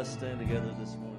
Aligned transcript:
let's 0.00 0.12
stand 0.12 0.38
together 0.38 0.72
this 0.78 0.96
morning. 0.96 1.09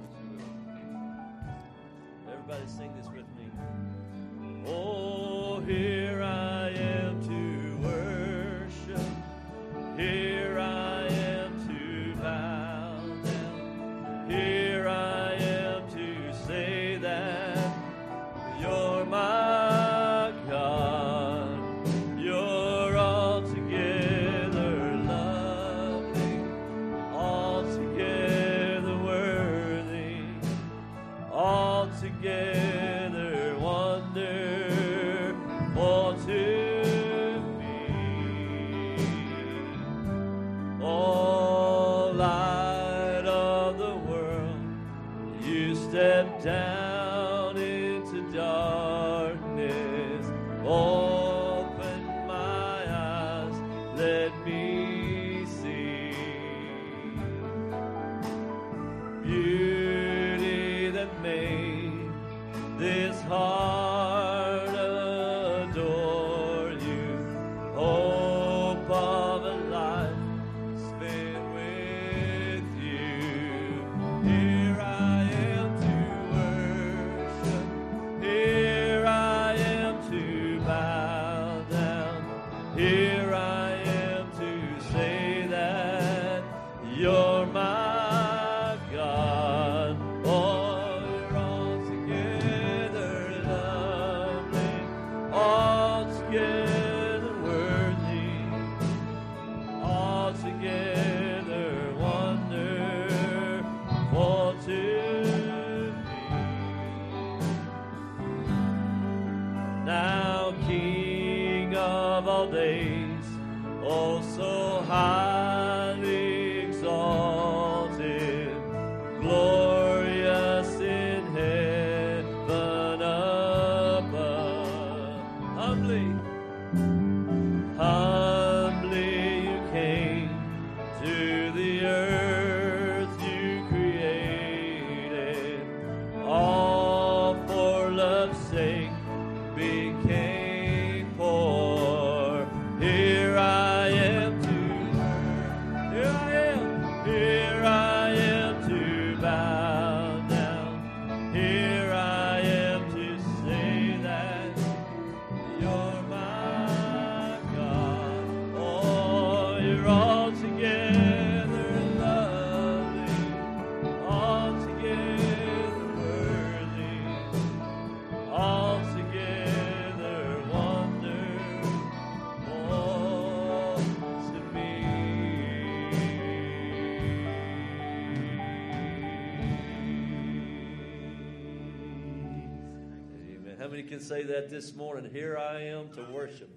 Can 183.92 184.00
say 184.00 184.22
that 184.22 184.48
this 184.48 184.74
morning? 184.74 185.10
Here 185.12 185.36
I 185.36 185.64
am 185.64 185.90
to 185.90 186.02
worship 186.10 186.48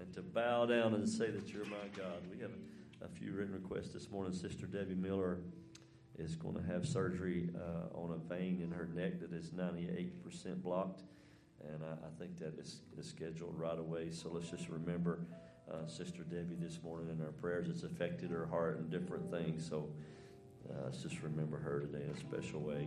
and 0.00 0.14
to 0.14 0.22
bow 0.22 0.66
down 0.66 0.94
and 0.94 1.08
say 1.08 1.28
that 1.28 1.52
you're 1.52 1.64
my 1.64 1.88
God. 1.96 2.22
We 2.32 2.40
have 2.42 2.52
a 3.02 3.08
few 3.08 3.32
written 3.32 3.54
requests 3.54 3.88
this 3.88 4.08
morning. 4.08 4.32
Sister 4.32 4.66
Debbie 4.66 4.94
Miller 4.94 5.38
is 6.16 6.36
going 6.36 6.54
to 6.54 6.62
have 6.72 6.86
surgery 6.86 7.50
uh, 7.56 7.98
on 7.98 8.12
a 8.12 8.32
vein 8.32 8.60
in 8.62 8.70
her 8.70 8.88
neck 8.94 9.18
that 9.18 9.32
is 9.32 9.50
98% 9.50 10.62
blocked. 10.62 11.02
And 11.60 11.82
I, 11.82 12.06
I 12.06 12.10
think 12.20 12.38
that 12.38 12.56
is, 12.56 12.82
is 12.96 13.08
scheduled 13.08 13.58
right 13.58 13.76
away. 13.76 14.12
So 14.12 14.30
let's 14.32 14.48
just 14.48 14.68
remember 14.68 15.26
uh, 15.68 15.88
Sister 15.88 16.22
Debbie 16.22 16.54
this 16.56 16.78
morning 16.84 17.10
in 17.10 17.20
our 17.20 17.32
prayers. 17.32 17.68
It's 17.68 17.82
affected 17.82 18.30
her 18.30 18.46
heart 18.46 18.78
and 18.78 18.88
different 18.88 19.28
things. 19.28 19.68
So 19.68 19.88
uh, 20.70 20.84
let's 20.84 21.02
just 21.02 21.20
remember 21.22 21.58
her 21.58 21.80
today 21.80 22.04
in 22.04 22.14
a 22.14 22.20
special 22.20 22.60
way. 22.60 22.86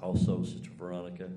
Also, 0.00 0.42
Sister 0.42 0.70
Veronica 0.78 1.28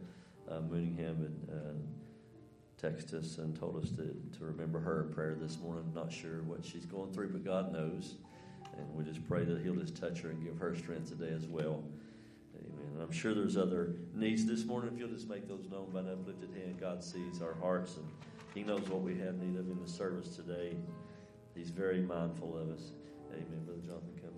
uh, 0.52 0.60
Mooningham 0.62 1.20
had 1.20 1.56
uh, 1.56 2.82
texted 2.82 3.14
us 3.14 3.38
and 3.38 3.58
told 3.58 3.82
us 3.82 3.90
to, 3.92 4.16
to 4.38 4.46
remember 4.46 4.80
her 4.80 5.04
in 5.04 5.14
prayer 5.14 5.36
this 5.40 5.58
morning. 5.60 5.92
Not 5.96 6.12
sure 6.12 6.42
what 6.44 6.66
she's 6.66 6.86
going 6.86 7.14
through, 7.14 7.30
but 7.30 7.46
God 7.46 7.72
knows. 7.72 8.16
And 8.78 8.86
we 8.96 9.04
just 9.04 9.26
pray 9.28 9.44
that 9.44 9.62
He'll 9.62 9.76
just 9.76 9.96
touch 9.96 10.20
her 10.22 10.30
and 10.30 10.44
give 10.44 10.58
her 10.58 10.76
strength 10.76 11.10
today 11.10 11.34
as 11.34 11.48
well. 11.48 11.84
Amen. 12.56 12.94
And 12.94 13.02
I'm 13.02 13.12
sure 13.12 13.34
there's 13.34 13.58
other 13.58 13.96
needs 14.14 14.46
this 14.46 14.66
morning. 14.66 14.92
If 14.94 15.00
you'll 15.00 15.10
just 15.10 15.30
make 15.30 15.48
those 15.48 15.70
known 15.70 15.90
by 15.94 16.00
an 16.00 16.10
uplifted 16.10 16.50
hand, 16.54 16.80
God 16.80 17.04
sees 17.04 17.42
our 17.42 17.54
hearts 17.54 17.98
and 17.98 18.08
He 18.54 18.64
knows 18.64 18.88
what 18.90 19.02
we 19.02 19.18
have 19.20 19.36
need 19.36 19.60
of 19.60 19.70
in 19.70 19.80
the 19.82 19.90
service 19.90 20.36
today. 20.36 20.76
He's 21.56 21.70
very 21.70 22.02
mindful 22.02 22.58
of 22.58 22.70
us. 22.70 22.92
Amen. 23.34 23.64
Brother 23.66 23.82
Jonathan, 23.82 24.20
come 24.22 24.32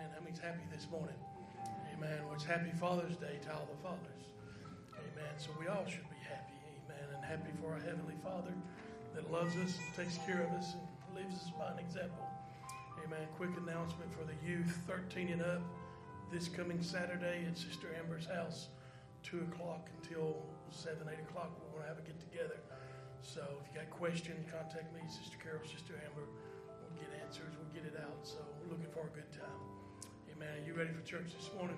Amen. 0.00 0.16
How 0.16 0.24
many's 0.24 0.40
happy 0.40 0.64
this 0.72 0.88
morning? 0.88 1.20
Amen. 1.92 2.24
Well, 2.24 2.32
it's 2.32 2.44
happy 2.44 2.72
Father's 2.80 3.20
Day 3.20 3.36
to 3.44 3.52
all 3.52 3.68
the 3.68 3.76
fathers. 3.84 4.32
Amen. 4.96 5.36
So 5.36 5.52
we 5.60 5.68
all 5.68 5.84
should 5.84 6.08
be 6.08 6.16
happy. 6.24 6.56
Amen. 6.88 7.04
And 7.12 7.20
happy 7.20 7.52
for 7.60 7.76
our 7.76 7.84
Heavenly 7.84 8.16
Father 8.24 8.56
that 9.12 9.28
loves 9.28 9.52
us 9.60 9.76
takes 9.92 10.16
care 10.24 10.40
of 10.40 10.56
us 10.56 10.72
and 10.72 11.12
leaves 11.12 11.36
us 11.36 11.52
by 11.52 11.76
an 11.76 11.84
example. 11.84 12.24
Amen. 13.04 13.28
Quick 13.36 13.52
announcement 13.60 14.08
for 14.16 14.24
the 14.24 14.32
youth 14.40 14.72
13 14.88 15.36
and 15.36 15.44
up 15.44 15.60
this 16.32 16.48
coming 16.48 16.80
Saturday 16.80 17.44
at 17.44 17.58
Sister 17.58 17.92
Amber's 18.00 18.24
house, 18.24 18.72
2 19.28 19.52
o'clock 19.52 19.90
until 20.00 20.40
7, 20.70 20.96
8 20.96 21.28
o'clock. 21.28 21.52
We're 21.60 21.76
going 21.76 21.84
to 21.84 21.88
have 21.92 22.00
a 22.00 22.06
get 22.08 22.16
together. 22.24 22.56
So 23.20 23.44
if 23.60 23.68
you 23.68 23.76
got 23.76 23.90
questions, 23.92 24.48
contact 24.48 24.94
me, 24.96 25.04
Sister 25.12 25.36
Carol, 25.44 25.60
Sister 25.68 25.92
Amber. 26.08 26.24
We'll 26.24 26.96
get 26.96 27.12
answers. 27.20 27.52
We'll 27.60 27.74
get 27.76 27.84
it 27.84 28.00
out. 28.00 28.24
So 28.24 28.40
we're 28.64 28.72
looking 28.72 28.88
for 28.96 29.04
a 29.04 29.12
good 29.12 29.28
time. 29.36 29.79
Amen. 30.40 30.62
Are 30.62 30.66
you 30.66 30.74
ready 30.74 30.90
for 30.90 31.02
church 31.06 31.34
this 31.38 31.50
morning? 31.54 31.76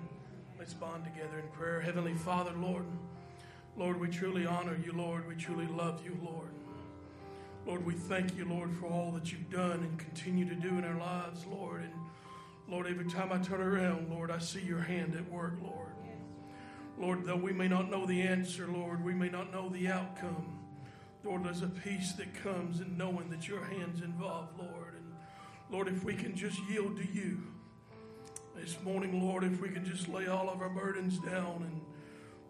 Let's 0.57 0.73
bond 0.73 1.03
together 1.03 1.37
in 1.39 1.47
prayer. 1.49 1.81
Heavenly 1.81 2.13
Father, 2.13 2.51
Lord, 2.55 2.85
Lord, 3.75 3.99
we 3.99 4.07
truly 4.07 4.45
honor 4.45 4.77
you, 4.85 4.93
Lord. 4.93 5.27
We 5.27 5.35
truly 5.35 5.67
love 5.67 6.01
you, 6.05 6.17
Lord. 6.23 6.47
Lord, 7.65 7.85
we 7.85 7.93
thank 7.93 8.37
you, 8.37 8.45
Lord, 8.45 8.73
for 8.75 8.85
all 8.85 9.11
that 9.11 9.33
you've 9.33 9.49
done 9.49 9.79
and 9.79 9.99
continue 9.99 10.47
to 10.47 10.55
do 10.55 10.69
in 10.77 10.85
our 10.85 10.97
lives, 10.97 11.45
Lord. 11.45 11.81
And 11.81 11.93
Lord, 12.69 12.87
every 12.87 13.05
time 13.05 13.33
I 13.33 13.39
turn 13.39 13.59
around, 13.59 14.09
Lord, 14.09 14.31
I 14.31 14.39
see 14.39 14.61
your 14.61 14.81
hand 14.81 15.15
at 15.15 15.29
work, 15.29 15.55
Lord. 15.61 15.91
Lord, 16.97 17.25
though 17.25 17.35
we 17.35 17.51
may 17.51 17.67
not 17.67 17.89
know 17.89 18.05
the 18.05 18.21
answer, 18.21 18.67
Lord, 18.67 19.03
we 19.03 19.13
may 19.13 19.29
not 19.29 19.51
know 19.51 19.67
the 19.67 19.89
outcome. 19.89 20.59
Lord, 21.25 21.43
there's 21.43 21.63
a 21.63 21.67
peace 21.67 22.13
that 22.13 22.33
comes 22.33 22.79
in 22.79 22.97
knowing 22.97 23.29
that 23.29 23.45
your 23.45 23.65
hand's 23.65 24.01
involved, 24.01 24.57
Lord. 24.57 24.93
And 24.95 25.13
Lord, 25.69 25.89
if 25.89 26.05
we 26.05 26.13
can 26.13 26.33
just 26.33 26.59
yield 26.69 26.95
to 26.95 27.05
you 27.05 27.41
this 28.63 28.81
morning, 28.81 29.21
Lord, 29.21 29.43
if 29.43 29.59
we 29.59 29.67
can 29.67 29.83
just 29.83 30.07
lay 30.07 30.27
all 30.27 30.49
of 30.49 30.61
our 30.61 30.69
burdens 30.69 31.17
down 31.17 31.67
and 31.69 31.81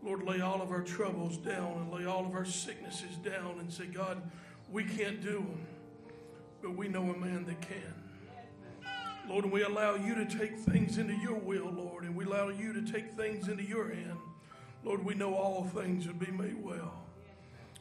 Lord, 0.03 0.21
lay 0.21 0.41
all 0.41 0.61
of 0.61 0.69
our 0.69 0.83
troubles 0.83 1.37
down 1.37 1.77
and 1.77 1.91
lay 1.91 2.05
all 2.05 2.23
of 2.23 2.35
our 2.35 2.45
sicknesses 2.45 3.15
down 3.23 3.55
and 3.59 3.73
say, 3.73 3.87
God, 3.87 4.21
we 4.71 4.83
can't 4.83 5.23
do 5.23 5.37
them, 5.37 5.65
but 6.61 6.75
we 6.75 6.87
know 6.87 7.01
a 7.01 7.17
man 7.17 7.45
that 7.45 7.61
can. 7.61 8.91
Lord, 9.27 9.45
and 9.45 9.51
we 9.51 9.63
allow 9.63 9.95
you 9.95 10.13
to 10.13 10.25
take 10.25 10.59
things 10.59 10.99
into 10.99 11.15
your 11.15 11.39
will, 11.39 11.71
Lord, 11.71 12.03
and 12.03 12.15
we 12.15 12.25
allow 12.25 12.49
you 12.49 12.73
to 12.73 12.91
take 12.91 13.13
things 13.13 13.47
into 13.47 13.63
your 13.63 13.89
hand. 13.89 14.19
Lord, 14.83 15.03
we 15.03 15.15
know 15.15 15.33
all 15.33 15.63
things 15.63 16.05
will 16.05 16.13
be 16.13 16.31
made 16.31 16.63
well. 16.63 17.05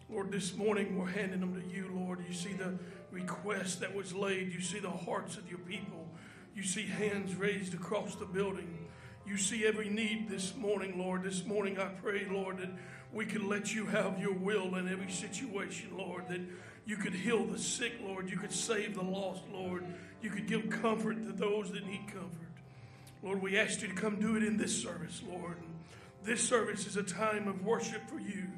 Lord, 0.09 0.33
this 0.33 0.57
morning 0.57 0.97
we're 0.97 1.11
handing 1.11 1.41
them 1.41 1.61
to 1.61 1.69
you, 1.69 1.91
Lord. 1.95 2.25
You 2.27 2.33
see 2.33 2.55
the 2.55 2.79
request 3.11 3.81
that 3.81 3.95
was 3.95 4.15
laid, 4.15 4.55
you 4.55 4.63
see 4.63 4.79
the 4.79 4.89
hearts 4.89 5.37
of 5.37 5.51
your 5.51 5.59
people, 5.59 6.07
you 6.55 6.63
see 6.63 6.87
hands 6.87 7.35
raised 7.35 7.75
across 7.75 8.15
the 8.15 8.27
building. 8.27 8.89
You 9.27 9.37
see 9.37 9.65
every 9.65 9.89
need 9.89 10.29
this 10.29 10.55
morning, 10.57 10.99
Lord. 10.99 11.23
This 11.23 11.45
morning 11.45 11.79
I 11.79 11.87
pray, 11.87 12.27
Lord, 12.31 12.59
that 12.59 12.71
we 13.13 13.25
can 13.25 13.49
let 13.49 13.75
you 13.75 13.87
have 13.87 14.19
your 14.19 14.33
will 14.35 14.75
in 14.75 14.89
every 14.89 15.11
situation, 15.11 15.97
Lord, 15.97 16.29
that 16.29 16.41
you 16.85 16.97
could 16.97 17.15
heal 17.15 17.45
the 17.45 17.59
sick, 17.59 17.93
Lord. 18.05 18.29
You 18.29 18.37
could 18.37 18.53
save 18.53 18.95
the 18.95 19.03
lost, 19.03 19.43
Lord. 19.53 19.85
You 20.21 20.31
could 20.31 20.47
give 20.47 20.69
comfort 20.71 21.23
to 21.25 21.33
those 21.33 21.71
that 21.73 21.87
need 21.87 22.07
comfort. 22.09 22.49
Lord, 23.23 23.41
we 23.41 23.57
ask 23.57 23.83
you 23.83 23.89
to 23.89 23.95
come 23.95 24.21
do 24.21 24.37
it 24.37 24.43
in 24.43 24.57
this 24.57 24.83
service, 24.83 25.23
Lord. 25.29 25.57
This 26.25 26.47
service 26.47 26.87
is 26.87 26.97
a 26.97 27.03
time 27.03 27.49
of 27.49 27.65
worship 27.65 28.09
for 28.09 28.19
you. 28.19 28.49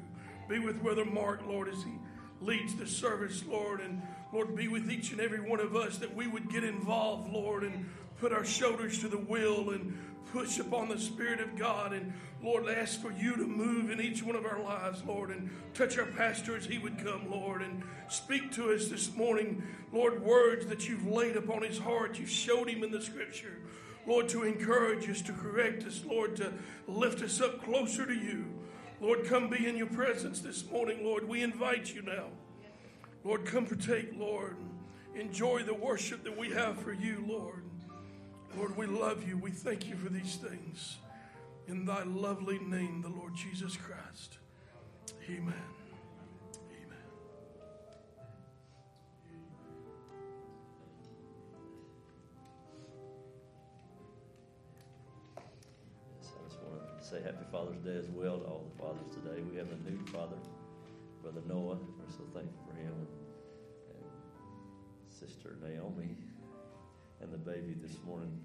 Be 0.49 0.59
with 0.59 0.81
Brother 0.81 1.05
Mark, 1.05 1.41
Lord, 1.47 1.67
as 1.67 1.83
he 1.83 1.93
leads 2.41 2.75
the 2.75 2.87
service, 2.87 3.43
Lord. 3.47 3.81
And 3.81 4.01
Lord, 4.35 4.53
be 4.53 4.67
with 4.67 4.91
each 4.91 5.13
and 5.13 5.21
every 5.21 5.39
one 5.39 5.61
of 5.61 5.77
us 5.77 5.97
that 5.99 6.13
we 6.13 6.27
would 6.27 6.49
get 6.49 6.65
involved, 6.65 7.31
Lord, 7.31 7.63
and 7.63 7.89
put 8.19 8.33
our 8.33 8.43
shoulders 8.43 8.99
to 8.99 9.07
the 9.07 9.15
wheel 9.15 9.69
and 9.69 9.97
push 10.33 10.59
upon 10.59 10.89
the 10.89 10.99
Spirit 10.99 11.39
of 11.39 11.57
God. 11.57 11.93
And 11.93 12.11
Lord, 12.43 12.67
ask 12.67 13.01
for 13.01 13.13
you 13.13 13.37
to 13.37 13.47
move 13.47 13.91
in 13.91 14.01
each 14.01 14.21
one 14.21 14.35
of 14.35 14.45
our 14.45 14.61
lives, 14.61 15.01
Lord, 15.07 15.29
and 15.29 15.49
touch 15.73 15.97
our 15.97 16.05
pastor 16.05 16.57
as 16.57 16.65
he 16.65 16.77
would 16.77 16.97
come, 16.97 17.31
Lord, 17.31 17.61
and 17.61 17.81
speak 18.09 18.51
to 18.55 18.73
us 18.73 18.89
this 18.89 19.15
morning, 19.15 19.63
Lord, 19.93 20.21
words 20.21 20.65
that 20.65 20.89
you've 20.89 21.07
laid 21.07 21.37
upon 21.37 21.61
his 21.61 21.77
heart. 21.77 22.19
you've 22.19 22.29
showed 22.29 22.69
him 22.69 22.83
in 22.83 22.91
the 22.91 23.01
scripture, 23.01 23.59
Lord, 24.05 24.27
to 24.29 24.43
encourage 24.43 25.09
us, 25.09 25.21
to 25.21 25.31
correct 25.31 25.85
us, 25.85 26.03
Lord, 26.05 26.35
to 26.35 26.51
lift 26.89 27.21
us 27.21 27.39
up 27.39 27.63
closer 27.63 28.05
to 28.05 28.13
you. 28.13 28.47
Lord, 28.99 29.23
come 29.27 29.49
be 29.49 29.65
in 29.65 29.77
your 29.77 29.87
presence 29.87 30.41
this 30.41 30.69
morning, 30.69 31.05
Lord. 31.05 31.25
We 31.25 31.41
invite 31.41 31.95
you 31.95 32.01
now. 32.01 32.25
Lord, 33.25 33.43
come 33.43 33.65
partake, 33.65 34.11
Lord. 34.15 34.55
Enjoy 35.15 35.63
the 35.63 35.73
worship 35.73 36.23
that 36.23 36.37
we 36.37 36.51
have 36.51 36.77
for 36.77 36.93
you, 36.93 37.25
Lord. 37.27 37.63
Lord, 38.55 38.77
we 38.77 38.85
love 38.85 39.27
you. 39.27 39.35
We 39.37 39.49
thank 39.49 39.87
you 39.87 39.95
for 39.95 40.09
these 40.09 40.35
things. 40.35 40.97
In 41.67 41.85
thy 41.85 42.03
lovely 42.03 42.59
name, 42.59 43.01
the 43.01 43.09
Lord 43.09 43.33
Jesus 43.35 43.75
Christ. 43.75 44.37
Amen. 45.27 45.53
Say 57.01 57.21
Happy 57.21 57.45
Father's 57.51 57.77
Day 57.77 57.95
as 57.97 58.09
well 58.09 58.39
to 58.39 58.45
all 58.45 58.65
the 58.67 58.81
fathers 58.81 59.13
today. 59.13 59.43
We 59.51 59.57
have 59.57 59.67
a 59.67 59.89
new 59.89 60.03
father, 60.07 60.37
Brother 61.21 61.41
Noah. 61.47 61.77
We're 61.77 62.09
so 62.09 62.23
thankful 62.33 62.65
for 62.67 62.75
him. 62.75 63.14
And, 65.25 65.33
and 65.33 65.43
Sister 65.43 65.57
Naomi 65.61 66.15
and 67.21 67.31
the 67.31 67.37
baby 67.37 67.75
this 67.81 67.97
morning. 68.05 68.39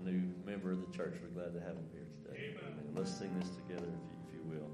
A 0.00 0.04
new 0.04 0.22
member 0.44 0.70
of 0.72 0.80
the 0.80 0.96
church. 0.96 1.14
We're 1.22 1.28
glad 1.28 1.54
to 1.54 1.60
have 1.60 1.76
him 1.76 1.88
here 1.92 2.06
today. 2.24 2.50
Amen. 2.50 2.78
Amen. 2.80 2.94
Let's 2.94 3.12
sing 3.16 3.34
this 3.38 3.50
together, 3.50 3.86
if 3.86 4.00
you, 4.10 4.16
if 4.28 4.34
you 4.34 4.42
will. 4.48 4.70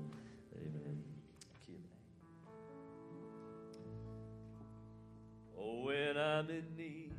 Amen. 0.57 1.03
Oh, 5.59 5.85
when 5.85 6.17
I'm 6.17 6.51
in 6.51 6.65
need, 6.77 7.13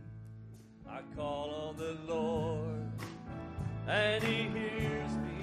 I 0.87 1.01
call 1.15 1.49
on 1.49 1.77
the 1.77 1.97
Lord, 2.07 2.91
and 3.87 4.23
He 4.23 4.43
hears 4.43 5.11
me. 5.11 5.41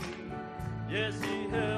Yes, 0.88 1.14
He 1.22 1.49
helps 1.49 1.72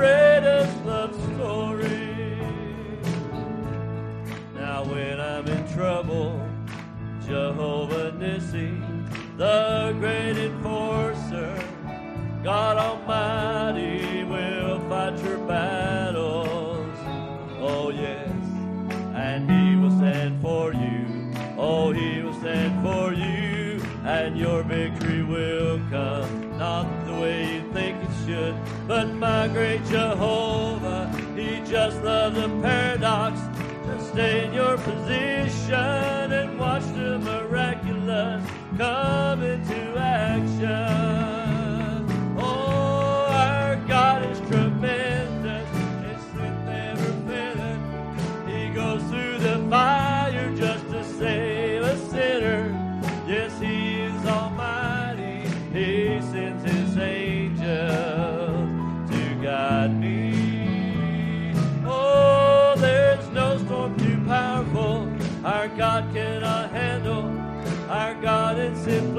greatest 0.00 0.84
love 0.86 1.14
story. 1.34 2.38
Now 4.54 4.82
when 4.84 5.20
I'm 5.20 5.46
in 5.46 5.62
trouble, 5.74 6.40
Jehovah 7.26 8.12
Nissi, 8.12 8.72
the 9.36 9.94
great 10.00 10.38
enforcer, 10.38 11.52
God 12.42 12.78
Almighty 12.78 14.24
will 14.24 14.80
fight 14.88 15.22
your 15.22 15.36
battles. 15.46 15.79
My 29.20 29.46
great 29.48 29.84
Jehovah, 29.84 31.14
He 31.36 31.60
just 31.70 32.02
loves 32.02 32.38
a 32.38 32.48
paradox. 32.62 33.38
Just 33.86 34.12
stay 34.12 34.46
in 34.46 34.54
your 34.54 34.78
position 34.78 35.74
and 36.32 36.58
watch 36.58 36.84
the 36.94 37.18
miraculous 37.18 38.42
come 38.78 39.42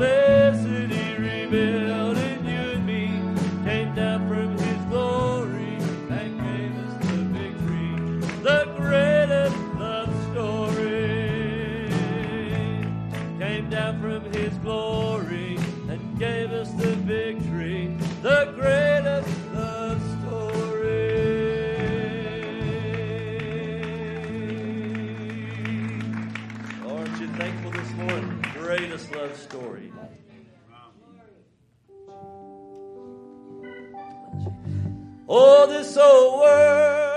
in 0.04 0.41
Oh, 35.34 35.66
this 35.66 35.96
old 35.96 36.42
world. 36.42 37.11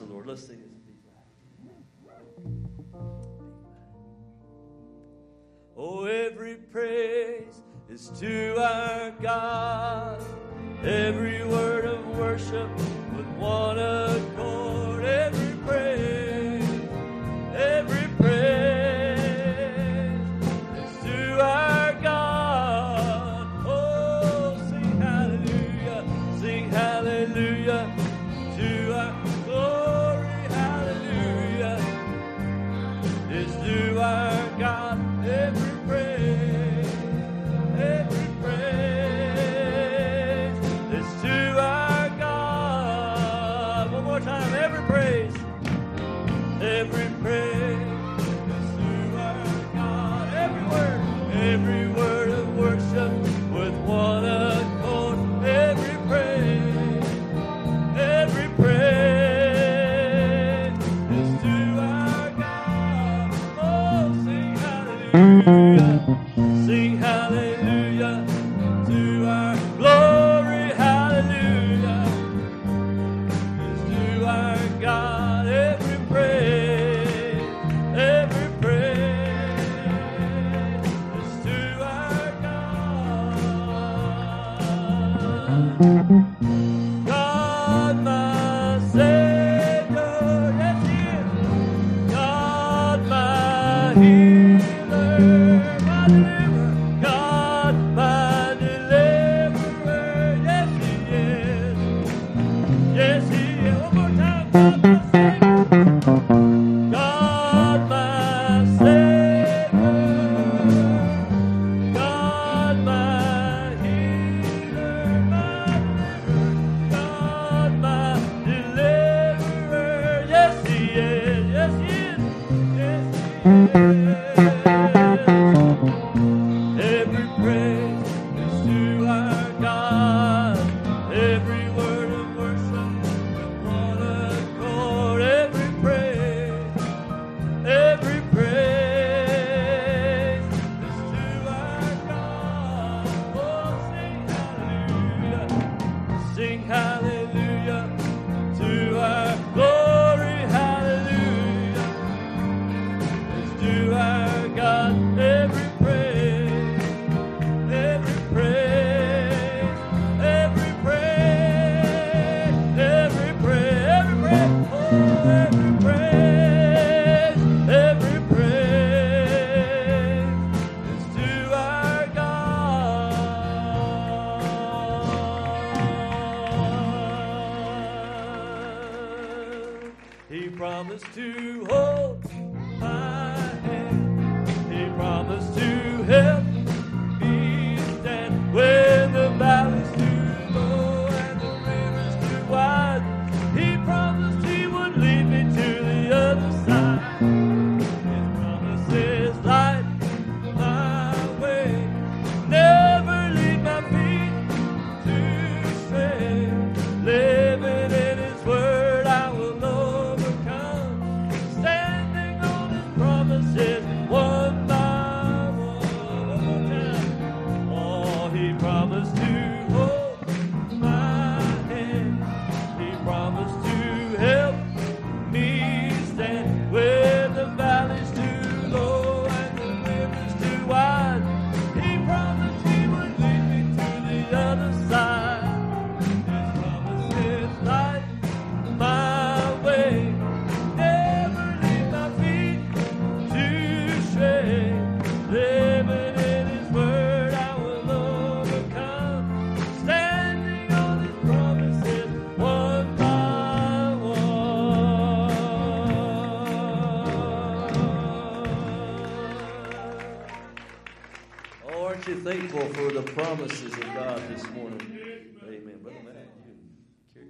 the 0.00 0.06
Lord. 0.06 0.26
Let's 0.26 0.46
sing 0.46 0.58
this. 0.58 0.70
Oh, 5.76 6.04
every 6.04 6.56
praise 6.56 7.62
is 7.88 8.10
to 8.20 8.54
our 8.62 9.10
God. 9.22 10.22
Every 10.82 11.44
word 11.46 11.84
of 11.84 12.06
worship 12.18 12.70
with 13.16 13.26
one 13.38 13.78
accord. 13.78 15.04
Every 15.04 15.56
praise, 15.66 16.88
every 17.54 18.08
praise. 18.18 18.99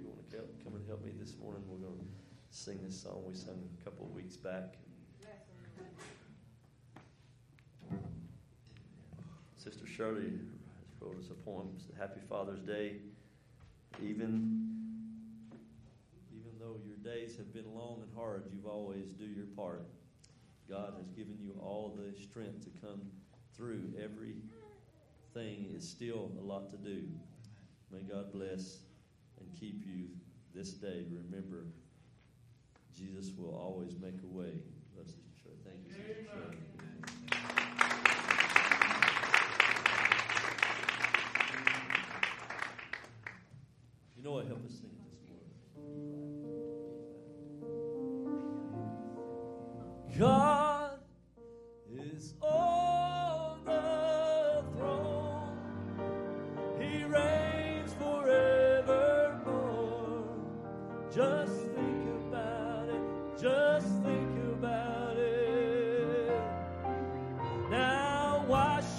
you 0.01 0.07
want 0.07 0.29
to 0.31 0.37
come 0.63 0.75
and 0.75 0.87
help 0.87 1.05
me 1.05 1.11
this 1.19 1.35
morning? 1.39 1.61
We're 1.67 1.77
going 1.77 1.99
to 1.99 2.05
sing 2.49 2.79
this 2.83 2.99
song 2.99 3.23
we 3.27 3.35
sung 3.35 3.61
a 3.79 3.83
couple 3.83 4.05
of 4.05 4.11
weeks 4.11 4.35
back. 4.35 4.75
Sister 9.57 9.85
Shirley 9.85 10.33
wrote 10.99 11.19
us 11.19 11.29
a 11.29 11.35
poem. 11.35 11.69
Happy 11.99 12.19
Father's 12.27 12.61
Day. 12.61 12.95
Even 14.01 14.57
even 16.33 16.51
though 16.59 16.77
your 16.83 16.97
days 16.97 17.37
have 17.37 17.53
been 17.53 17.71
long 17.75 18.01
and 18.01 18.09
hard, 18.15 18.45
you've 18.51 18.65
always 18.65 19.09
do 19.19 19.25
your 19.25 19.45
part. 19.55 19.85
God 20.67 20.93
has 20.97 21.09
given 21.09 21.37
you 21.39 21.53
all 21.61 21.95
the 21.95 22.19
strength 22.19 22.63
to 22.63 22.71
come 22.81 23.01
through. 23.55 23.93
Everything 24.03 25.71
is 25.75 25.87
still 25.87 26.31
a 26.39 26.43
lot 26.43 26.71
to 26.71 26.77
do. 26.77 27.03
May 27.91 27.99
God 27.99 28.31
bless 28.31 28.79
keep 29.61 29.85
you 29.85 30.07
this 30.55 30.71
day. 30.71 31.05
Remember, 31.11 31.67
Jesus 32.97 33.29
will 33.37 33.53
always 33.53 33.95
make 34.01 34.15
a 34.23 34.27
way. 34.27 34.53
Bless 34.95 35.13
the 35.13 35.21
church. 35.43 35.59
Thank 35.63 35.87
you. 35.87 35.93
You 44.17 44.23
know 44.23 44.31
what? 44.31 44.47
Help 44.47 44.65
us 44.65 44.71
sing 44.71 44.89
this 45.11 45.21
morning. 45.29 45.51
God. 50.17 50.50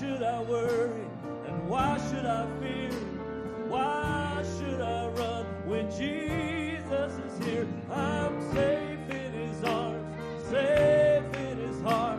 should 0.03 0.23
I 0.23 0.43
worry? 0.43 1.07
And 1.47 1.69
why 1.69 1.97
should 2.11 2.27
I 2.27 2.45
fear? 2.61 2.91
Why 3.69 4.45
should 4.59 4.81
I 4.81 5.07
run 5.07 5.47
when 5.65 5.89
Jesus 5.91 7.13
is 7.27 7.47
here? 7.47 7.69
I'm 7.89 8.53
safe 8.53 8.99
in 9.11 9.33
his 9.33 9.63
arms, 9.63 10.05
safe 10.51 11.35
in 11.35 11.57
his 11.59 11.81
heart. 11.83 12.12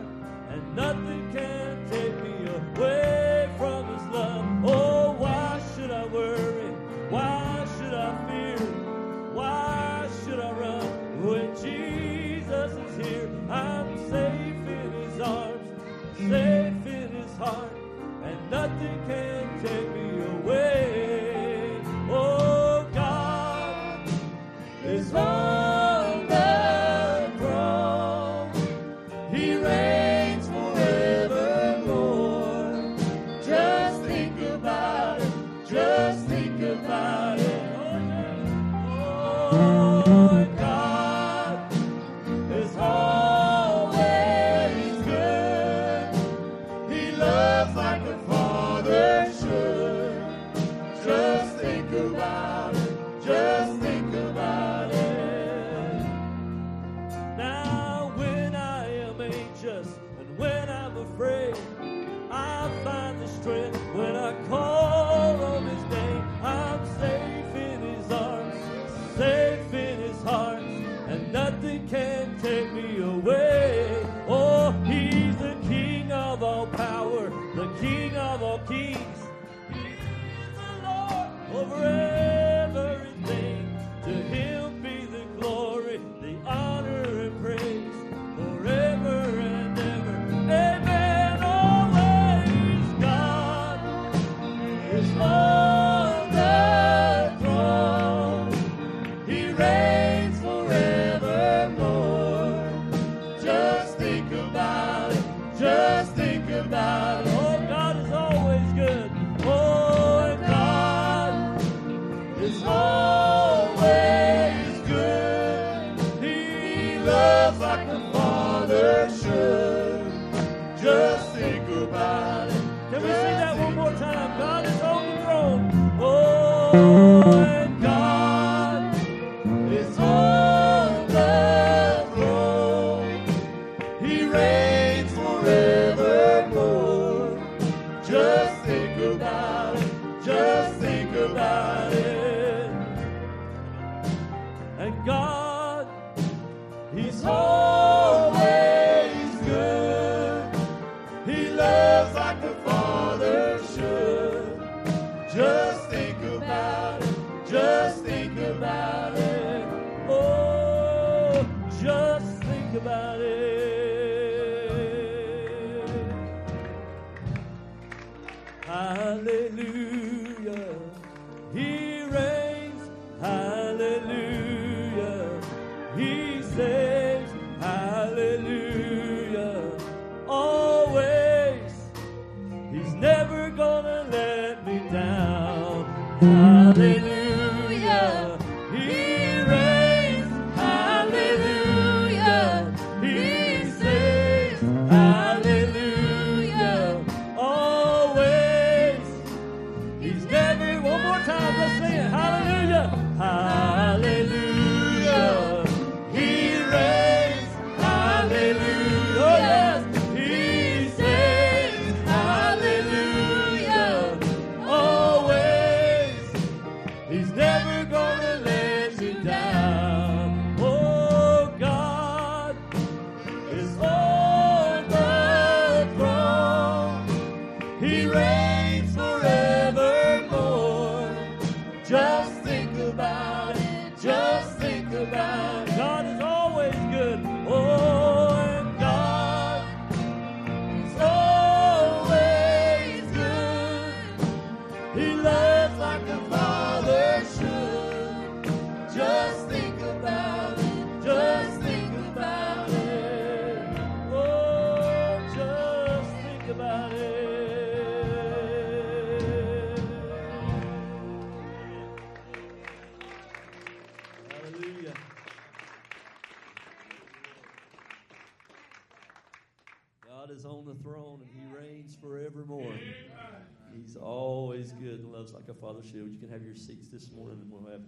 Your 276.53 276.61
seats 276.61 276.89
this 276.89 277.11
morning, 277.11 277.39
and 277.41 277.49
we'll 277.49 277.65
have 277.71 277.81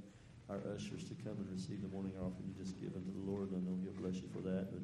our 0.49 0.57
ushers 0.73 1.03
to 1.03 1.13
come 1.21 1.37
and 1.37 1.47
receive 1.51 1.83
the 1.83 1.87
morning 1.89 2.13
offering 2.17 2.49
you 2.49 2.55
just 2.57 2.81
given 2.81 3.05
to 3.05 3.11
the 3.11 3.31
Lord. 3.31 3.49
I 3.53 3.61
know 3.61 3.77
He'll 3.83 3.93
bless 4.01 4.15
you 4.15 4.29
for 4.33 4.41
that. 4.41 4.73
But 4.73 4.81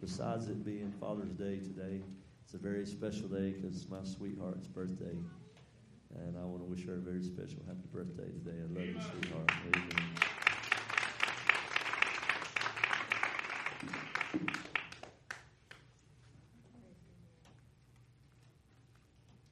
besides 0.00 0.46
it 0.46 0.64
being 0.64 0.92
Father's 1.00 1.32
Day 1.32 1.58
today, 1.58 2.00
it's 2.44 2.54
a 2.54 2.58
very 2.58 2.86
special 2.86 3.26
day 3.26 3.50
because 3.50 3.74
it's 3.74 3.90
my 3.90 4.04
sweetheart's 4.04 4.68
birthday. 4.68 5.18
And 6.14 6.38
I 6.38 6.44
want 6.44 6.62
to 6.62 6.70
wish 6.70 6.86
her 6.86 6.94
a 6.94 7.02
very 7.02 7.24
special 7.24 7.58
happy 7.66 7.88
birthday 7.92 8.30
today. 8.30 8.54
I 8.54 8.70
love 8.70 8.86
you, 8.86 9.02
sweetheart. 9.02 9.50
Amen. 9.66 10.14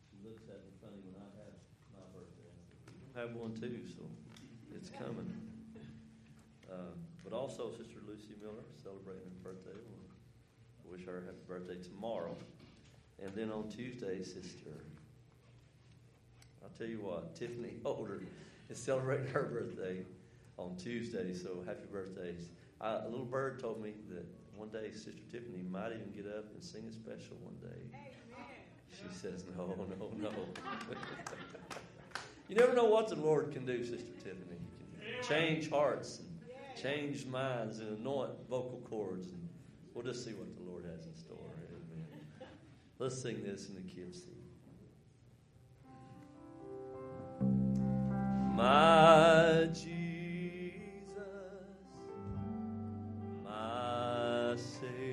She 0.07 0.23
looks 0.23 0.47
at 0.47 0.63
me 0.63 0.71
funny 0.79 1.03
when 1.03 1.19
I 1.19 1.27
have 1.35 1.59
my 1.91 2.07
birthday. 2.15 2.47
I 3.17 3.21
have 3.27 3.32
one 3.43 3.53
too, 3.55 3.81
so 3.89 4.03
it's 4.77 4.89
coming. 4.91 5.29
Uh, 6.71 6.95
but 7.25 7.33
also, 7.33 7.71
Sister 7.73 7.99
Lucy 8.07 8.35
Miller 8.41 8.63
celebrating 8.81 9.25
her 9.43 9.51
birthday. 9.51 9.79
We'll 10.85 10.97
wish 10.97 11.05
her 11.07 11.19
a 11.19 11.23
happy 11.23 11.43
birthday 11.49 11.83
tomorrow. 11.83 12.37
And 13.21 13.35
then 13.35 13.51
on 13.51 13.69
Tuesday, 13.69 14.23
Sister, 14.23 14.71
I'll 16.63 16.71
tell 16.79 16.87
you 16.87 17.01
what, 17.01 17.35
Tiffany 17.35 17.75
Holder 17.85 18.23
is 18.71 18.79
celebrating 18.79 19.27
her 19.33 19.43
birthday 19.43 20.05
on 20.57 20.77
Tuesday, 20.77 21.35
so 21.35 21.65
happy 21.67 21.87
birthdays. 21.91 22.49
I, 22.81 22.99
a 22.99 23.09
little 23.09 23.27
bird 23.27 23.59
told 23.59 23.83
me 23.83 23.95
that 24.11 24.25
one 24.55 24.69
day 24.69 24.93
Sister 24.93 25.23
Tiffany 25.33 25.65
might 25.69 25.91
even 25.91 26.13
get 26.15 26.27
up 26.27 26.45
and 26.55 26.63
sing 26.63 26.85
a 26.89 26.93
special 26.93 27.37
one 27.43 27.57
day. 27.61 27.99
She 28.93 29.13
says, 29.19 29.45
no, 29.57 29.75
no, 29.99 30.11
no. 30.21 30.31
you 32.53 32.59
never 32.59 32.75
know 32.75 32.85
what 32.85 33.09
the 33.09 33.17
Lord 33.17 33.51
can 33.51 33.65
do, 33.65 33.83
Sister 33.83 34.13
Tiffany. 34.23 34.59
He 35.01 35.11
can 35.11 35.23
change 35.27 35.71
hearts 35.71 36.19
and 36.19 36.29
change 36.77 37.25
minds 37.25 37.79
and 37.79 37.99
anoint 37.99 38.33
vocal 38.51 38.83
cords. 38.91 39.29
And 39.29 39.49
we'll 39.95 40.05
just 40.05 40.23
see 40.23 40.33
what 40.33 40.55
the 40.55 40.71
Lord 40.71 40.85
has 40.85 41.07
in 41.07 41.17
store. 41.17 41.39
Amen. 41.39 42.05
Let's 42.99 43.23
sing 43.23 43.43
this 43.43 43.71
in 43.71 43.77
the 43.77 43.81
kids' 43.81 44.25
sing. 44.25 44.37
My 48.55 49.71
Jesus, 49.73 49.89
my 53.43 54.57
Savior, 54.57 55.12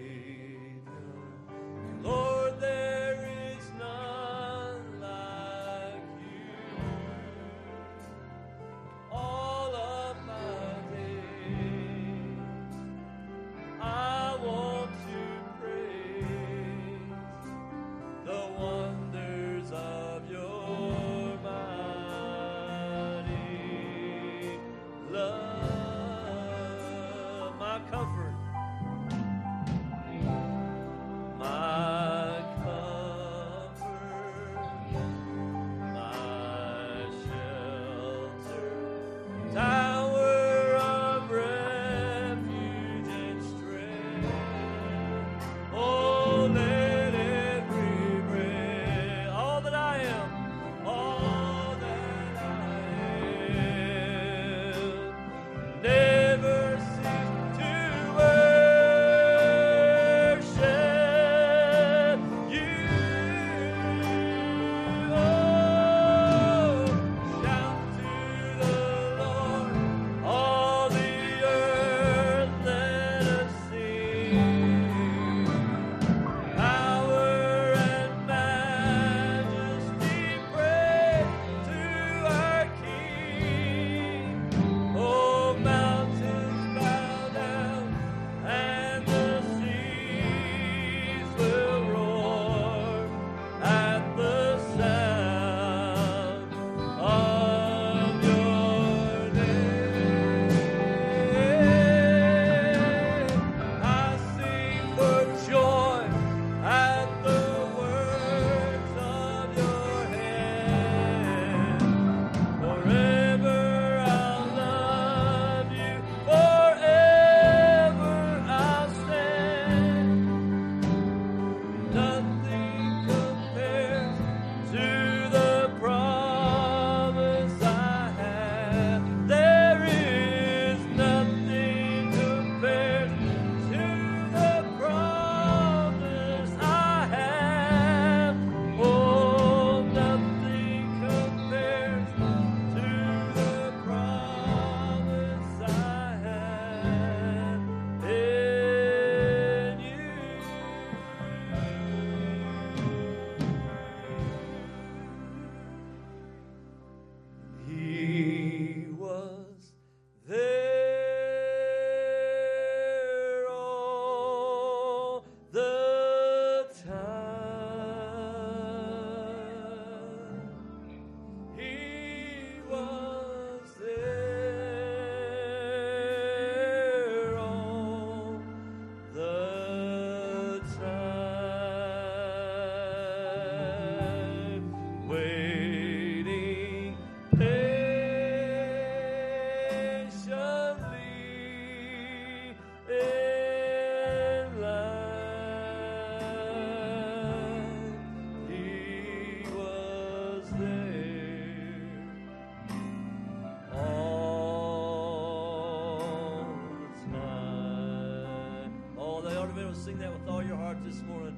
sing 209.79 209.97
that 209.97 210.11
with 210.11 210.27
all 210.27 210.43
your 210.43 210.57
heart 210.57 210.77
this 210.85 211.01
morning. 211.03 211.28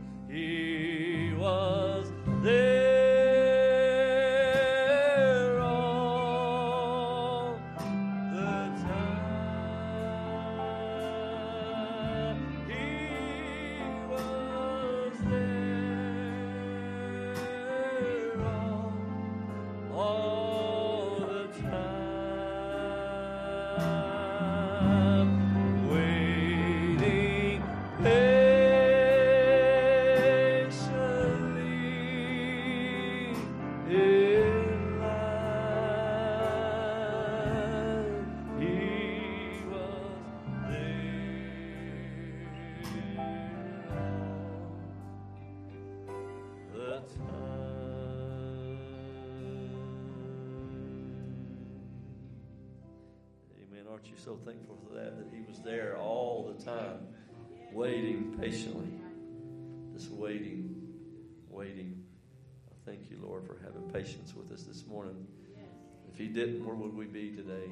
You 54.11 54.17
so 54.23 54.37
thankful 54.45 54.77
for 54.87 54.93
that? 54.95 55.17
That 55.17 55.27
He 55.33 55.41
was 55.47 55.59
there 55.61 55.97
all 55.97 56.53
the 56.55 56.63
time, 56.63 57.07
waiting 57.71 58.35
patiently. 58.39 58.89
Just 59.93 60.11
waiting, 60.11 60.75
waiting. 61.49 62.03
I 62.69 62.89
thank 62.89 63.09
you, 63.09 63.19
Lord, 63.21 63.45
for 63.45 63.57
having 63.63 63.89
patience 63.91 64.33
with 64.35 64.51
us 64.51 64.63
this 64.63 64.85
morning. 64.85 65.27
If 66.11 66.17
He 66.17 66.27
didn't, 66.27 66.65
where 66.65 66.75
would 66.75 66.95
we 66.95 67.05
be 67.05 67.31
today? 67.31 67.69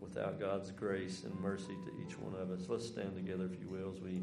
Without 0.00 0.38
God's 0.38 0.70
grace 0.70 1.24
and 1.24 1.38
mercy 1.40 1.74
to 1.84 1.90
each 2.00 2.18
one 2.18 2.40
of 2.40 2.50
us. 2.50 2.68
Let's 2.68 2.86
stand 2.86 3.16
together, 3.16 3.48
if 3.52 3.58
you 3.58 3.68
will, 3.68 3.92
as 3.92 4.00
we 4.00 4.22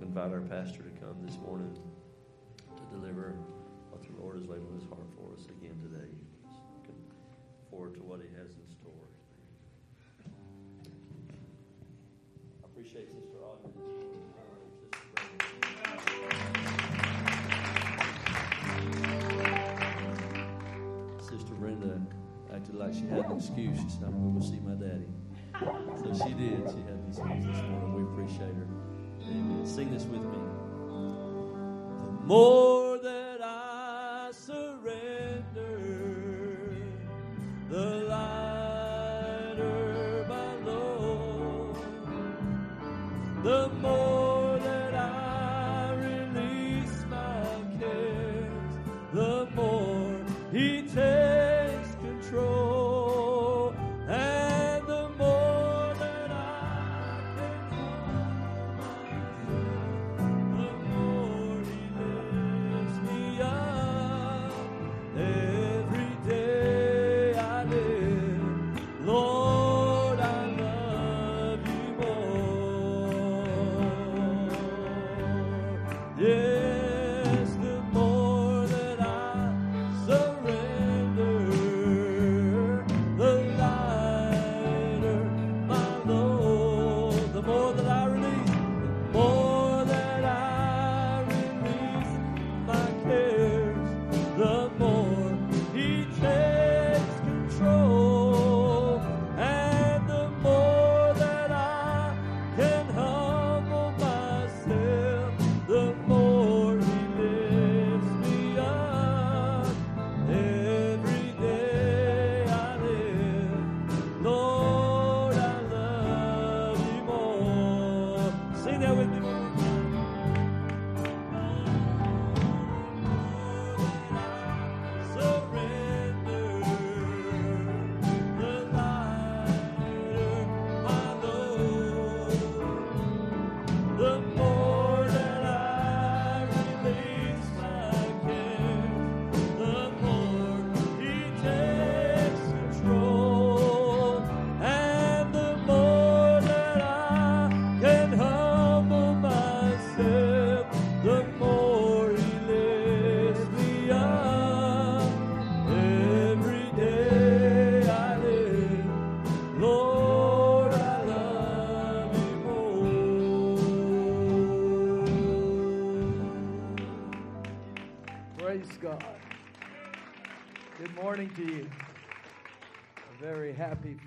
invite 0.00 0.32
our 0.32 0.40
pastor 0.40 0.82
to 0.82 0.90
come 1.00 1.16
this 1.24 1.36
morning 1.38 1.76
to 2.76 2.96
deliver 2.98 3.36
what 3.90 4.02
the 4.02 4.20
Lord 4.20 4.36
has 4.36 4.46
laid 4.46 4.60
on 4.60 4.74
his 4.74 4.88
heart 4.88 5.06
for 5.16 5.32
us 5.32 5.44
again 5.46 5.78
today. 5.82 6.10
Looking 6.76 7.00
forward 7.70 7.94
to 7.94 8.00
what 8.00 8.20
he 8.20 8.28
has 8.36 8.56
appreciate 12.96 13.08
Sister. 21.20 21.36
Sister 21.36 21.54
Brenda 21.54 22.00
acted 22.54 22.74
like 22.76 22.94
she 22.94 23.06
had 23.06 23.26
an 23.26 23.36
excuse. 23.36 23.78
She 23.78 23.88
said, 23.90 24.04
I'm 24.04 24.12
going 24.12 24.34
to 24.34 24.40
go 24.40 24.46
see 24.46 24.60
my 24.60 24.74
daddy. 24.74 25.08
So 26.02 26.12
she 26.24 26.34
did. 26.34 26.58
She 26.70 26.80
had 26.82 26.96
an 26.96 27.04
excuse 27.08 27.44
this 27.46 27.62
morning. 27.62 27.94
We 27.96 28.02
appreciate 28.12 28.54
her. 28.54 28.66
Amen. 29.28 29.66
Sing 29.66 29.90
this 29.92 30.04
with 30.04 30.22
me. 30.22 30.38
The 32.04 32.10
more 32.26 32.85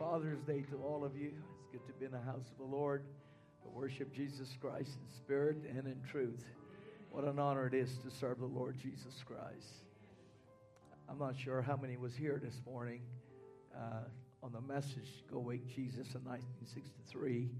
Father's 0.09 0.41
Day 0.41 0.63
to 0.71 0.77
all 0.77 1.05
of 1.05 1.15
you. 1.15 1.33
It's 1.53 1.67
good 1.71 1.85
to 1.85 1.93
be 1.99 2.05
in 2.07 2.11
the 2.11 2.17
house 2.17 2.49
of 2.49 2.57
the 2.57 2.75
Lord 2.75 3.03
to 3.61 3.69
worship 3.69 4.11
Jesus 4.11 4.57
Christ 4.59 4.89
in 4.99 5.15
spirit 5.15 5.57
and 5.69 5.85
in 5.85 6.01
truth. 6.09 6.43
What 7.11 7.25
an 7.25 7.37
honor 7.37 7.67
it 7.67 7.75
is 7.75 7.95
to 7.99 8.09
serve 8.09 8.39
the 8.39 8.47
Lord 8.47 8.75
Jesus 8.81 9.23
Christ. 9.23 9.83
I'm 11.07 11.19
not 11.19 11.37
sure 11.37 11.61
how 11.61 11.77
many 11.77 11.95
was 11.95 12.15
here 12.15 12.41
this 12.43 12.59
morning 12.65 13.01
uh, 13.77 14.05
on 14.41 14.51
the 14.51 14.61
message 14.61 15.23
"Go 15.31 15.37
Wake 15.37 15.67
Jesus" 15.67 16.15
in 16.15 16.25
1963. 16.25 17.51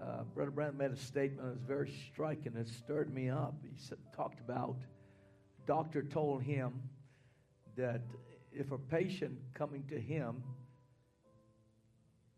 Uh, 0.00 0.22
Brother 0.34 0.52
Branham 0.52 0.78
made 0.78 0.90
a 0.90 0.96
statement 0.96 1.42
that 1.42 1.52
was 1.52 1.64
very 1.68 1.92
striking. 2.10 2.56
It 2.56 2.68
stirred 2.68 3.12
me 3.12 3.28
up. 3.28 3.56
He 3.62 3.76
said, 3.76 3.98
talked 4.16 4.40
about 4.40 4.76
doctor 5.66 6.02
told 6.02 6.44
him 6.44 6.80
that 7.76 8.00
if 8.54 8.72
a 8.72 8.78
patient 8.78 9.36
coming 9.52 9.84
to 9.90 10.00
him, 10.00 10.42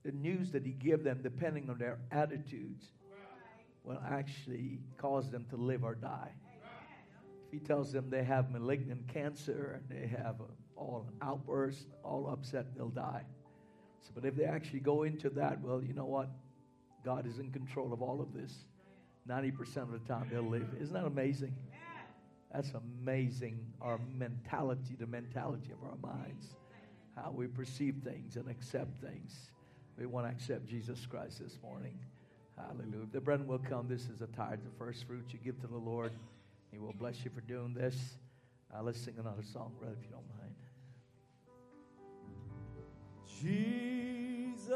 the 0.07 0.13
news 0.13 0.53
that 0.53 0.65
he 0.65 0.71
give 0.71 1.03
them, 1.03 1.19
depending 1.21 1.69
on 1.69 1.79
their 1.79 1.99
attitudes, 2.13 2.93
will 3.83 4.01
actually 4.09 4.79
cause 4.99 5.31
them 5.31 5.45
to 5.51 5.57
live 5.57 5.83
or 5.83 5.97
die. 5.97 6.31
If 7.47 7.53
he 7.53 7.59
tells 7.59 7.93
them 7.93 8.09
they 8.09 8.23
have 8.23 8.53
malignant 8.53 9.09
cancer 9.09 9.81
and 9.81 10.01
they 10.01 10.07
have 10.07 10.37
all 10.77 11.09
an 11.09 11.27
outburst, 11.27 11.89
all 12.05 12.29
upset, 12.33 12.67
they'll 12.77 12.89
die. 12.89 13.25
So, 14.03 14.13
but 14.15 14.25
if 14.25 14.37
they 14.37 14.45
actually 14.45 14.81
go 14.81 15.03
into 15.03 15.29
that, 15.31 15.61
well, 15.61 15.83
you 15.83 15.93
know 15.93 16.05
what? 16.05 16.29
God 17.05 17.27
is 17.27 17.41
in 17.41 17.51
control 17.51 17.93
of 17.93 18.01
all 18.01 18.21
of 18.21 18.33
this. 18.33 18.55
90% 19.29 19.77
of 19.79 19.91
the 19.91 19.99
time 20.07 20.29
they'll 20.31 20.43
live. 20.43 20.69
Isn't 20.81 20.95
that 20.95 21.05
amazing? 21.05 21.55
That's 22.55 22.71
amazing. 22.75 23.59
Our 23.81 23.99
mentality, 24.17 24.95
the 24.97 25.07
mentality 25.09 25.73
of 25.73 25.83
our 25.83 25.97
minds, 26.15 26.55
how 27.17 27.33
we 27.35 27.49
perceive 27.49 27.97
things 28.05 28.37
and 28.37 28.49
accept 28.49 29.01
things. 29.01 29.51
We 29.99 30.07
want 30.07 30.27
to 30.27 30.33
accept 30.33 30.67
Jesus 30.67 31.07
Christ 31.07 31.41
this 31.43 31.59
morning. 31.63 31.99
Hallelujah. 32.57 33.07
The 33.13 33.21
bread 33.21 33.47
will 33.47 33.59
come, 33.59 33.89
this 33.89 34.09
is 34.09 34.21
a 34.21 34.27
tithe, 34.27 34.61
the 34.65 34.71
first 34.79 35.07
fruit 35.07 35.25
you 35.31 35.39
give 35.45 35.61
to 35.61 35.67
the 35.67 35.77
Lord. 35.77 36.13
He 36.71 36.79
will 36.79 36.95
bless 36.99 37.25
you 37.25 37.31
for 37.35 37.41
doing 37.43 37.75
this. 37.75 38.19
Uh, 38.75 38.83
let's 38.83 39.01
sing 39.01 39.15
another 39.19 39.43
song, 39.43 39.73
brother, 39.79 39.97
if 39.99 40.05
you 40.05 40.11
don't 40.11 40.27
mind. 40.39 40.55
Jesus, 44.57 44.73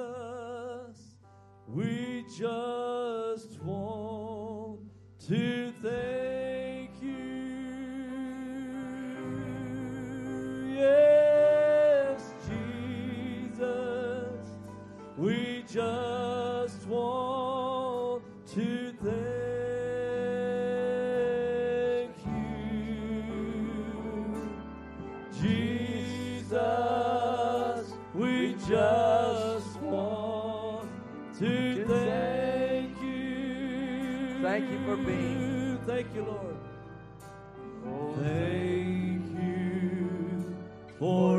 we 1.66 2.24
just 2.36 3.60
want 3.62 4.80
to 5.26 5.72
thank 5.82 6.59
just 15.72 16.86
want 16.88 18.22
to 18.48 18.92
thank 19.04 19.30
you. 22.26 23.22
Jesus, 26.50 26.58
we 28.14 28.54
just 28.68 29.80
want 29.80 30.88
to 31.38 31.84
thank 31.86 33.00
you. 33.00 34.42
Thank 34.42 34.70
you 34.72 34.78
for 34.84 34.96
being. 34.96 35.78
Thank 35.86 36.12
you, 36.16 36.22
Lord. 36.24 36.56
Oh, 37.86 38.12
Thank 38.20 39.24
you 39.40 40.56
for 40.98 41.29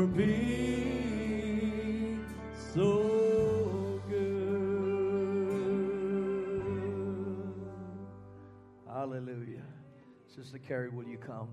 Carrie, 10.58 10.90
will 10.90 11.06
you 11.06 11.18
come? 11.18 11.48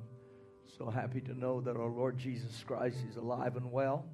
So 0.77 0.89
happy 0.89 1.21
to 1.21 1.33
know 1.33 1.61
that 1.61 1.75
our 1.75 1.89
Lord 1.89 2.17
Jesus 2.17 2.63
Christ 2.65 2.97
is 3.09 3.17
alive 3.17 3.55
and 3.55 3.71
well. 3.71 4.05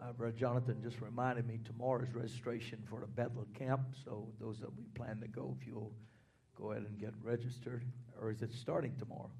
Uh, 0.00 0.12
Brother 0.12 0.34
Jonathan 0.36 0.80
just 0.82 1.00
reminded 1.00 1.46
me 1.46 1.60
tomorrow 1.64 2.02
is 2.02 2.14
registration 2.14 2.82
for 2.88 3.00
the 3.00 3.06
Bethel 3.06 3.46
camp. 3.56 3.80
So 4.04 4.28
those 4.40 4.58
that 4.60 4.76
we 4.76 4.84
plan 4.94 5.20
to 5.20 5.28
go, 5.28 5.56
if 5.60 5.66
you'll 5.66 5.92
go 6.56 6.72
ahead 6.72 6.84
and 6.88 6.98
get 6.98 7.12
registered, 7.22 7.84
or 8.20 8.30
is 8.30 8.42
it 8.42 8.52
starting 8.52 8.94
tomorrow? 8.98 9.30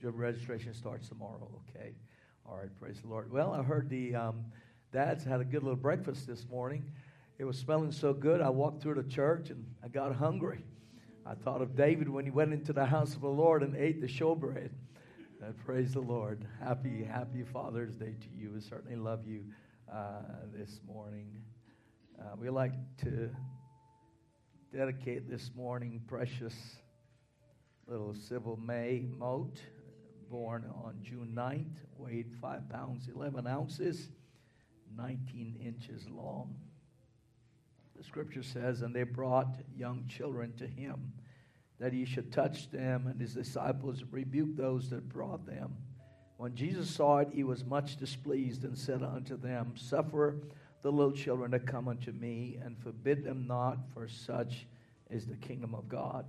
Your 0.00 0.12
registration 0.12 0.74
starts 0.74 1.08
tomorrow. 1.08 1.48
Okay. 1.70 1.94
All 2.44 2.56
right. 2.56 2.74
Praise 2.80 3.00
the 3.00 3.08
Lord. 3.08 3.30
Well, 3.32 3.52
I 3.52 3.62
heard 3.62 3.88
the 3.88 4.14
um, 4.14 4.44
dads 4.92 5.24
had 5.24 5.40
a 5.40 5.44
good 5.44 5.62
little 5.62 5.76
breakfast 5.76 6.26
this 6.26 6.46
morning. 6.48 6.90
It 7.38 7.44
was 7.44 7.58
smelling 7.58 7.92
so 7.92 8.12
good. 8.12 8.40
I 8.40 8.50
walked 8.50 8.82
through 8.82 8.94
the 8.94 9.08
church 9.08 9.50
and 9.50 9.64
I 9.84 9.88
got 9.88 10.14
hungry. 10.14 10.64
I 11.28 11.34
thought 11.34 11.60
of 11.60 11.74
David 11.74 12.08
when 12.08 12.24
he 12.24 12.30
went 12.30 12.52
into 12.52 12.72
the 12.72 12.86
house 12.86 13.14
of 13.14 13.20
the 13.20 13.28
Lord 13.28 13.64
and 13.64 13.74
ate 13.74 14.00
the 14.00 14.06
showbread. 14.06 14.70
Uh, 15.42 15.50
praise 15.64 15.92
the 15.92 16.00
Lord. 16.00 16.46
Happy, 16.62 17.02
happy 17.02 17.42
Father's 17.42 17.96
Day 17.96 18.14
to 18.20 18.28
you. 18.40 18.52
We 18.54 18.60
certainly 18.60 18.94
love 18.94 19.26
you 19.26 19.42
uh, 19.92 20.22
this 20.54 20.78
morning. 20.86 21.42
Uh, 22.16 22.36
we 22.40 22.48
like 22.48 22.74
to 22.98 23.28
dedicate 24.72 25.28
this 25.28 25.50
morning 25.56 26.00
precious 26.06 26.54
little 27.88 28.14
Sybil 28.14 28.56
May 28.64 29.06
Moat, 29.18 29.58
born 30.30 30.70
on 30.84 30.94
June 31.02 31.32
9th, 31.34 31.74
weighed 31.98 32.30
5 32.40 32.68
pounds 32.70 33.08
11 33.12 33.48
ounces, 33.48 34.10
19 34.96 35.56
inches 35.60 36.08
long. 36.08 36.54
The 37.96 38.04
scripture 38.04 38.42
says, 38.42 38.82
And 38.82 38.94
they 38.94 39.04
brought 39.04 39.56
young 39.74 40.06
children 40.08 40.52
to 40.58 40.66
him, 40.66 41.12
that 41.78 41.92
he 41.92 42.04
should 42.04 42.32
touch 42.32 42.70
them, 42.70 43.06
and 43.06 43.20
his 43.20 43.34
disciples 43.34 44.02
rebuked 44.10 44.56
those 44.56 44.90
that 44.90 45.08
brought 45.08 45.46
them. 45.46 45.76
When 46.38 46.54
Jesus 46.54 46.90
saw 46.90 47.18
it, 47.18 47.28
he 47.32 47.44
was 47.44 47.64
much 47.64 47.96
displeased, 47.96 48.64
and 48.64 48.76
said 48.76 49.02
unto 49.02 49.36
them, 49.36 49.72
Suffer 49.76 50.36
the 50.82 50.92
little 50.92 51.12
children 51.12 51.50
to 51.50 51.58
come 51.58 51.88
unto 51.88 52.12
me, 52.12 52.58
and 52.62 52.78
forbid 52.78 53.24
them 53.24 53.46
not, 53.46 53.78
for 53.92 54.08
such 54.08 54.66
is 55.10 55.26
the 55.26 55.36
kingdom 55.36 55.74
of 55.74 55.88
God. 55.88 56.26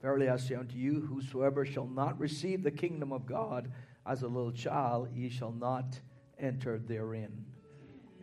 Verily 0.00 0.28
I 0.28 0.36
say 0.36 0.54
unto 0.54 0.76
you, 0.76 1.00
whosoever 1.00 1.64
shall 1.64 1.86
not 1.86 2.18
receive 2.18 2.62
the 2.62 2.70
kingdom 2.70 3.12
of 3.12 3.26
God 3.26 3.70
as 4.06 4.22
a 4.22 4.28
little 4.28 4.52
child, 4.52 5.08
he 5.12 5.28
shall 5.28 5.52
not 5.52 5.98
enter 6.38 6.78
therein. 6.78 7.44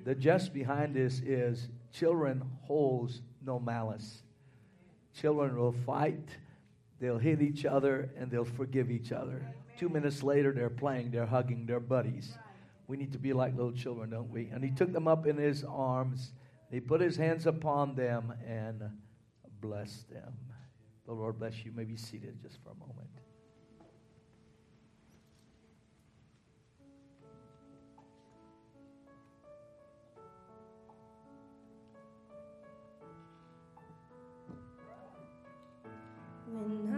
The 0.03 0.15
jest 0.15 0.53
behind 0.53 0.95
this 0.95 1.19
is 1.19 1.69
children 1.91 2.43
holds 2.61 3.21
no 3.43 3.59
malice. 3.59 4.23
Children 5.19 5.57
will 5.57 5.75
fight, 5.85 6.29
they'll 6.99 7.17
hit 7.17 7.41
each 7.41 7.65
other, 7.65 8.09
and 8.17 8.31
they'll 8.31 8.45
forgive 8.45 8.91
each 8.91 9.11
other. 9.11 9.41
Two 9.77 9.89
minutes 9.89 10.23
later, 10.23 10.51
they're 10.51 10.69
playing, 10.69 11.11
they're 11.11 11.25
hugging 11.25 11.65
their 11.65 11.79
buddies. 11.79 12.37
We 12.87 12.97
need 12.97 13.11
to 13.13 13.19
be 13.19 13.33
like 13.33 13.55
little 13.55 13.73
children, 13.73 14.11
don't 14.11 14.29
we? 14.29 14.49
And 14.53 14.63
he 14.63 14.71
took 14.71 14.93
them 14.93 15.07
up 15.07 15.25
in 15.25 15.37
his 15.37 15.63
arms, 15.63 16.31
he 16.71 16.79
put 16.79 17.01
his 17.01 17.17
hands 17.17 17.45
upon 17.45 17.95
them, 17.95 18.33
and 18.47 18.83
blessed 19.61 20.09
them. 20.09 20.33
The 21.05 21.13
Lord 21.13 21.39
bless 21.39 21.57
you. 21.59 21.71
You 21.71 21.77
may 21.77 21.83
be 21.83 21.97
seated 21.97 22.41
just 22.41 22.57
for 22.63 22.71
a 22.71 22.75
moment. 22.75 23.09
When 36.65 36.94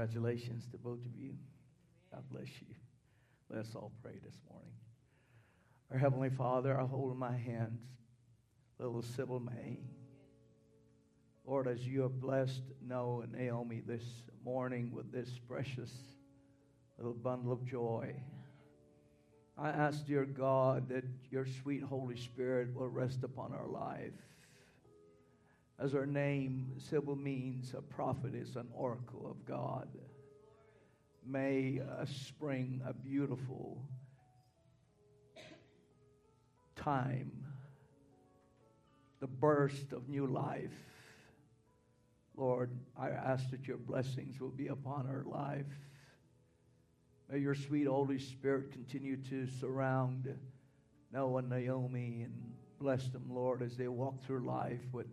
Congratulations 0.00 0.66
to 0.70 0.78
both 0.78 1.04
of 1.04 1.14
you. 1.14 1.34
God 2.10 2.22
bless 2.30 2.48
you. 2.62 2.74
Let 3.50 3.66
us 3.66 3.74
all 3.74 3.92
pray 4.02 4.14
this 4.24 4.38
morning. 4.50 4.72
Our 5.92 5.98
Heavenly 5.98 6.30
Father, 6.30 6.80
I 6.80 6.86
hold 6.86 7.12
in 7.12 7.18
my 7.18 7.36
hands 7.36 7.82
little 8.78 9.02
Sybil 9.02 9.40
May. 9.40 9.80
Lord, 11.44 11.68
as 11.68 11.86
you 11.86 12.00
have 12.00 12.18
blessed 12.18 12.62
Noah 12.80 13.24
and 13.24 13.32
Naomi 13.32 13.82
this 13.86 14.02
morning 14.42 14.90
with 14.90 15.12
this 15.12 15.28
precious 15.46 15.92
little 16.96 17.12
bundle 17.12 17.52
of 17.52 17.62
joy, 17.66 18.14
I 19.58 19.68
ask, 19.68 20.06
dear 20.06 20.24
God, 20.24 20.88
that 20.88 21.04
your 21.30 21.44
sweet 21.62 21.82
Holy 21.82 22.16
Spirit 22.16 22.74
will 22.74 22.88
rest 22.88 23.22
upon 23.22 23.52
our 23.52 23.68
life. 23.68 24.14
As 25.80 25.94
our 25.94 26.04
name, 26.04 26.74
Sybil 26.76 27.16
means 27.16 27.72
a 27.72 27.80
prophetess, 27.80 28.54
an 28.56 28.68
oracle 28.74 29.26
of 29.30 29.46
God. 29.46 29.88
May 31.26 31.80
uh, 31.80 32.04
spring 32.04 32.82
a 32.86 32.92
beautiful 32.92 33.82
time, 36.76 37.32
the 39.20 39.26
burst 39.26 39.94
of 39.94 40.06
new 40.06 40.26
life. 40.26 40.68
Lord, 42.36 42.70
I 42.94 43.08
ask 43.08 43.50
that 43.50 43.66
your 43.66 43.78
blessings 43.78 44.38
will 44.38 44.50
be 44.50 44.66
upon 44.66 45.06
her 45.06 45.24
life. 45.26 45.64
May 47.30 47.38
your 47.38 47.54
sweet 47.54 47.86
Holy 47.86 48.18
Spirit 48.18 48.70
continue 48.70 49.16
to 49.30 49.46
surround 49.46 50.28
Noah 51.10 51.38
and 51.38 51.48
Naomi 51.48 52.22
and 52.24 52.52
bless 52.78 53.08
them, 53.08 53.24
Lord, 53.30 53.62
as 53.62 53.78
they 53.78 53.88
walk 53.88 54.22
through 54.26 54.44
life 54.46 54.80
with 54.92 55.06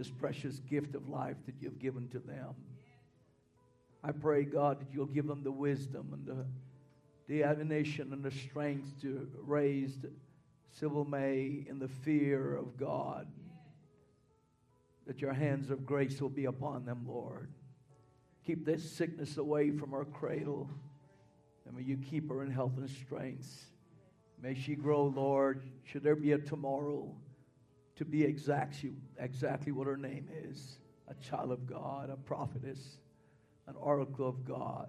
this 0.00 0.10
precious 0.10 0.60
gift 0.60 0.94
of 0.94 1.10
life 1.10 1.36
that 1.44 1.54
you've 1.60 1.78
given 1.78 2.08
to 2.08 2.20
them. 2.20 2.54
I 4.02 4.12
pray, 4.12 4.44
God, 4.44 4.80
that 4.80 4.86
you'll 4.94 5.04
give 5.04 5.26
them 5.26 5.42
the 5.42 5.52
wisdom 5.52 6.08
and 6.14 6.46
the, 7.28 7.44
admonition 7.44 8.14
and 8.14 8.24
the 8.24 8.30
strength 8.30 8.98
to 9.02 9.28
raise 9.44 9.98
Sybil 10.70 11.04
May 11.04 11.66
in 11.68 11.78
the 11.78 11.88
fear 11.88 12.56
of 12.56 12.78
God. 12.78 13.26
That 15.06 15.20
your 15.20 15.34
hands 15.34 15.68
of 15.68 15.84
grace 15.84 16.18
will 16.18 16.30
be 16.30 16.46
upon 16.46 16.86
them, 16.86 17.04
Lord. 17.06 17.50
Keep 18.46 18.64
this 18.64 18.90
sickness 18.90 19.36
away 19.36 19.70
from 19.70 19.90
her 19.90 20.06
cradle. 20.06 20.70
And 21.66 21.76
may 21.76 21.82
you 21.82 21.98
keep 21.98 22.30
her 22.30 22.42
in 22.42 22.50
health 22.50 22.78
and 22.78 22.88
strength. 22.88 23.66
May 24.40 24.54
she 24.54 24.76
grow, 24.76 25.04
Lord. 25.04 25.62
Should 25.84 26.04
there 26.04 26.16
be 26.16 26.32
a 26.32 26.38
tomorrow, 26.38 27.14
to 28.00 28.06
be 28.06 28.24
exactly, 28.24 28.92
exactly 29.18 29.72
what 29.72 29.86
her 29.86 29.96
name 29.98 30.26
is 30.48 30.78
a 31.06 31.14
child 31.22 31.52
of 31.52 31.66
God, 31.66 32.08
a 32.08 32.16
prophetess, 32.16 32.96
an 33.66 33.74
oracle 33.76 34.26
of 34.26 34.42
God, 34.42 34.88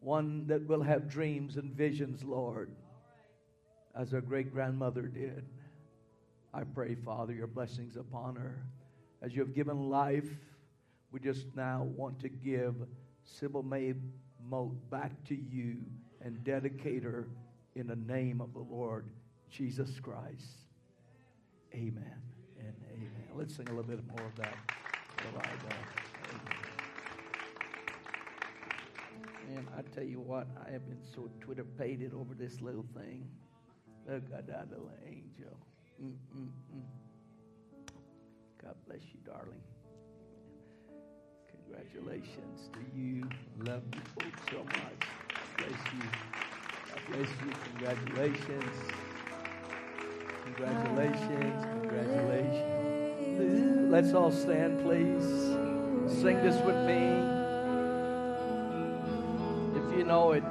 one 0.00 0.46
that 0.46 0.66
will 0.66 0.82
have 0.82 1.08
dreams 1.08 1.56
and 1.56 1.72
visions, 1.72 2.22
Lord, 2.22 2.70
as 3.96 4.10
her 4.10 4.20
great 4.20 4.52
grandmother 4.52 5.02
did. 5.02 5.46
I 6.52 6.64
pray, 6.64 6.96
Father, 6.96 7.32
your 7.32 7.46
blessings 7.46 7.96
upon 7.96 8.36
her. 8.36 8.62
As 9.22 9.34
you 9.34 9.40
have 9.40 9.54
given 9.54 9.88
life, 9.88 10.28
we 11.10 11.20
just 11.20 11.46
now 11.56 11.88
want 11.96 12.20
to 12.20 12.28
give 12.28 12.74
Sybil 13.24 13.62
May 13.62 13.94
Moat 14.50 14.90
back 14.90 15.12
to 15.28 15.34
you 15.34 15.78
and 16.20 16.44
dedicate 16.44 17.04
her 17.04 17.26
in 17.74 17.86
the 17.86 17.96
name 17.96 18.42
of 18.42 18.52
the 18.52 18.58
Lord 18.58 19.06
Jesus 19.50 19.98
Christ. 19.98 20.67
Amen 21.74 22.22
and 22.58 22.74
amen. 22.92 23.28
Let's 23.34 23.54
sing 23.56 23.68
a 23.68 23.72
little 23.72 23.84
bit 23.84 24.00
more 24.06 24.26
of 24.26 24.36
that. 24.36 24.56
And 29.56 29.66
I 29.76 29.82
tell 29.94 30.04
you 30.04 30.20
what, 30.20 30.46
I 30.66 30.70
have 30.70 30.86
been 30.88 31.02
so 31.14 31.28
Twitter 31.40 31.64
pated 31.64 32.12
over 32.14 32.34
this 32.34 32.60
little 32.60 32.84
thing. 32.94 33.28
Look 34.08 34.22
at 34.34 34.46
that 34.46 34.70
little 34.70 34.90
angel. 35.06 35.56
Mm-mm-mm. 36.02 36.82
God 38.62 38.74
bless 38.86 39.00
you, 39.12 39.20
darling. 39.24 39.62
Congratulations 41.50 42.70
to 42.72 42.98
you. 42.98 43.28
Love 43.58 43.82
you 43.94 44.00
so 44.50 44.64
much. 44.64 45.16
Bless 45.58 45.92
you. 45.92 46.10
God 46.88 47.00
bless 47.08 47.28
you. 47.40 47.52
Congratulations. 47.64 49.07
Congratulations. 50.58 51.64
Congratulations. 51.82 53.90
Let's 53.92 54.12
all 54.12 54.32
stand, 54.32 54.82
please. 54.82 55.22
Sing 56.20 56.42
this 56.42 56.60
with 56.64 56.74
me. 56.84 56.98
If 59.78 59.96
you 59.96 60.02
know 60.04 60.32
it. 60.32 60.42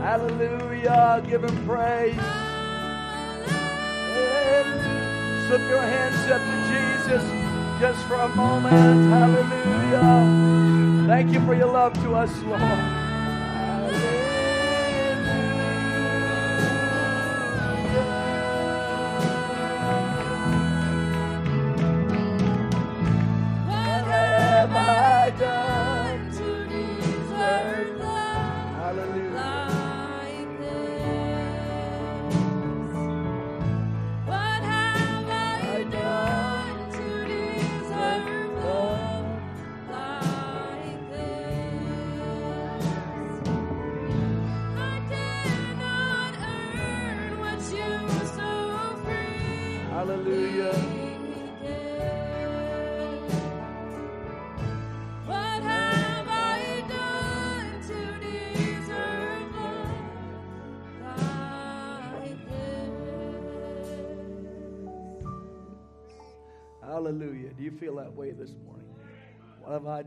Hallelujah. 0.00 1.22
Give 1.28 1.44
him 1.44 1.66
praise. 1.66 2.16
And 4.16 5.46
slip 5.46 5.60
your 5.68 5.82
hands 5.82 6.30
up 6.30 6.40
to 6.40 6.56
Jesus 6.72 7.45
just 7.78 8.04
for 8.06 8.14
a 8.14 8.28
moment. 8.28 9.10
Hallelujah. 9.10 11.06
Thank 11.06 11.32
you 11.32 11.40
for 11.44 11.54
your 11.54 11.72
love 11.72 11.92
to 12.02 12.14
us, 12.14 12.32
Lord. 12.42 13.05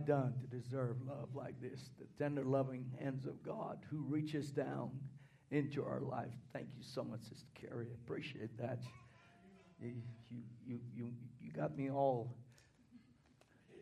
Done 0.10 0.34
to 0.42 0.48
deserve 0.48 0.96
love 1.08 1.30
like 1.36 1.62
this? 1.62 1.92
The 2.00 2.08
tender, 2.18 2.44
loving 2.44 2.92
hands 3.00 3.28
of 3.28 3.44
God 3.44 3.78
who 3.92 3.98
reaches 4.08 4.50
down 4.50 4.90
into 5.52 5.84
our 5.84 6.00
life. 6.00 6.34
Thank 6.52 6.70
you 6.76 6.82
so 6.82 7.04
much, 7.04 7.22
Sister 7.22 7.46
Carrie. 7.54 7.90
Appreciate 8.04 8.58
that. 8.58 8.80
You, 9.80 9.94
you, 10.32 10.42
you, 10.66 10.80
you, 10.96 11.12
you 11.40 11.52
got 11.52 11.78
me 11.78 11.92
all 11.92 12.36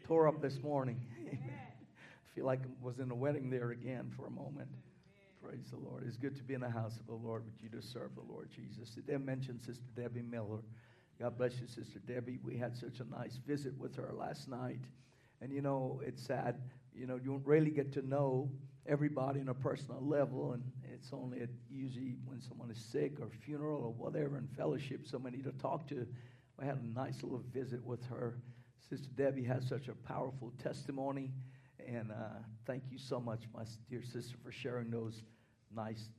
tore 0.04 0.28
up 0.28 0.42
this 0.42 0.62
morning. 0.62 1.00
I 1.32 2.36
feel 2.36 2.46
like 2.46 2.60
I 2.60 2.86
was 2.86 3.00
in 3.00 3.10
a 3.10 3.16
wedding 3.16 3.50
there 3.50 3.72
again 3.72 4.12
for 4.14 4.28
a 4.28 4.32
moment. 4.32 4.68
Praise 5.42 5.72
the 5.72 5.78
Lord. 5.78 6.04
It's 6.06 6.18
good 6.18 6.36
to 6.36 6.44
be 6.44 6.56
in 6.56 6.62
the 6.62 6.70
house 6.70 6.98
of 7.00 7.08
the 7.08 7.14
Lord, 7.14 7.44
but 7.46 7.64
you 7.64 7.70
to 7.70 7.82
serve 7.82 8.16
the 8.16 8.34
Lord 8.34 8.50
Jesus. 8.54 8.90
Did 8.90 9.08
they 9.08 9.16
mention 9.16 9.62
Sister 9.62 9.86
Debbie 9.96 10.24
Miller. 10.24 10.60
God 11.22 11.38
bless 11.38 11.54
you, 11.62 11.68
Sister 11.68 12.00
Debbie. 12.06 12.38
We 12.44 12.58
had 12.58 12.76
such 12.76 13.00
a 13.00 13.06
nice 13.06 13.40
visit 13.48 13.78
with 13.78 13.96
her 13.96 14.14
last 14.14 14.50
night. 14.50 14.82
And 15.42 15.52
you 15.52 15.62
know, 15.62 16.02
it's 16.06 16.22
sad. 16.22 16.56
You 16.94 17.06
know, 17.06 17.16
you 17.16 17.32
don't 17.32 17.46
really 17.46 17.72
get 17.72 17.94
to 17.94 18.08
know 18.08 18.50
everybody 18.88 19.40
on 19.42 19.50
a 19.50 19.54
personal 19.54 20.02
level, 20.02 20.54
and 20.54 20.64
it's 20.94 21.10
only 21.14 21.42
at, 21.42 21.50
usually 21.70 22.16
when 22.26 22.42
someone 22.42 22.72
is 22.72 22.80
sick 22.80 23.20
or 23.20 23.30
funeral 23.46 23.82
or 23.84 23.92
whatever, 23.92 24.38
and 24.38 24.50
fellowship, 24.56 25.06
somebody 25.06 25.42
to 25.44 25.52
talk 25.54 25.88
to. 25.90 26.08
I 26.60 26.66
had 26.66 26.78
a 26.78 27.00
nice 27.00 27.22
little 27.22 27.44
visit 27.54 27.84
with 27.86 28.04
her. 28.08 28.40
Sister 28.90 29.10
Debbie 29.16 29.44
has 29.44 29.68
such 29.68 29.90
a 29.90 29.94
powerful 29.94 30.54
testimony, 30.64 31.32
and 31.86 32.12
uh, 32.12 32.40
thank 32.66 32.84
you 32.90 32.98
so 32.98 33.20
much, 33.20 33.44
my 33.54 33.64
dear 33.90 34.02
sister, 34.02 34.36
for 34.44 34.52
sharing 34.52 34.90
those 34.90 35.22
nice 35.76 36.10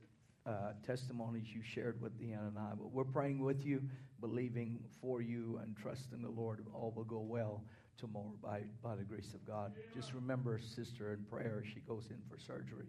uh, 0.45 0.73
testimonies 0.85 1.47
you 1.53 1.61
shared 1.61 1.99
with 2.01 2.17
Deanna 2.19 2.47
and 2.47 2.57
I. 2.57 2.71
But 2.77 2.91
we're 2.91 3.03
praying 3.03 3.43
with 3.43 3.65
you, 3.65 3.81
believing 4.21 4.79
for 5.01 5.21
you, 5.21 5.59
and 5.61 5.75
trusting 5.75 6.21
the 6.21 6.29
Lord 6.29 6.65
all 6.73 6.93
will 6.95 7.03
go 7.03 7.19
well 7.19 7.63
tomorrow 7.99 8.33
by, 8.41 8.61
by 8.81 8.95
the 8.95 9.03
grace 9.03 9.33
of 9.33 9.45
God. 9.45 9.73
Just 9.93 10.13
remember 10.13 10.59
sister 10.59 11.13
in 11.13 11.23
prayer. 11.25 11.63
She 11.65 11.81
goes 11.81 12.09
in 12.09 12.17
for 12.29 12.37
surgery. 12.39 12.87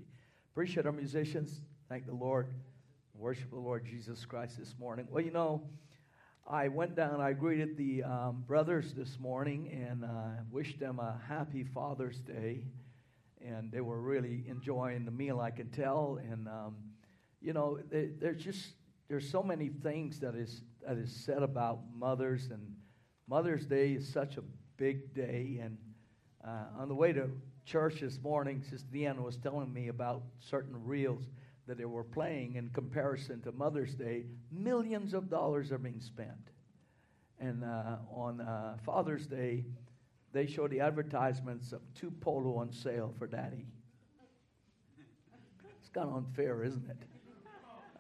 Appreciate 0.52 0.86
our 0.86 0.92
musicians. 0.92 1.60
Thank 1.88 2.06
the 2.06 2.14
Lord. 2.14 2.48
worship 3.14 3.50
the 3.50 3.56
Lord 3.58 3.84
Jesus 3.84 4.24
Christ 4.24 4.58
this 4.58 4.74
morning. 4.78 5.06
Well, 5.10 5.22
you 5.22 5.30
know, 5.30 5.62
I 6.48 6.68
went 6.68 6.96
down, 6.96 7.20
I 7.20 7.32
greeted 7.32 7.76
the 7.76 8.02
um, 8.02 8.44
brothers 8.46 8.94
this 8.94 9.18
morning 9.20 9.70
and 9.88 10.04
uh, 10.04 10.42
wished 10.50 10.80
them 10.80 10.98
a 10.98 11.20
happy 11.28 11.64
Father's 11.64 12.18
Day. 12.20 12.64
And 13.44 13.70
they 13.70 13.80
were 13.80 14.00
really 14.00 14.44
enjoying 14.48 15.04
the 15.04 15.10
meal, 15.10 15.40
I 15.40 15.50
can 15.50 15.70
tell. 15.70 16.18
And, 16.30 16.48
um, 16.48 16.76
you 17.40 17.52
know, 17.52 17.78
there's 17.90 18.42
just, 18.42 18.72
there's 19.08 19.28
so 19.28 19.42
many 19.42 19.68
things 19.68 20.20
that 20.20 20.34
is, 20.34 20.62
that 20.86 20.96
is 20.96 21.14
said 21.14 21.42
about 21.42 21.80
mothers. 21.94 22.48
And 22.50 22.74
Mother's 23.28 23.66
Day 23.66 23.92
is 23.92 24.10
such 24.10 24.36
a 24.36 24.42
big 24.80 25.12
day. 25.12 25.60
And 25.62 25.76
uh, 26.42 26.80
on 26.80 26.88
the 26.88 26.94
way 26.94 27.12
to 27.12 27.28
church 27.66 28.00
this 28.00 28.18
morning, 28.22 28.62
Sister 28.62 28.88
Deanna 28.90 29.22
was 29.22 29.36
telling 29.36 29.70
me 29.70 29.88
about 29.88 30.22
certain 30.38 30.74
reels 30.86 31.26
that 31.66 31.76
they 31.76 31.84
were 31.84 32.02
playing 32.02 32.54
in 32.54 32.70
comparison 32.70 33.42
to 33.42 33.52
Mother's 33.52 33.94
Day. 33.94 34.24
Millions 34.50 35.12
of 35.12 35.28
dollars 35.28 35.70
are 35.70 35.76
being 35.76 36.00
spent. 36.00 36.48
And 37.38 37.62
uh, 37.62 37.96
on 38.10 38.40
uh, 38.40 38.78
Father's 38.86 39.26
Day, 39.26 39.66
they 40.32 40.46
show 40.46 40.66
the 40.66 40.80
advertisements 40.80 41.72
of 41.72 41.82
two 41.94 42.10
polo 42.10 42.56
on 42.56 42.72
sale 42.72 43.14
for 43.18 43.26
daddy. 43.26 43.66
It's 45.78 45.90
kind 45.90 46.08
of 46.08 46.16
unfair, 46.16 46.64
isn't 46.64 46.88
it? 46.88 46.96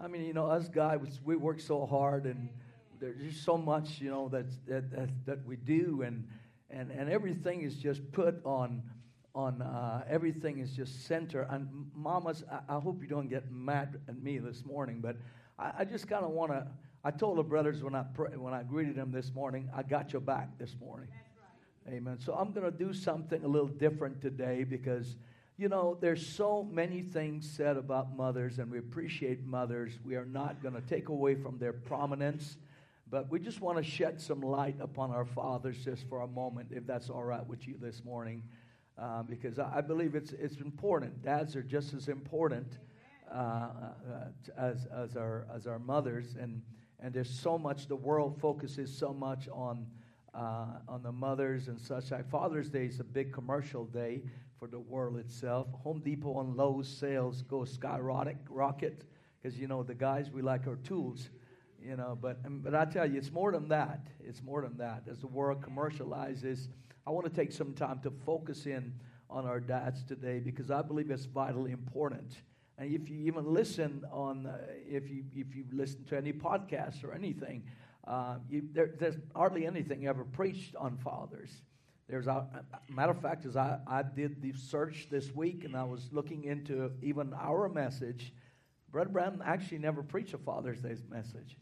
I 0.02 0.08
mean, 0.08 0.24
you 0.24 0.32
know, 0.32 0.46
us 0.46 0.66
guys, 0.68 1.20
we 1.24 1.36
work 1.36 1.60
so 1.60 1.84
hard, 1.84 2.24
and 2.24 2.48
there's 3.00 3.20
just 3.20 3.44
so 3.44 3.58
much, 3.58 4.00
you 4.00 4.08
know, 4.08 4.30
that's, 4.30 4.56
that, 4.66 4.90
that, 4.92 5.10
that 5.26 5.44
we 5.44 5.56
do, 5.56 6.02
and, 6.06 6.26
and, 6.70 6.90
and 6.90 7.10
everything 7.10 7.62
is 7.62 7.76
just 7.76 8.00
put 8.12 8.40
on, 8.44 8.82
on 9.34 9.62
uh, 9.62 10.04
everything 10.08 10.58
is 10.58 10.72
just 10.72 11.06
center. 11.06 11.42
And 11.50 11.68
mamas, 11.94 12.44
I, 12.50 12.76
I, 12.76 12.80
hope 12.80 13.02
you 13.02 13.08
don't 13.08 13.28
get 13.28 13.50
mad 13.50 14.00
at 14.08 14.22
me 14.22 14.38
this 14.38 14.64
morning, 14.64 15.00
but 15.00 15.16
I, 15.58 15.72
I 15.80 15.84
just 15.84 16.08
kind 16.08 16.24
of 16.24 16.30
want 16.30 16.52
to. 16.52 16.66
I 17.02 17.10
told 17.10 17.38
the 17.38 17.42
brothers 17.42 17.82
when 17.82 17.94
I 17.94 18.02
pray, 18.02 18.36
when 18.36 18.52
I 18.52 18.62
greeted 18.62 18.94
them 18.94 19.10
this 19.10 19.32
morning, 19.34 19.70
I 19.74 19.82
got 19.82 20.12
your 20.12 20.20
back 20.20 20.58
this 20.58 20.76
morning. 20.78 21.08
Right. 21.86 21.96
Amen. 21.96 22.18
So 22.20 22.34
I'm 22.34 22.52
going 22.52 22.70
to 22.70 22.76
do 22.76 22.92
something 22.92 23.42
a 23.42 23.48
little 23.48 23.68
different 23.68 24.20
today 24.20 24.64
because 24.64 25.16
you 25.60 25.68
know, 25.68 25.98
there's 26.00 26.26
so 26.26 26.66
many 26.72 27.02
things 27.02 27.46
said 27.46 27.76
about 27.76 28.16
mothers, 28.16 28.58
and 28.58 28.70
we 28.70 28.78
appreciate 28.78 29.44
mothers. 29.44 29.92
We 30.02 30.16
are 30.16 30.24
not 30.24 30.62
going 30.62 30.74
to 30.74 30.80
take 30.80 31.10
away 31.10 31.34
from 31.34 31.58
their 31.58 31.74
prominence, 31.74 32.56
but 33.10 33.30
we 33.30 33.40
just 33.40 33.60
want 33.60 33.76
to 33.76 33.84
shed 33.84 34.20
some 34.20 34.40
light 34.40 34.76
upon 34.80 35.10
our 35.10 35.24
fathers 35.24 35.76
just 35.84 36.08
for 36.08 36.20
a 36.20 36.26
moment, 36.26 36.68
if 36.70 36.86
that's 36.86 37.10
all 37.10 37.24
right 37.24 37.44
with 37.46 37.66
you 37.66 37.76
this 37.80 38.04
morning, 38.04 38.42
uh, 38.96 39.22
because 39.22 39.58
I, 39.58 39.80
believe 39.80 40.14
it's, 40.14 40.32
it's 40.32 40.56
important. 40.58 41.22
Dads 41.22 41.56
are 41.56 41.62
just 41.62 41.92
as 41.92 42.08
important 42.08 42.78
uh, 43.32 43.34
uh, 43.34 43.68
as, 44.56 44.86
as, 44.86 45.16
our, 45.16 45.46
as 45.54 45.66
our 45.66 45.78
mothers, 45.78 46.36
and, 46.40 46.62
and 47.00 47.12
there's 47.12 47.30
so 47.30 47.58
much, 47.58 47.88
the 47.88 47.96
world 47.96 48.38
focuses 48.40 48.96
so 48.96 49.12
much 49.12 49.48
on. 49.52 49.86
Uh, 50.32 50.78
on 50.86 51.02
the 51.02 51.10
mothers 51.10 51.66
and 51.66 51.80
such. 51.80 52.12
Like 52.12 52.30
Father's 52.30 52.68
Day 52.68 52.84
is 52.84 53.00
a 53.00 53.04
big 53.04 53.32
commercial 53.32 53.84
day, 53.86 54.22
for 54.60 54.68
the 54.68 54.78
world 54.78 55.16
itself. 55.16 55.66
Home 55.82 56.00
Depot 56.04 56.38
and 56.38 56.54
Lowe's 56.54 56.86
sales 56.86 57.42
go 57.42 57.64
skyrocket, 57.64 58.36
rocket, 58.50 59.04
because 59.42 59.58
you 59.58 59.66
know 59.66 59.82
the 59.82 59.94
guys 59.94 60.30
we 60.30 60.42
like 60.42 60.66
our 60.68 60.76
tools, 60.76 61.30
you 61.84 61.96
know. 61.96 62.16
But 62.20 62.38
um, 62.44 62.60
but 62.62 62.74
I 62.74 62.84
tell 62.84 63.10
you, 63.10 63.18
it's 63.18 63.32
more 63.32 63.52
than 63.52 63.68
that. 63.68 64.06
It's 64.20 64.42
more 64.42 64.62
than 64.62 64.76
that. 64.78 65.04
As 65.10 65.18
the 65.18 65.26
world 65.26 65.62
commercializes, 65.62 66.68
I 67.06 67.10
want 67.10 67.26
to 67.26 67.32
take 67.32 67.52
some 67.52 67.72
time 67.72 68.00
to 68.02 68.10
focus 68.24 68.66
in 68.66 68.92
on 69.28 69.46
our 69.46 69.60
dads 69.60 70.02
today 70.04 70.40
because 70.40 70.70
I 70.70 70.82
believe 70.82 71.10
it's 71.10 71.24
vitally 71.24 71.72
important. 71.72 72.32
And 72.78 72.92
if 72.92 73.10
you 73.10 73.18
even 73.20 73.52
listen 73.52 74.04
on, 74.10 74.46
uh, 74.46 74.58
if 74.88 75.10
you 75.10 75.24
if 75.34 75.54
you 75.54 75.64
listen 75.72 76.04
to 76.04 76.16
any 76.16 76.32
podcast 76.32 77.04
or 77.04 77.12
anything, 77.12 77.64
uh, 78.06 78.36
you, 78.48 78.62
there, 78.72 78.90
there's 78.98 79.16
hardly 79.34 79.66
anything 79.66 80.06
ever 80.06 80.24
preached 80.24 80.74
on 80.76 80.96
fathers. 80.96 81.62
There's 82.08 82.26
a 82.26 82.44
matter 82.88 83.12
of 83.12 83.20
fact, 83.22 83.46
as 83.46 83.56
I, 83.56 83.78
I 83.86 84.02
did 84.02 84.42
the 84.42 84.52
search 84.52 85.06
this 85.12 85.32
week 85.32 85.64
and 85.64 85.76
I 85.76 85.84
was 85.84 86.08
looking 86.10 86.42
into 86.42 86.90
even 87.02 87.32
our 87.34 87.68
message, 87.68 88.32
Brother 88.90 89.10
Branham 89.10 89.42
actually 89.46 89.78
never 89.78 90.02
preached 90.02 90.34
a 90.34 90.38
Father's 90.38 90.80
Day 90.80 90.96
message. 91.08 91.56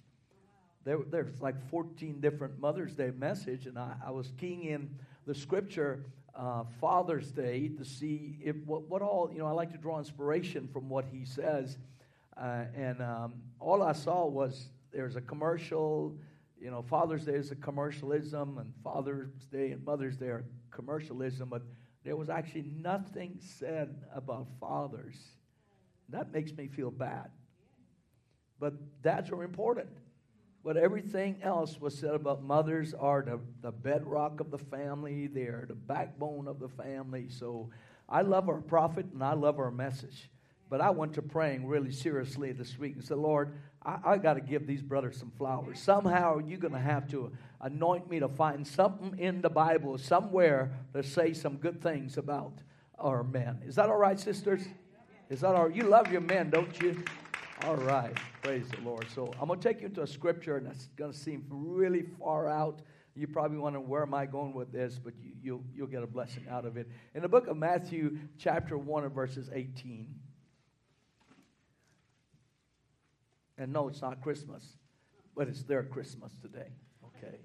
There, 0.84 0.98
there's 1.10 1.40
like 1.40 1.56
14 1.70 2.20
different 2.20 2.58
Mother's 2.58 2.94
Day 2.94 3.10
message, 3.16 3.66
and 3.66 3.78
I, 3.78 3.94
I 4.06 4.10
was 4.10 4.32
keying 4.38 4.64
in 4.64 4.96
the 5.26 5.34
scripture 5.34 6.04
uh, 6.34 6.64
Father's 6.80 7.30
Day 7.30 7.68
to 7.68 7.84
see 7.84 8.38
if 8.42 8.56
what, 8.64 8.88
what, 8.88 9.02
all 9.02 9.30
you 9.32 9.38
know. 9.38 9.46
I 9.46 9.50
like 9.50 9.72
to 9.72 9.78
draw 9.78 9.98
inspiration 9.98 10.68
from 10.72 10.88
what 10.88 11.06
he 11.12 11.24
says, 11.24 11.78
uh, 12.36 12.64
and 12.76 13.02
um, 13.02 13.34
all 13.58 13.82
I 13.82 13.92
saw 13.92 14.26
was 14.26 14.68
there's 14.92 15.16
a 15.16 15.20
commercial 15.20 16.16
you 16.60 16.70
know, 16.70 16.82
Father's 16.82 17.24
Day 17.24 17.34
is 17.34 17.50
a 17.50 17.56
commercialism, 17.56 18.58
and 18.58 18.72
Father's 18.82 19.30
Day 19.52 19.72
and 19.72 19.84
Mother's 19.84 20.16
Day 20.16 20.26
are 20.26 20.44
commercialism, 20.70 21.48
but 21.48 21.62
there 22.04 22.16
was 22.16 22.28
actually 22.28 22.70
nothing 22.74 23.38
said 23.40 24.02
about 24.14 24.48
fathers. 24.60 25.16
That 26.08 26.32
makes 26.32 26.52
me 26.52 26.68
feel 26.68 26.90
bad. 26.90 27.30
But 28.58 29.02
dads 29.02 29.30
are 29.30 29.44
important. 29.44 29.88
But 30.64 30.76
everything 30.76 31.38
else 31.42 31.80
was 31.80 31.96
said 31.96 32.14
about 32.14 32.42
mothers 32.42 32.92
are 32.92 33.22
the, 33.22 33.40
the 33.62 33.70
bedrock 33.70 34.40
of 34.40 34.50
the 34.50 34.58
family, 34.58 35.26
they're 35.28 35.64
the 35.68 35.74
backbone 35.74 36.48
of 36.48 36.58
the 36.58 36.68
family. 36.68 37.28
So 37.28 37.70
I 38.08 38.22
love 38.22 38.48
our 38.48 38.60
prophet 38.60 39.06
and 39.12 39.22
I 39.22 39.34
love 39.34 39.58
our 39.58 39.70
message. 39.70 40.28
But 40.70 40.80
I 40.80 40.90
went 40.90 41.14
to 41.14 41.22
praying 41.22 41.66
really 41.66 41.92
seriously 41.92 42.52
this 42.52 42.78
week 42.78 42.94
and 42.94 43.04
said, 43.04 43.16
Lord, 43.18 43.54
I, 43.84 43.98
I 44.04 44.18
got 44.18 44.34
to 44.34 44.40
give 44.40 44.66
these 44.66 44.82
brothers 44.82 45.16
some 45.16 45.30
flowers. 45.30 45.80
Somehow 45.80 46.38
you're 46.38 46.58
going 46.58 46.74
to 46.74 46.78
have 46.78 47.08
to 47.10 47.32
anoint 47.60 48.10
me 48.10 48.20
to 48.20 48.28
find 48.28 48.66
something 48.66 49.18
in 49.18 49.40
the 49.40 49.48
Bible 49.48 49.96
somewhere 49.96 50.72
to 50.92 51.02
say 51.02 51.32
some 51.32 51.56
good 51.56 51.82
things 51.82 52.18
about 52.18 52.52
our 52.98 53.24
men. 53.24 53.62
Is 53.64 53.76
that 53.76 53.88
all 53.88 53.96
right, 53.96 54.18
sisters? 54.20 54.62
Is 55.30 55.40
that 55.40 55.54
all 55.54 55.66
right? 55.68 55.74
You 55.74 55.84
love 55.84 56.12
your 56.12 56.20
men, 56.20 56.50
don't 56.50 56.80
you? 56.82 57.02
All 57.64 57.76
right. 57.76 58.16
Praise 58.42 58.68
the 58.68 58.80
Lord. 58.82 59.06
So 59.12 59.32
I'm 59.40 59.48
going 59.48 59.58
to 59.58 59.68
take 59.68 59.80
you 59.80 59.88
into 59.88 60.02
a 60.02 60.06
scripture, 60.06 60.56
and 60.56 60.66
that's 60.66 60.86
going 60.96 61.10
to 61.10 61.18
seem 61.18 61.44
really 61.50 62.04
far 62.18 62.48
out. 62.48 62.80
You 63.16 63.26
probably 63.26 63.58
wonder 63.58 63.80
where 63.80 64.02
am 64.02 64.14
I 64.14 64.26
going 64.26 64.54
with 64.54 64.70
this, 64.70 65.00
but 65.02 65.14
you, 65.20 65.32
you'll, 65.42 65.64
you'll 65.74 65.88
get 65.88 66.04
a 66.04 66.06
blessing 66.06 66.44
out 66.48 66.64
of 66.64 66.76
it. 66.76 66.88
In 67.16 67.22
the 67.22 67.28
book 67.28 67.48
of 67.48 67.56
Matthew, 67.56 68.18
chapter 68.38 68.78
1 68.78 69.04
and 69.04 69.12
verses 69.12 69.50
18. 69.52 70.14
And 73.58 73.72
no, 73.72 73.88
it's 73.88 74.00
not 74.00 74.22
Christmas, 74.22 74.64
but 75.34 75.48
it's 75.48 75.64
their 75.64 75.82
Christmas 75.82 76.32
today. 76.40 76.70
Okay. 77.06 77.38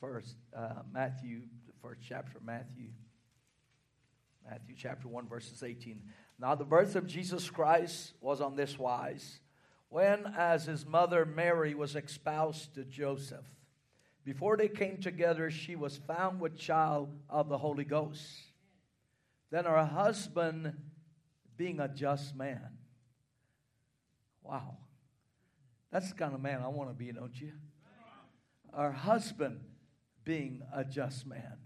First, 0.00 0.36
uh, 0.56 0.82
Matthew, 0.92 1.40
the 1.66 1.72
first 1.82 2.02
chapter 2.08 2.38
of 2.38 2.44
Matthew. 2.44 2.90
Matthew 4.48 4.76
chapter 4.78 5.08
1, 5.08 5.26
verses 5.26 5.64
18. 5.64 6.00
Now, 6.38 6.54
the 6.54 6.64
birth 6.64 6.96
of 6.96 7.06
Jesus 7.06 7.48
Christ 7.48 8.12
was 8.20 8.40
on 8.40 8.56
this 8.56 8.78
wise. 8.78 9.40
When, 9.88 10.26
as 10.36 10.66
his 10.66 10.84
mother 10.84 11.24
Mary 11.24 11.74
was 11.74 11.96
espoused 11.96 12.74
to 12.74 12.84
Joseph, 12.84 13.46
before 14.24 14.56
they 14.56 14.68
came 14.68 14.98
together, 14.98 15.50
she 15.50 15.76
was 15.76 15.96
found 15.96 16.40
with 16.40 16.58
child 16.58 17.08
of 17.30 17.48
the 17.48 17.58
Holy 17.58 17.84
Ghost. 17.84 18.26
Then 19.50 19.64
her 19.64 19.84
husband, 19.84 20.74
being 21.56 21.80
a 21.80 21.88
just 21.88 22.34
man, 22.34 22.76
Wow. 24.46 24.76
That's 25.90 26.10
the 26.10 26.14
kind 26.14 26.34
of 26.34 26.40
man 26.40 26.62
I 26.62 26.68
want 26.68 26.90
to 26.90 26.94
be, 26.94 27.10
don't 27.10 27.38
you? 27.40 27.52
Our 28.72 28.92
husband 28.92 29.60
being 30.24 30.62
a 30.72 30.84
just 30.84 31.26
man. 31.26 31.58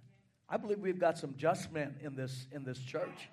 I 0.48 0.56
believe 0.56 0.78
we've 0.78 0.98
got 0.98 1.18
some 1.18 1.34
just 1.36 1.72
men 1.72 1.96
in 2.00 2.14
this 2.14 2.46
in 2.52 2.64
this 2.64 2.78
church. 2.78 3.28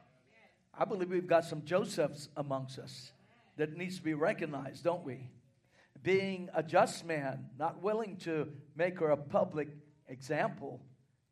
I 0.78 0.86
believe 0.86 1.09
we've 1.09 1.25
got 1.25 1.45
some 1.45 1.65
Josephs 1.65 2.30
amongst 2.38 2.78
us 2.78 3.11
that 3.57 3.75
needs 3.75 3.97
to 3.97 4.03
be 4.03 4.13
recognized, 4.13 4.84
don't 4.84 5.03
we? 5.03 5.30
Being 6.03 6.49
a 6.53 6.61
just 6.61 7.03
man, 7.03 7.49
not 7.57 7.82
willing 7.82 8.17
to 8.17 8.47
make 8.75 8.99
her 8.99 9.09
a 9.09 9.17
public 9.17 9.69
example, 10.07 10.80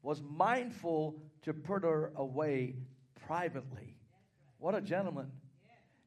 was 0.01 0.21
mindful 0.21 1.21
to 1.43 1.53
put 1.53 1.83
her 1.83 2.11
away 2.15 2.75
privately. 3.27 3.95
What 4.57 4.73
a 4.73 4.81
gentleman. 4.81 5.31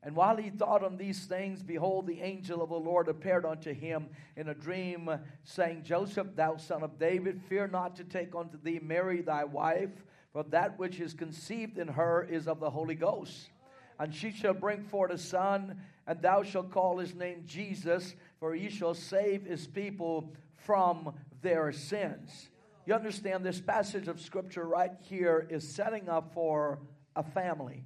And 0.03 0.17
while 0.17 0.37
he 0.37 0.51
thought 0.51 0.85
on 0.85 0.97
these 0.97 1.27
things, 1.27 1.63
behold, 1.63 2.07
the 2.07 2.21
angel 2.21 2.63
of 2.63 2.71
the 2.71 2.77
Lord 2.77 3.09
appeared 3.09 3.45
unto 3.45 3.73
him 3.73 4.09
in 4.37 4.49
a 4.49 4.55
dream, 4.55 5.11
saying, 5.45 5.83
Joseph, 5.85 6.35
thou 6.35 6.57
son 6.57 6.83
of 6.83 6.99
David, 6.99 7.41
fear 7.49 7.69
not 7.69 7.97
to 7.97 8.05
take 8.05 8.35
unto 8.35 8.61
thee 8.61 8.81
Mary 8.83 9.23
thy 9.23 9.45
wife, 9.45 9.91
for 10.39 10.45
that 10.51 10.79
which 10.79 11.01
is 11.01 11.15
conceived 11.15 11.79
in 11.79 11.89
her 11.89 12.23
is 12.23 12.47
of 12.47 12.61
the 12.61 12.71
Holy 12.71 12.95
Ghost. 12.95 13.51
And 13.99 14.15
she 14.15 14.31
shall 14.31 14.55
bring 14.55 14.85
forth 14.85 15.11
a 15.11 15.19
son, 15.19 15.81
and 16.07 16.23
thou 16.23 16.45
shalt 16.45 16.71
call 16.71 16.99
his 16.99 17.13
name 17.13 17.43
Jesus, 17.45 18.15
for 18.39 18.55
he 18.55 18.71
shall 18.71 18.95
save 18.95 19.45
his 19.45 19.67
people 19.67 20.33
from 20.55 21.13
their 21.43 21.73
sins. 21.73 22.51
You 22.87 22.95
understand 22.95 23.45
this 23.45 23.61
passage 23.61 24.07
of 24.07 24.21
scripture 24.21 24.65
right 24.65 24.93
here 25.01 25.45
is 25.51 25.67
setting 25.75 26.09
up 26.09 26.33
for 26.35 26.79
a 27.17 27.25
family, 27.25 27.85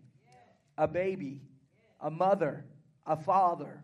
a 0.76 0.86
baby 0.86 1.40
a 2.02 2.10
mother, 2.10 2.66
a 3.06 3.16
father. 3.16 3.82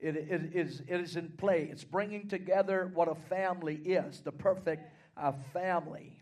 It, 0.00 0.16
it, 0.16 0.52
is, 0.54 0.80
it 0.88 0.98
is 0.98 1.16
in 1.16 1.28
play. 1.36 1.68
It's 1.70 1.84
bringing 1.84 2.26
together 2.26 2.90
what 2.94 3.08
a 3.08 3.16
family 3.28 3.74
is, 3.74 4.20
the 4.20 4.32
perfect 4.32 4.90
uh, 5.18 5.32
family. 5.52 6.21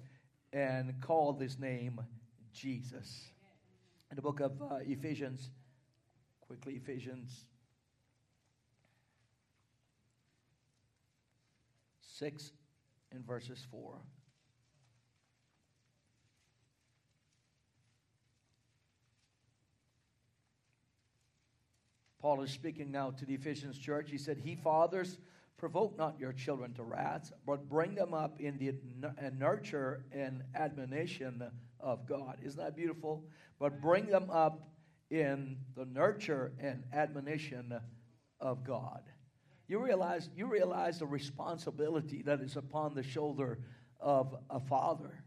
and 0.53 0.93
called 1.01 1.41
his 1.41 1.59
name 1.59 2.01
Jesus. 2.53 3.29
In 4.09 4.15
the 4.15 4.21
book 4.21 4.39
of 4.39 4.61
uh, 4.61 4.79
Ephesians, 4.81 5.49
quickly, 6.41 6.73
Ephesians 6.73 7.45
6 12.17 12.51
and 13.13 13.25
verses 13.25 13.65
4. 13.71 13.95
Paul 22.21 22.43
is 22.43 22.51
speaking 22.51 22.91
now 22.91 23.09
to 23.11 23.25
the 23.25 23.33
Ephesians 23.33 23.79
church. 23.79 24.11
He 24.11 24.19
said, 24.19 24.37
He 24.37 24.55
fathers, 24.55 25.17
provoke 25.61 25.95
not 25.95 26.19
your 26.19 26.33
children 26.33 26.73
to 26.73 26.81
wrath, 26.81 27.31
but 27.45 27.69
bring 27.69 27.93
them 27.93 28.15
up 28.15 28.41
in 28.41 28.57
the 28.57 29.31
nurture 29.37 30.03
and 30.11 30.41
admonition 30.55 31.43
of 31.79 32.07
God. 32.07 32.39
Isn't 32.43 32.59
that 32.59 32.75
beautiful? 32.75 33.23
But 33.59 33.79
bring 33.79 34.07
them 34.07 34.31
up 34.31 34.71
in 35.11 35.57
the 35.77 35.85
nurture 35.85 36.51
and 36.59 36.83
admonition 36.91 37.79
of 38.39 38.63
God. 38.63 39.03
You 39.67 39.77
realize, 39.77 40.31
you 40.35 40.47
realize 40.47 40.97
the 40.97 41.05
responsibility 41.05 42.23
that 42.23 42.41
is 42.41 42.55
upon 42.55 42.95
the 42.95 43.03
shoulder 43.03 43.59
of 43.99 44.35
a 44.49 44.59
father. 44.59 45.23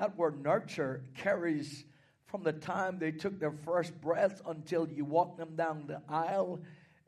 That 0.00 0.16
word 0.16 0.42
nurture 0.42 1.04
carries 1.16 1.84
from 2.26 2.42
the 2.42 2.52
time 2.52 2.98
they 2.98 3.12
took 3.12 3.38
their 3.38 3.54
first 3.64 4.00
breath 4.00 4.42
until 4.48 4.88
you 4.88 5.04
walk 5.04 5.38
them 5.38 5.54
down 5.54 5.84
the 5.86 6.02
aisle 6.08 6.60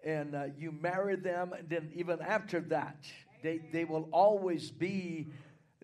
and 0.05 0.35
uh, 0.35 0.45
you 0.57 0.73
marry 0.73 1.17
them, 1.17 1.53
and 1.53 1.69
then 1.69 1.91
even 1.95 2.21
after 2.21 2.61
that, 2.61 3.05
they, 3.43 3.61
they 3.73 3.85
will 3.85 4.09
always 4.13 4.71
be, 4.71 5.29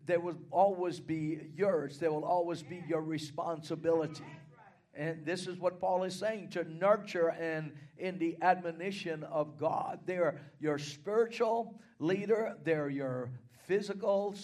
they 0.06 0.16
will 0.16 0.38
always 0.50 1.00
be 1.00 1.40
yours. 1.54 1.98
They 1.98 2.08
will 2.08 2.24
always 2.24 2.62
be 2.62 2.82
your 2.88 3.02
responsibility. 3.02 4.24
And 4.94 5.24
this 5.24 5.46
is 5.46 5.58
what 5.58 5.80
Paul 5.80 6.04
is 6.04 6.14
saying 6.14 6.50
to 6.50 6.64
nurture 6.64 7.28
and 7.28 7.72
in 7.98 8.18
the 8.18 8.36
admonition 8.42 9.24
of 9.24 9.56
God. 9.58 10.00
They're 10.06 10.40
your 10.60 10.78
spiritual 10.78 11.80
leader, 11.98 12.56
they're 12.64 12.90
your 12.90 13.30
physical 13.66 14.34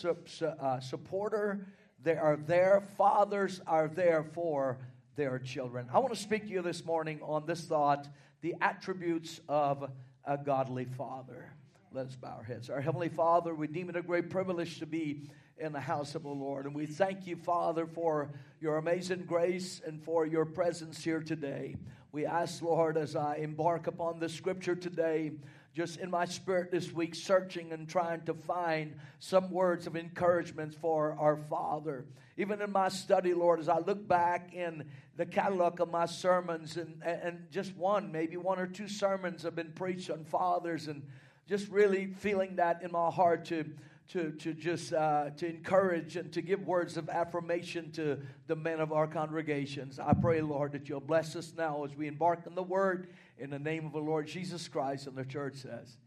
uh, 0.43 0.81
supporter, 0.81 1.67
they 2.03 2.17
are 2.17 2.37
there. 2.37 2.83
Fathers 2.97 3.61
are 3.67 3.89
there 3.89 4.23
for 4.23 4.79
their 5.17 5.39
children. 5.41 5.89
I 5.93 5.99
want 5.99 6.15
to 6.15 6.21
speak 6.21 6.45
to 6.45 6.51
you 6.51 6.63
this 6.63 6.85
morning 6.85 7.21
on 7.23 7.45
this 7.45 7.63
thought 7.63 8.07
the 8.41 8.55
attributes 8.61 9.41
of 9.49 9.91
a 10.25 10.39
godly 10.39 10.85
father. 10.85 11.51
Let 11.93 12.07
us 12.07 12.17
bow 12.17 12.37
our 12.39 12.45
heads. 12.45 12.69
Our 12.69 12.81
Heavenly 12.81 13.09
Father, 13.09 13.55
we 13.55 13.67
deem 13.67 13.89
it 13.89 13.97
a 13.97 14.03
great 14.03 14.31
privilege 14.31 14.79
to 14.79 14.87
be 14.87 15.29
in 15.57 15.73
the 15.73 15.81
house 15.81 16.15
of 16.15 16.23
the 16.23 16.29
Lord. 16.29 16.67
And 16.67 16.75
we 16.75 16.87
thank 16.87 17.27
you, 17.27 17.35
Father, 17.35 17.87
for 17.87 18.31
your 18.61 18.77
amazing 18.77 19.25
grace 19.27 19.81
and 19.87 20.03
for 20.03 20.27
your 20.27 20.45
presence 20.45 21.03
here 21.03 21.21
today. 21.21 21.77
We 22.13 22.27
ask, 22.27 22.63
Lord, 22.63 22.97
as 22.97 23.17
I 23.17 23.37
embark 23.37 23.87
upon 23.87 24.21
the 24.21 24.29
scripture 24.29 24.77
today, 24.77 25.33
just 25.75 25.99
in 25.99 26.11
my 26.11 26.25
spirit 26.25 26.71
this 26.71 26.93
week, 26.93 27.15
searching 27.15 27.73
and 27.73 27.89
trying 27.89 28.23
to 28.23 28.35
find 28.35 28.97
some 29.19 29.51
words 29.51 29.87
of 29.87 29.97
encouragement 29.97 30.75
for 30.75 31.17
our 31.19 31.37
Father. 31.37 32.05
Even 32.39 32.63
in 32.63 32.71
my 32.71 32.89
study, 32.89 33.35
Lord, 33.35 33.59
as 33.59 33.69
I 33.69 33.81
look 33.81 34.07
back 34.07 34.55
in 34.55 34.89
the 35.17 35.27
catalog 35.27 35.81
of 35.81 35.91
my 35.91 36.07
sermons, 36.07 36.77
and, 36.77 37.03
and 37.03 37.49
just 37.51 37.77
one, 37.77 38.13
maybe 38.13 38.37
one 38.37 38.61
or 38.61 38.69
two 38.69 38.87
sermons 38.87 39.43
have 39.43 39.57
been 39.57 39.73
preached 39.73 40.09
on 40.09 40.25
fathers, 40.25 40.87
and 40.87 41.03
just 41.49 41.69
really 41.69 42.07
feeling 42.07 42.57
that 42.57 42.83
in 42.83 42.93
my 42.93 43.11
heart 43.11 43.45
to 43.47 43.65
to, 44.09 44.31
to 44.31 44.55
just 44.55 44.93
uh, 44.95 45.31
to 45.37 45.47
encourage 45.47 46.17
and 46.17 46.33
to 46.33 46.41
give 46.41 46.67
words 46.67 46.97
of 46.97 47.11
affirmation 47.11 47.93
to 47.93 48.19
the 48.47 48.57
men 48.57 48.81
of 48.81 48.93
our 48.93 49.07
congregations. 49.07 49.99
I 49.99 50.15
pray, 50.15 50.41
Lord, 50.41 50.73
that 50.73 50.89
you'll 50.89 51.01
bless 51.01 51.37
us 51.37 51.53
now 51.57 51.85
as 51.85 51.95
we 51.95 52.07
embark 52.07 52.45
on 52.47 52.55
the 52.55 52.63
word 52.63 53.11
in 53.37 53.51
the 53.51 53.59
name 53.59 53.85
of 53.85 53.93
the 53.93 53.99
Lord 53.99 54.27
Jesus 54.27 54.67
Christ. 54.67 55.07
And 55.07 55.17
the 55.17 55.27
church 55.27 55.57
says, 55.57 55.99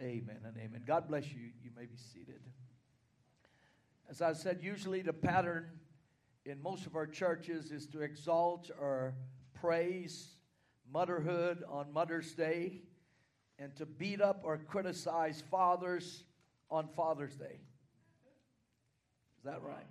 Amen, 0.00 0.24
amen 0.24 0.38
and 0.44 0.56
amen. 0.56 0.82
God 0.86 1.06
bless 1.06 1.30
you. 1.30 1.50
You 1.62 1.70
may 1.76 1.86
be 1.86 1.96
seated. 1.96 2.40
As 4.08 4.22
I 4.22 4.32
said, 4.34 4.60
usually 4.62 5.02
the 5.02 5.12
pattern 5.12 5.66
in 6.44 6.62
most 6.62 6.86
of 6.86 6.94
our 6.94 7.06
churches 7.06 7.72
is 7.72 7.86
to 7.88 8.02
exalt 8.02 8.70
or 8.80 9.14
praise 9.52 10.28
motherhood 10.92 11.64
on 11.68 11.92
Mother's 11.92 12.32
Day 12.32 12.82
and 13.58 13.74
to 13.76 13.84
beat 13.84 14.20
up 14.20 14.42
or 14.44 14.58
criticize 14.58 15.42
fathers 15.50 16.22
on 16.70 16.86
Father's 16.86 17.34
Day. 17.34 17.58
Is 19.38 19.44
that 19.44 19.60
right? 19.62 19.86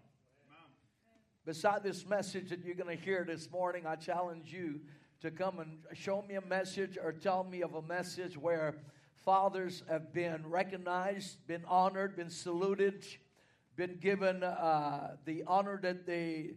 Beside 1.46 1.84
this 1.84 2.06
message 2.06 2.50
that 2.50 2.64
you're 2.64 2.76
going 2.76 2.98
to 2.98 3.04
hear 3.04 3.26
this 3.26 3.52
morning, 3.52 3.86
I 3.86 3.96
challenge 3.96 4.52
you 4.52 4.80
to 5.22 5.30
come 5.30 5.60
and 5.60 5.80
show 5.94 6.22
me 6.22 6.36
a 6.36 6.42
message 6.42 6.98
or 7.02 7.12
tell 7.12 7.44
me 7.44 7.62
of 7.62 7.76
a 7.76 7.82
message 7.82 8.38
where 8.38 8.76
fathers 9.26 9.84
have 9.90 10.14
been 10.14 10.48
recognized, 10.48 11.46
been 11.48 11.64
honored, 11.68 12.16
been 12.16 12.30
saluted, 12.30 13.06
been 13.76 13.98
given 14.02 14.44
uh, 14.44 15.16
the 15.26 15.44
honor 15.48 15.80
that 15.82 16.06
they 16.06 16.52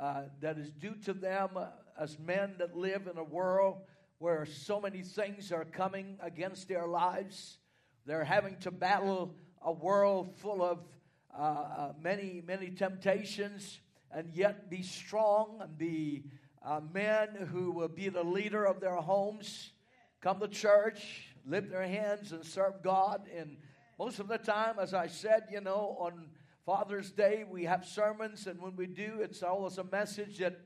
uh, 0.00 0.22
that 0.40 0.58
is 0.58 0.70
due 0.70 0.94
to 1.04 1.12
them 1.12 1.50
as 1.98 2.18
men 2.18 2.54
that 2.58 2.76
live 2.76 3.06
in 3.06 3.18
a 3.18 3.24
world 3.24 3.78
where 4.18 4.46
so 4.46 4.80
many 4.80 5.02
things 5.02 5.52
are 5.52 5.64
coming 5.64 6.16
against 6.22 6.68
their 6.68 6.86
lives. 6.86 7.58
They're 8.06 8.24
having 8.24 8.56
to 8.60 8.70
battle 8.70 9.34
a 9.60 9.72
world 9.72 10.34
full 10.36 10.62
of 10.62 10.78
uh, 11.36 11.42
uh, 11.42 11.92
many, 12.00 12.42
many 12.46 12.70
temptations, 12.70 13.80
and 14.10 14.32
yet 14.32 14.70
be 14.70 14.82
strong 14.82 15.58
and 15.60 15.76
be 15.76 16.24
uh, 16.64 16.80
men 16.92 17.48
who 17.50 17.70
will 17.72 17.88
be 17.88 18.08
the 18.08 18.22
leader 18.22 18.64
of 18.64 18.80
their 18.80 18.96
homes, 18.96 19.72
come 20.20 20.40
to 20.40 20.48
church, 20.48 21.28
lift 21.46 21.70
their 21.70 21.86
hands, 21.86 22.32
and 22.32 22.44
serve 22.44 22.82
God. 22.82 23.22
And 23.36 23.56
most 23.98 24.20
of 24.20 24.28
the 24.28 24.38
time, 24.38 24.76
as 24.80 24.94
I 24.94 25.06
said, 25.06 25.44
you 25.50 25.60
know, 25.60 25.96
on 25.98 26.28
Father's 26.64 27.10
Day, 27.10 27.44
we 27.48 27.64
have 27.64 27.84
sermons, 27.84 28.46
and 28.46 28.60
when 28.62 28.76
we 28.76 28.86
do, 28.86 29.18
it's 29.20 29.42
always 29.42 29.78
a 29.78 29.84
message 29.84 30.38
that 30.38 30.60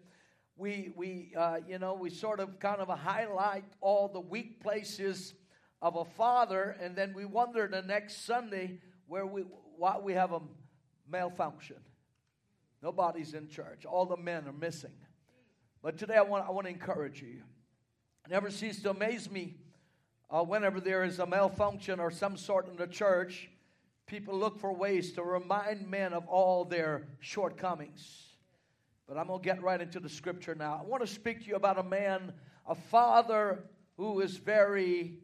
we, 0.55 0.93
we 0.95 1.33
uh, 1.35 1.57
you 1.67 1.79
know, 1.79 1.95
we 1.95 2.11
sort 2.11 2.39
of 2.39 2.59
kind 2.61 2.83
of 2.83 2.89
highlight 2.99 3.65
all 3.81 4.09
the 4.09 4.21
weak 4.21 4.63
places 4.63 5.33
of 5.81 5.97
a 5.97 6.05
father, 6.05 6.77
and 6.83 6.95
then 6.97 7.15
we 7.15 7.25
wonder 7.25 7.67
the 7.67 7.81
next 7.81 8.27
Sunday 8.27 8.79
where 9.07 9.27
we 9.27 9.43
why 9.79 9.99
we 9.99 10.13
have 10.13 10.33
a 10.33 10.41
malfunction. 11.11 11.77
Nobody's 12.83 13.33
in 13.33 13.49
church. 13.49 13.87
All 13.87 14.05
the 14.05 14.17
men 14.17 14.47
are 14.47 14.53
missing. 14.53 14.93
But 15.83 15.97
today 15.99 16.17
I 16.17 16.23
want, 16.23 16.47
I 16.47 16.51
want 16.51 16.67
to 16.67 16.73
encourage 16.73 17.23
you. 17.23 17.43
It 18.25 18.31
never 18.31 18.51
cease 18.51 18.83
to 18.83 18.91
amaze 18.91 19.31
me 19.31 19.55
uh, 20.31 20.43
whenever 20.43 20.81
there 20.81 21.05
is 21.05 21.19
a 21.19 21.27
malfunction 21.27 22.01
or 22.01 22.11
some 22.11 22.37
sort 22.37 22.69
in 22.69 22.77
the 22.77 22.87
church, 22.87 23.49
people 24.07 24.39
look 24.39 24.59
for 24.59 24.73
ways 24.73 25.13
to 25.13 25.23
remind 25.23 25.89
men 25.89 26.13
of 26.13 26.27
all 26.27 26.65
their 26.65 27.09
shortcomings. 27.21 28.25
But 29.09 29.19
I'm 29.19 29.29
going 29.29 29.41
to 29.41 29.45
get 29.45 29.63
right 29.63 29.81
into 29.81 30.01
the 30.01 30.09
scripture 30.09 30.55
now. 30.55 30.81
I 30.83 30.87
want 30.87 31.03
to 31.03 31.07
speak 31.07 31.41
to 31.43 31.47
you 31.47 31.57
about 31.57 31.79
a 31.79 31.83
man, 31.83 32.33
a 32.67 32.75
father 32.75 33.65
who 33.97 34.21
is 34.21 34.37
very 34.37 35.19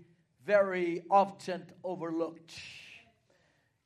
very 0.44 1.02
often 1.10 1.64
overlooked. 1.84 2.52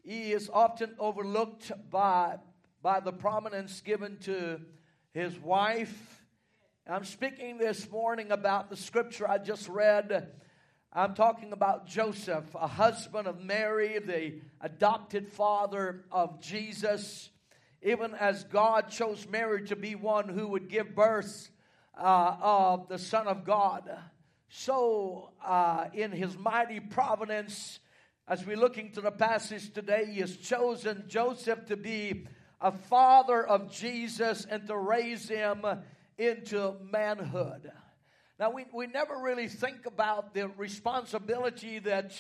He 0.03 0.33
is 0.33 0.49
often 0.53 0.95
overlooked 0.99 1.73
by, 1.91 2.37
by 2.83 3.01
the 3.01 3.13
prominence 3.13 3.81
given 3.81 4.19
to 4.21 4.61
his 5.13 5.39
wife. 5.39 6.23
I'm 6.87 7.05
speaking 7.05 7.59
this 7.59 7.91
morning 7.91 8.31
about 8.31 8.71
the 8.71 8.77
scripture 8.77 9.29
I 9.29 9.39
just 9.39 9.69
read. 9.69 10.33
I'm 10.93 11.15
talking 11.15 11.53
about 11.53 11.87
Joseph, 11.87 12.45
a 12.55 12.67
husband 12.67 13.27
of 13.27 13.43
Mary, 13.43 13.99
the 13.99 14.41
adopted 14.61 15.29
father 15.29 16.05
of 16.11 16.41
Jesus. 16.41 17.31
Even 17.83 18.15
as 18.15 18.45
God 18.45 18.89
chose 18.91 19.27
Mary 19.29 19.67
to 19.67 19.77
be 19.77 19.95
one 19.95 20.29
who 20.29 20.49
would 20.49 20.69
give 20.69 20.95
birth 20.95 21.51
uh, 21.99 22.37
of 22.41 22.89
the 22.89 22.99
Son 22.99 23.27
of 23.27 23.45
God. 23.45 23.91
so 24.49 25.31
uh, 25.45 25.87
in 25.93 26.13
his 26.13 26.37
mighty 26.39 26.81
providence, 26.81 27.81
as 28.29 28.45
we're 28.47 28.57
looking 28.57 28.93
to 28.93 29.01
the 29.01 29.11
passage 29.11 29.73
today, 29.73 30.07
he 30.11 30.21
has 30.21 30.37
chosen 30.37 31.05
Joseph 31.09 31.67
to 31.67 31.77
be 31.77 32.27
a 32.61 32.73
father 32.73 33.47
of 33.47 33.71
Jesus 33.71 34.47
and 34.49 34.67
to 34.67 34.77
raise 34.77 35.29
him 35.29 35.65
into 36.19 36.75
manhood. 36.91 37.71
Now, 38.39 38.51
we, 38.51 38.67
we 38.73 38.87
never 38.87 39.17
really 39.19 39.49
think 39.49 39.87
about 39.87 40.35
the 40.35 40.49
responsibility 40.49 41.79
that 41.81 42.13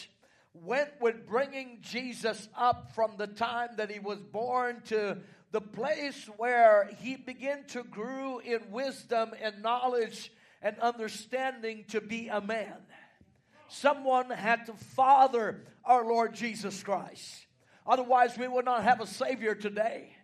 went 0.54 0.90
with 0.98 1.26
bringing 1.26 1.78
Jesus 1.82 2.48
up 2.56 2.94
from 2.94 3.12
the 3.18 3.26
time 3.26 3.70
that 3.76 3.90
he 3.90 3.98
was 3.98 4.18
born 4.20 4.80
to 4.86 5.18
the 5.52 5.60
place 5.60 6.28
where 6.38 6.90
he 7.00 7.16
began 7.16 7.64
to 7.66 7.82
grow 7.84 8.38
in 8.38 8.70
wisdom 8.70 9.32
and 9.42 9.62
knowledge 9.62 10.32
and 10.62 10.78
understanding 10.78 11.84
to 11.88 12.00
be 12.00 12.28
a 12.28 12.40
man. 12.40 12.76
Someone 13.68 14.30
had 14.30 14.66
to 14.66 14.72
father 14.72 15.64
our 15.84 16.04
Lord 16.04 16.34
Jesus 16.34 16.82
Christ. 16.82 17.46
Otherwise, 17.86 18.38
we 18.38 18.48
would 18.48 18.64
not 18.64 18.84
have 18.84 19.00
a 19.02 19.06
Savior 19.06 19.54
today. 19.54 20.15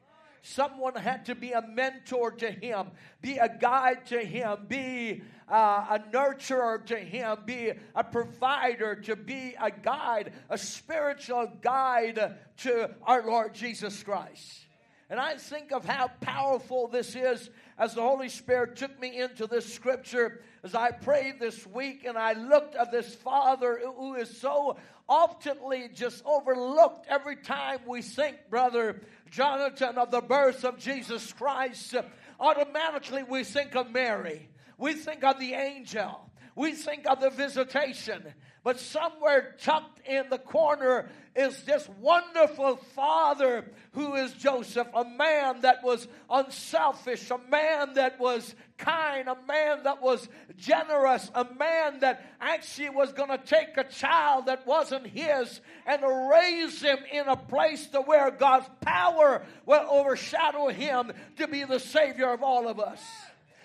Someone 0.45 0.97
had 0.97 1.27
to 1.27 1.37
be 1.37 1.53
a 1.53 1.63
mentor 1.63 2.33
to 2.33 2.51
him, 2.51 2.89
be 3.21 3.39
a 3.39 3.49
guide 3.49 4.07
to 4.07 4.19
him, 4.19 4.67
be 4.67 5.23
uh, 5.49 5.87
a 5.91 6.01
nurturer 6.13 6.85
to 6.87 6.97
him, 6.97 7.39
be 7.47 7.73
a 7.95 8.03
provider, 8.03 8.97
to 8.97 9.15
be 9.15 9.55
a 9.61 9.71
guide, 9.71 10.33
a 10.51 10.59
spiritual 10.59 11.47
guide 11.61 12.37
to 12.59 12.91
our 13.05 13.25
Lord 13.25 13.55
Jesus 13.55 14.03
Christ. 14.03 14.67
And 15.09 15.21
I 15.21 15.37
think 15.37 15.73
of 15.73 15.85
how 15.85 16.09
powerful 16.21 16.89
this 16.89 17.15
is 17.15 17.49
as 17.83 17.95
the 17.95 18.01
Holy 18.01 18.29
Spirit 18.29 18.77
took 18.77 19.01
me 19.01 19.21
into 19.21 19.49
this 19.49 19.75
scripture 19.75 20.41
as 20.63 20.73
I 20.73 20.93
prayed 20.93 21.41
this 21.41 21.67
week 21.67 22.05
and 22.05 22.17
I 22.17 22.35
looked 22.35 22.77
at 22.77 22.93
this 22.93 23.13
Father 23.13 23.81
who 23.97 24.15
is 24.15 24.39
so 24.39 24.77
oftenly 25.09 25.93
just 25.93 26.25
overlooked 26.25 27.07
every 27.09 27.35
time 27.35 27.81
we 27.85 28.01
think, 28.01 28.37
Brother 28.49 29.01
Jonathan, 29.33 29.99
of 29.99 30.13
the 30.13 30.21
birth 30.21 30.65
of 30.65 30.79
Jesus 30.79 31.33
Christ. 31.33 31.97
Automatically 32.39 33.25
we 33.25 33.43
think 33.43 33.75
of 33.75 33.91
Mary, 33.91 34.49
we 34.79 34.93
think 34.95 35.25
of 35.25 35.41
the 35.41 35.55
angel, 35.55 36.31
we 36.55 36.75
think 36.75 37.05
of 37.11 37.21
the 37.21 37.31
visitation. 37.31 38.23
But 38.65 38.79
somewhere 38.79 39.57
tucked 39.61 40.07
in 40.07 40.31
the 40.31 40.39
corner 40.39 41.09
is 41.35 41.65
this 41.65 41.89
wonderful 42.01 42.77
father 42.95 43.65
who 43.93 44.15
is 44.15 44.33
Joseph, 44.35 44.87
a 44.95 45.05
man 45.05 45.63
that 45.63 45.83
was 45.83 46.07
unselfish, 46.31 47.29
a 47.31 47.39
man 47.51 47.95
that 47.95 48.21
was 48.21 48.55
kind, 48.79 49.29
a 49.29 49.37
man 49.49 49.83
that 49.83 50.01
was 50.01 50.29
generous, 50.57 51.29
a 51.35 51.45
man 51.59 52.01
that 52.01 52.25
actually 52.41 52.91
was 52.91 53.13
going 53.13 53.31
to 53.31 53.45
take 53.45 53.77
a 53.77 53.85
child 53.85 54.47
that 54.47 54.65
wasn't 54.65 55.09
his 55.09 55.61
and 55.85 56.03
raise 56.31 56.81
him 56.81 56.99
in 57.11 57.27
a 57.27 57.37
place 57.37 57.87
to 57.89 58.01
where 58.01 58.31
God's 58.31 58.69
power 58.81 59.43
will 59.67 59.87
overshadow 59.91 60.69
him 60.69 61.13
to 61.39 61.49
be 61.49 61.65
the 61.65 61.81
Savior 61.81 62.33
of 62.33 62.45
all 62.45 62.69
of 62.69 62.79
us. 62.79 63.01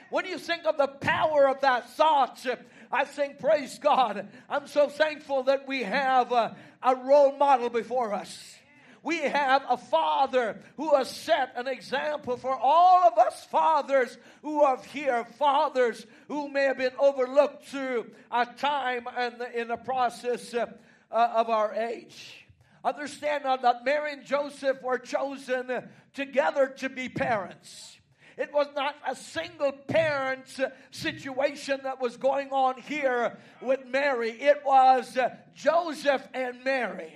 When 0.09 0.25
you 0.25 0.37
think 0.37 0.65
of 0.65 0.77
the 0.77 0.87
power 0.87 1.49
of 1.49 1.61
that 1.61 1.89
thought, 1.91 2.45
I 2.91 3.05
think, 3.05 3.39
praise 3.39 3.79
God. 3.79 4.27
I'm 4.49 4.67
so 4.67 4.87
thankful 4.89 5.43
that 5.43 5.67
we 5.67 5.83
have 5.83 6.31
a, 6.31 6.55
a 6.81 6.95
role 6.95 7.35
model 7.37 7.69
before 7.69 8.13
us. 8.13 8.55
We 9.03 9.19
have 9.19 9.63
a 9.69 9.77
father 9.77 10.59
who 10.75 10.95
has 10.95 11.09
set 11.09 11.53
an 11.55 11.67
example 11.67 12.35
for 12.35 12.57
all 12.57 13.07
of 13.07 13.17
us 13.17 13.45
fathers 13.45 14.17
who 14.41 14.63
are 14.63 14.81
here, 14.91 15.23
fathers 15.37 16.05
who 16.27 16.49
may 16.49 16.63
have 16.63 16.77
been 16.77 16.91
overlooked 16.99 17.65
through 17.67 18.11
a 18.31 18.45
time 18.45 19.07
and 19.15 19.35
in 19.53 19.69
the 19.69 19.77
process 19.77 20.53
uh, 20.53 20.65
uh, 21.11 21.33
of 21.35 21.49
our 21.49 21.73
age. 21.73 22.47
Understand 22.83 23.43
now 23.45 23.57
that 23.57 23.85
Mary 23.85 24.13
and 24.13 24.25
Joseph 24.25 24.81
were 24.81 24.97
chosen 24.97 25.89
together 26.13 26.67
to 26.77 26.89
be 26.89 27.09
parents. 27.09 27.96
It 28.37 28.53
was 28.53 28.67
not 28.75 28.95
a 29.07 29.15
single 29.15 29.71
parent 29.71 30.45
situation 30.91 31.79
that 31.83 31.99
was 31.99 32.17
going 32.17 32.49
on 32.51 32.79
here 32.79 33.37
with 33.61 33.85
Mary. 33.87 34.29
It 34.29 34.61
was 34.63 35.17
uh, 35.17 35.35
Joseph 35.55 36.27
and 36.35 36.63
Mary. 36.63 37.13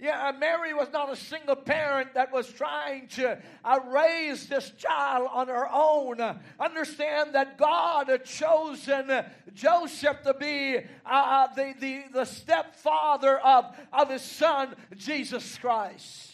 Yeah, 0.00 0.32
Mary 0.36 0.72
was 0.72 0.88
not 0.92 1.12
a 1.12 1.16
single 1.16 1.56
parent 1.56 2.14
that 2.14 2.32
was 2.32 2.50
trying 2.50 3.08
to 3.08 3.38
uh, 3.62 3.80
raise 3.86 4.46
this 4.48 4.70
child 4.78 5.28
on 5.30 5.48
her 5.48 5.68
own. 5.70 6.22
Uh, 6.22 6.38
understand 6.58 7.34
that 7.34 7.58
God 7.58 8.08
had 8.08 8.24
chosen 8.24 9.10
uh, 9.10 9.28
Joseph 9.52 10.22
to 10.22 10.32
be 10.32 10.78
uh, 11.04 11.48
the, 11.54 11.74
the, 11.78 12.04
the 12.14 12.24
stepfather 12.24 13.38
of, 13.38 13.76
of 13.92 14.08
his 14.08 14.22
son, 14.22 14.74
Jesus 14.96 15.58
Christ. 15.58 16.29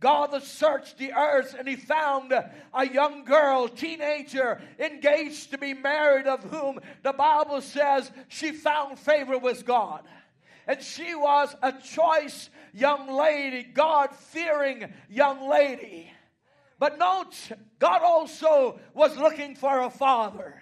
God 0.00 0.42
searched 0.42 0.96
the 0.96 1.12
earth 1.12 1.54
and 1.58 1.68
he 1.68 1.76
found 1.76 2.32
a 2.32 2.88
young 2.88 3.24
girl, 3.24 3.68
teenager, 3.68 4.60
engaged 4.78 5.50
to 5.50 5.58
be 5.58 5.74
married, 5.74 6.26
of 6.26 6.42
whom 6.44 6.80
the 7.02 7.12
Bible 7.12 7.60
says 7.60 8.10
she 8.28 8.52
found 8.52 8.98
favor 8.98 9.38
with 9.38 9.66
God. 9.66 10.02
And 10.66 10.80
she 10.82 11.14
was 11.14 11.54
a 11.62 11.72
choice 11.72 12.48
young 12.72 13.10
lady, 13.10 13.62
God 13.62 14.14
fearing 14.14 14.90
young 15.10 15.48
lady. 15.48 16.10
But 16.78 16.98
note, 16.98 17.36
God 17.78 18.00
also 18.02 18.80
was 18.94 19.16
looking 19.18 19.54
for 19.54 19.82
a 19.82 19.90
father. 19.90 20.59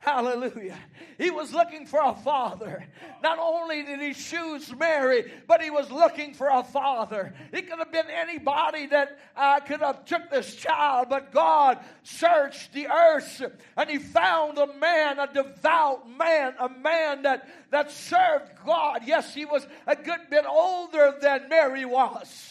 Hallelujah. 0.00 0.78
He 1.18 1.30
was 1.30 1.52
looking 1.52 1.84
for 1.84 2.00
a 2.02 2.14
father. 2.14 2.86
Not 3.22 3.38
only 3.38 3.82
did 3.82 4.00
he 4.00 4.14
choose 4.14 4.74
Mary, 4.74 5.30
but 5.46 5.60
he 5.60 5.68
was 5.68 5.90
looking 5.90 6.32
for 6.32 6.48
a 6.48 6.64
father. 6.64 7.34
He 7.52 7.60
could 7.60 7.78
have 7.78 7.92
been 7.92 8.08
anybody 8.08 8.86
that 8.86 9.18
uh, 9.36 9.60
could 9.60 9.80
have 9.80 10.06
took 10.06 10.30
this 10.30 10.54
child, 10.54 11.08
but 11.10 11.32
God 11.32 11.80
searched 12.02 12.72
the 12.72 12.86
earth 12.86 13.42
and 13.76 13.90
he 13.90 13.98
found 13.98 14.56
a 14.56 14.72
man, 14.78 15.18
a 15.18 15.30
devout 15.30 16.08
man, 16.08 16.54
a 16.58 16.70
man 16.70 17.22
that, 17.22 17.46
that 17.70 17.90
served 17.90 18.52
God. 18.64 19.02
Yes, 19.04 19.34
he 19.34 19.44
was 19.44 19.66
a 19.86 19.96
good 19.96 20.30
bit 20.30 20.46
older 20.48 21.14
than 21.20 21.50
Mary 21.50 21.84
was. 21.84 22.49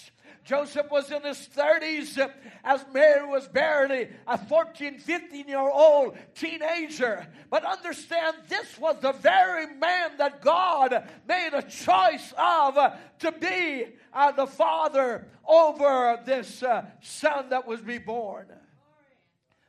Joseph 0.50 0.90
was 0.90 1.12
in 1.12 1.22
his 1.22 1.48
30s 1.56 2.28
as 2.64 2.84
Mary 2.92 3.28
was 3.28 3.48
barely 3.48 4.10
a 4.26 4.36
14, 4.36 4.98
15 4.98 5.48
year 5.48 5.60
old 5.60 6.18
teenager. 6.34 7.28
But 7.52 7.64
understand, 7.64 8.36
this 8.48 8.80
was 8.80 8.96
the 9.00 9.12
very 9.12 9.68
man 9.68 10.18
that 10.18 10.42
God 10.42 11.08
made 11.28 11.52
a 11.54 11.62
choice 11.62 12.34
of 12.36 12.80
to 13.20 13.32
be 13.32 13.90
uh, 14.12 14.32
the 14.32 14.48
father 14.48 15.28
over 15.48 16.20
this 16.26 16.64
uh, 16.64 16.84
son 17.02 17.50
that 17.50 17.68
was 17.68 17.80
reborn. 17.82 18.48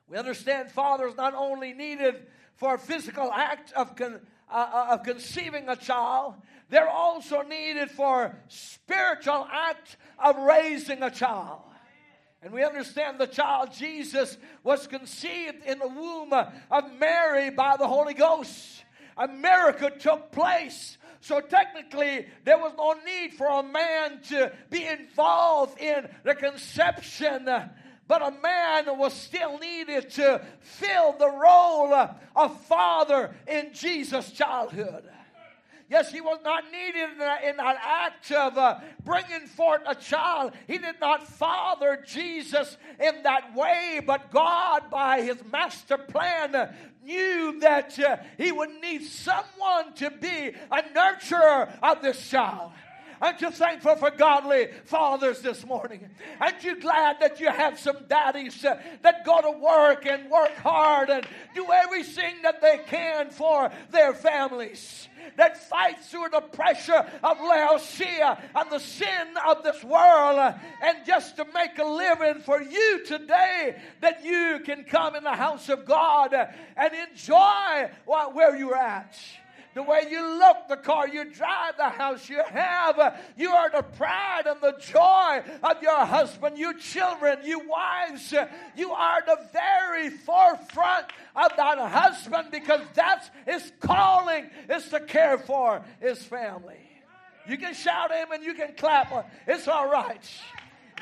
We 0.08 0.16
understand 0.16 0.70
fathers 0.70 1.14
not 1.14 1.34
only 1.34 1.74
needed 1.74 2.26
for 2.54 2.76
a 2.76 2.78
physical 2.78 3.30
act 3.30 3.74
of, 3.74 3.96
con- 3.96 4.20
uh, 4.50 4.70
uh 4.72 4.94
of 4.94 5.02
conceiving 5.02 5.68
a 5.68 5.76
child, 5.76 6.36
they're 6.70 6.88
also 6.88 7.42
needed 7.42 7.90
for 7.90 8.34
spiritual 8.48 9.46
act 9.50 9.96
of 10.18 10.36
raising 10.38 11.02
a 11.02 11.10
child. 11.10 11.62
And 12.42 12.52
we 12.54 12.64
understand 12.64 13.18
the 13.18 13.26
child 13.26 13.72
Jesus 13.72 14.38
was 14.62 14.86
conceived 14.86 15.64
in 15.66 15.78
the 15.78 15.88
womb 15.88 16.32
of 16.32 16.94
Mary 16.98 17.50
by 17.50 17.76
the 17.76 17.86
Holy 17.86 18.14
Ghost. 18.14 18.84
A 19.18 19.28
miracle 19.28 19.90
took 19.90 20.32
place. 20.32 20.96
So 21.20 21.40
technically, 21.40 22.26
there 22.44 22.56
was 22.56 22.72
no 22.78 22.94
need 23.04 23.34
for 23.34 23.46
a 23.46 23.62
man 23.62 24.22
to 24.28 24.52
be 24.70 24.86
involved 24.86 25.78
in 25.78 26.08
the 26.24 26.34
conception 26.34 27.46
but 28.10 28.22
a 28.22 28.32
man 28.42 28.98
was 28.98 29.14
still 29.14 29.56
needed 29.58 30.10
to 30.10 30.44
fill 30.62 31.12
the 31.12 31.30
role 31.30 31.94
of 32.34 32.60
father 32.64 33.32
in 33.46 33.72
Jesus' 33.72 34.32
childhood. 34.32 35.08
Yes, 35.90 36.12
he 36.12 36.20
was 36.20 36.38
not 36.44 36.62
needed 36.70 37.10
in 37.10 37.18
that, 37.18 37.42
in 37.42 37.56
that 37.56 37.76
act 37.84 38.30
of 38.30 38.56
uh, 38.56 38.78
bringing 39.04 39.48
forth 39.48 39.82
a 39.88 39.96
child. 39.96 40.52
He 40.68 40.78
did 40.78 41.00
not 41.00 41.26
father 41.26 42.04
Jesus 42.06 42.76
in 43.00 43.24
that 43.24 43.56
way, 43.56 44.00
but 44.06 44.30
God, 44.30 44.88
by 44.88 45.20
his 45.22 45.38
master 45.50 45.98
plan, 45.98 46.72
knew 47.02 47.58
that 47.58 47.98
uh, 47.98 48.18
he 48.38 48.52
would 48.52 48.70
need 48.80 49.02
someone 49.02 49.92
to 49.96 50.10
be 50.12 50.52
a 50.70 50.82
nurturer 50.94 51.76
of 51.82 52.02
this 52.02 52.30
child. 52.30 52.70
Aren't 53.20 53.40
you 53.42 53.50
thankful 53.50 53.96
for 53.96 54.10
godly 54.10 54.68
fathers 54.84 55.40
this 55.40 55.66
morning? 55.66 56.08
Aren't 56.40 56.64
you 56.64 56.80
glad 56.80 57.20
that 57.20 57.38
you 57.38 57.50
have 57.50 57.78
some 57.78 57.96
daddies 58.08 58.64
uh, 58.64 58.80
that 59.02 59.26
go 59.26 59.40
to 59.42 59.58
work 59.58 60.06
and 60.06 60.30
work 60.30 60.54
hard 60.56 61.10
and 61.10 61.26
do 61.54 61.66
everything 61.70 62.42
that 62.42 62.62
they 62.62 62.80
can 62.86 63.30
for 63.30 63.70
their 63.90 64.14
families? 64.14 65.08
that 65.36 65.68
fights 65.68 66.08
through 66.08 66.28
the 66.32 66.40
pressure 66.40 67.04
of 67.22 67.40
Laodicea 67.40 68.38
and 68.54 68.70
the 68.70 68.78
sin 68.78 69.28
of 69.46 69.62
this 69.62 69.82
world, 69.84 70.54
and 70.82 70.98
just 71.06 71.36
to 71.36 71.44
make 71.54 71.78
a 71.78 71.84
living 71.84 72.42
for 72.42 72.60
you 72.60 73.04
today, 73.06 73.76
that 74.00 74.24
you 74.24 74.60
can 74.64 74.84
come 74.84 75.14
in 75.14 75.24
the 75.24 75.30
house 75.30 75.68
of 75.68 75.84
God 75.84 76.34
and 76.34 76.92
enjoy 77.10 77.90
where 78.06 78.56
you're 78.56 78.76
at. 78.76 79.16
The 79.74 79.82
way 79.82 80.02
you 80.10 80.20
look, 80.38 80.68
the 80.68 80.76
car 80.76 81.06
you 81.08 81.24
drive, 81.24 81.76
the 81.76 81.88
house 81.88 82.28
you 82.28 82.42
have. 82.44 83.20
You 83.36 83.50
are 83.50 83.70
the 83.70 83.82
pride 83.82 84.46
and 84.46 84.60
the 84.60 84.76
joy 84.80 85.42
of 85.62 85.82
your 85.82 86.04
husband, 86.04 86.58
you 86.58 86.76
children, 86.78 87.38
you 87.44 87.68
wives. 87.68 88.34
You 88.76 88.90
are 88.90 89.22
the 89.24 89.38
very 89.52 90.10
forefront 90.10 91.06
of 91.36 91.52
that 91.56 91.78
husband 91.78 92.48
because 92.50 92.80
that's 92.94 93.30
his 93.46 93.72
calling 93.80 94.50
is 94.68 94.88
to 94.88 95.00
care 95.00 95.38
for 95.38 95.82
his 96.00 96.22
family. 96.22 96.78
You 97.46 97.56
can 97.56 97.74
shout 97.74 98.12
him 98.12 98.32
and 98.32 98.44
you 98.44 98.54
can 98.54 98.74
clap. 98.76 99.30
It's 99.46 99.68
all 99.68 99.90
right. 99.90 100.24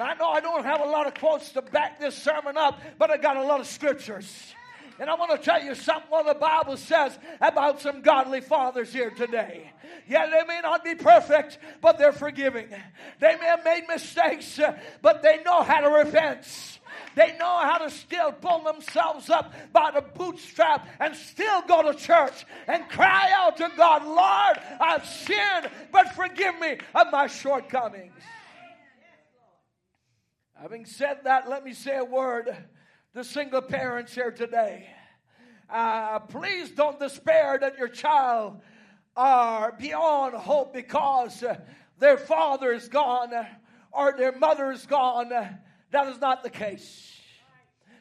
I 0.00 0.14
know 0.14 0.28
I 0.28 0.40
don't 0.40 0.64
have 0.64 0.80
a 0.80 0.84
lot 0.84 1.06
of 1.06 1.14
quotes 1.14 1.50
to 1.52 1.62
back 1.62 1.98
this 1.98 2.14
sermon 2.14 2.56
up, 2.56 2.80
but 2.98 3.10
I 3.10 3.16
got 3.16 3.36
a 3.36 3.42
lot 3.42 3.60
of 3.60 3.66
scriptures. 3.66 4.54
And 5.00 5.08
I 5.08 5.14
want 5.14 5.30
to 5.30 5.38
tell 5.38 5.62
you 5.62 5.74
something 5.76 6.10
what 6.10 6.26
the 6.26 6.34
Bible 6.34 6.76
says 6.76 7.16
about 7.40 7.80
some 7.80 8.02
godly 8.02 8.40
fathers 8.40 8.92
here 8.92 9.10
today. 9.10 9.72
Yeah, 10.08 10.26
they 10.26 10.44
may 10.44 10.60
not 10.60 10.84
be 10.84 10.96
perfect, 10.96 11.58
but 11.80 11.98
they're 11.98 12.12
forgiving. 12.12 12.68
They 13.20 13.36
may 13.36 13.46
have 13.46 13.64
made 13.64 13.84
mistakes, 13.88 14.58
uh, 14.58 14.76
but 15.00 15.22
they 15.22 15.40
know 15.44 15.62
how 15.62 15.80
to 15.80 15.88
repent. 15.88 16.78
They 17.14 17.36
know 17.38 17.58
how 17.58 17.78
to 17.78 17.90
still 17.90 18.32
pull 18.32 18.64
themselves 18.64 19.30
up 19.30 19.52
by 19.72 19.92
the 19.92 20.00
bootstrap 20.00 20.88
and 20.98 21.14
still 21.14 21.62
go 21.62 21.92
to 21.92 21.98
church 21.98 22.44
and 22.66 22.88
cry 22.88 23.30
out 23.34 23.56
to 23.58 23.70
God, 23.76 24.04
Lord, 24.04 24.58
I've 24.80 25.06
sinned, 25.06 25.70
but 25.92 26.14
forgive 26.14 26.58
me 26.58 26.78
of 26.94 27.06
my 27.12 27.28
shortcomings. 27.28 28.14
Having 30.54 30.86
said 30.86 31.18
that, 31.24 31.48
let 31.48 31.62
me 31.62 31.72
say 31.72 31.96
a 31.98 32.04
word 32.04 32.56
to 33.14 33.24
single 33.24 33.62
parents 33.62 34.14
here 34.14 34.30
today. 34.30 34.86
Uh, 35.70 36.18
please 36.18 36.70
don't 36.70 36.98
despair 36.98 37.58
that 37.58 37.78
your 37.78 37.88
child 37.88 38.60
are 39.16 39.72
beyond 39.72 40.34
hope 40.34 40.72
because 40.72 41.42
their 41.98 42.16
father 42.18 42.72
is 42.72 42.88
gone 42.88 43.30
or 43.92 44.14
their 44.16 44.32
mother 44.32 44.70
is 44.70 44.86
gone. 44.86 45.30
That 45.90 46.06
is 46.08 46.20
not 46.20 46.42
the 46.42 46.50
case. 46.50 47.18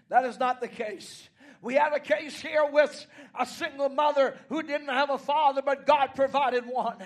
That 0.10 0.26
is 0.26 0.40
not 0.40 0.62
the 0.62 0.68
case. 0.68 1.30
We 1.62 1.74
had 1.74 1.94
a 1.94 2.00
case 2.00 2.40
here 2.40 2.66
with 2.72 3.06
a 3.38 3.46
single 3.46 3.90
mother 3.90 4.38
who 4.50 4.62
didn't 4.62 4.90
have 4.90 5.10
a 5.10 5.18
father, 5.18 5.62
but 5.62 5.86
God 5.86 6.12
provided 6.16 6.66
one. 6.66 6.98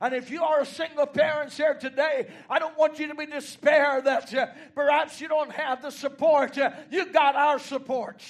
And 0.00 0.14
if 0.14 0.30
you 0.30 0.42
are 0.44 0.60
a 0.60 0.66
single 0.66 1.06
parent 1.06 1.52
here 1.52 1.74
today, 1.74 2.28
I 2.48 2.58
don't 2.58 2.76
want 2.78 2.98
you 2.98 3.08
to 3.08 3.14
be 3.14 3.26
despair 3.26 4.00
that 4.02 4.32
uh, 4.32 4.46
perhaps 4.74 5.20
you 5.20 5.28
don't 5.28 5.52
have 5.52 5.82
the 5.82 5.90
support. 5.90 6.56
Uh, 6.56 6.70
you 6.90 7.06
got 7.06 7.36
our 7.36 7.58
support 7.58 8.22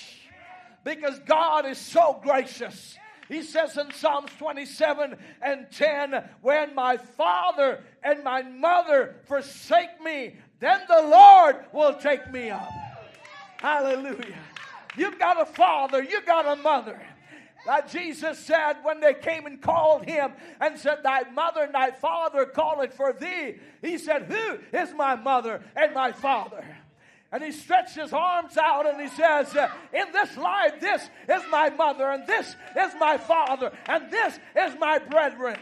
because 0.84 1.18
God 1.20 1.66
is 1.66 1.78
so 1.78 2.20
gracious. 2.22 2.96
He 3.28 3.42
says 3.42 3.76
in 3.76 3.92
Psalms 3.92 4.30
27 4.38 5.16
and 5.42 5.66
10, 5.70 6.24
When 6.40 6.74
my 6.74 6.96
father 6.96 7.84
and 8.02 8.24
my 8.24 8.42
mother 8.42 9.16
forsake 9.26 10.02
me, 10.02 10.36
then 10.60 10.80
the 10.88 11.02
Lord 11.02 11.56
will 11.72 11.94
take 11.94 12.32
me 12.32 12.50
up. 12.50 12.70
Hallelujah. 13.58 14.34
You've 14.98 15.18
got 15.18 15.40
a 15.40 15.46
father, 15.46 16.02
you've 16.02 16.26
got 16.26 16.58
a 16.58 16.60
mother. 16.60 17.00
Like 17.66 17.90
Jesus 17.90 18.38
said 18.38 18.74
when 18.82 19.00
they 19.00 19.14
came 19.14 19.46
and 19.46 19.60
called 19.60 20.04
him 20.04 20.32
and 20.60 20.78
said, 20.78 21.02
Thy 21.02 21.22
mother 21.30 21.62
and 21.62 21.74
thy 21.74 21.90
father 21.90 22.46
call 22.46 22.80
it 22.82 22.94
for 22.94 23.12
thee. 23.12 23.56
He 23.82 23.98
said, 23.98 24.24
Who 24.24 24.58
is 24.76 24.92
my 24.94 25.16
mother 25.16 25.62
and 25.76 25.92
my 25.94 26.12
father? 26.12 26.64
And 27.30 27.42
he 27.42 27.52
stretched 27.52 27.94
his 27.94 28.12
arms 28.12 28.56
out 28.56 28.86
and 28.86 29.00
he 29.00 29.08
says, 29.08 29.54
In 29.92 30.12
this 30.12 30.36
life, 30.36 30.80
this 30.80 31.02
is 31.28 31.42
my 31.50 31.68
mother, 31.68 32.10
and 32.10 32.26
this 32.26 32.56
is 32.74 32.92
my 32.98 33.18
father, 33.18 33.70
and 33.86 34.10
this 34.10 34.38
is 34.56 34.74
my 34.78 34.98
brethren. 34.98 35.58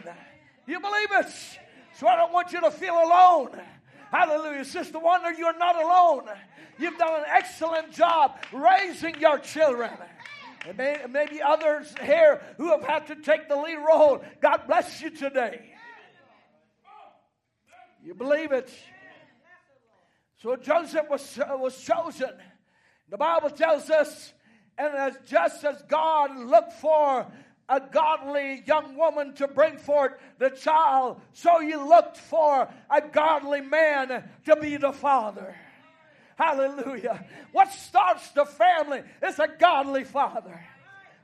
You 0.65 0.79
believe 0.79 1.09
it? 1.11 1.33
So 1.95 2.07
I 2.07 2.15
don't 2.15 2.31
want 2.31 2.53
you 2.53 2.61
to 2.61 2.71
feel 2.71 2.93
alone. 2.93 3.59
Hallelujah. 4.11 4.63
Sister 4.63 4.99
Wonder, 4.99 5.33
you're 5.33 5.57
not 5.57 5.75
alone. 5.75 6.29
You've 6.79 6.97
done 6.97 7.21
an 7.21 7.25
excellent 7.27 7.91
job 7.91 8.37
raising 8.53 9.19
your 9.19 9.39
children. 9.39 9.91
Maybe 10.75 11.41
others 11.41 11.93
here 12.01 12.41
who 12.57 12.69
have 12.69 12.83
had 12.83 13.07
to 13.07 13.15
take 13.15 13.47
the 13.47 13.55
lead 13.55 13.77
role. 13.77 14.21
God 14.41 14.61
bless 14.67 15.01
you 15.01 15.09
today. 15.09 15.73
You 18.03 18.13
believe 18.13 18.51
it? 18.51 18.71
So 20.41 20.55
Joseph 20.55 21.09
was, 21.09 21.39
was 21.49 21.81
chosen. 21.81 22.29
The 23.09 23.17
Bible 23.17 23.49
tells 23.49 23.89
us, 23.89 24.33
and 24.77 24.93
as 24.93 25.17
just 25.25 25.63
as 25.63 25.81
God 25.83 26.37
looked 26.37 26.73
for 26.73 27.25
a 27.69 27.81
godly 27.91 28.63
young 28.65 28.95
woman 28.95 29.33
to 29.35 29.47
bring 29.47 29.77
forth 29.77 30.13
the 30.37 30.49
child, 30.49 31.19
so 31.33 31.59
he 31.59 31.75
looked 31.75 32.17
for 32.17 32.69
a 32.89 33.01
godly 33.01 33.61
man 33.61 34.29
to 34.45 34.55
be 34.57 34.77
the 34.77 34.93
father. 34.93 35.55
Hallelujah. 36.37 37.25
What 37.51 37.71
starts 37.71 38.29
the 38.31 38.45
family 38.45 39.01
is 39.23 39.39
a 39.39 39.47
godly 39.59 40.03
father. 40.03 40.63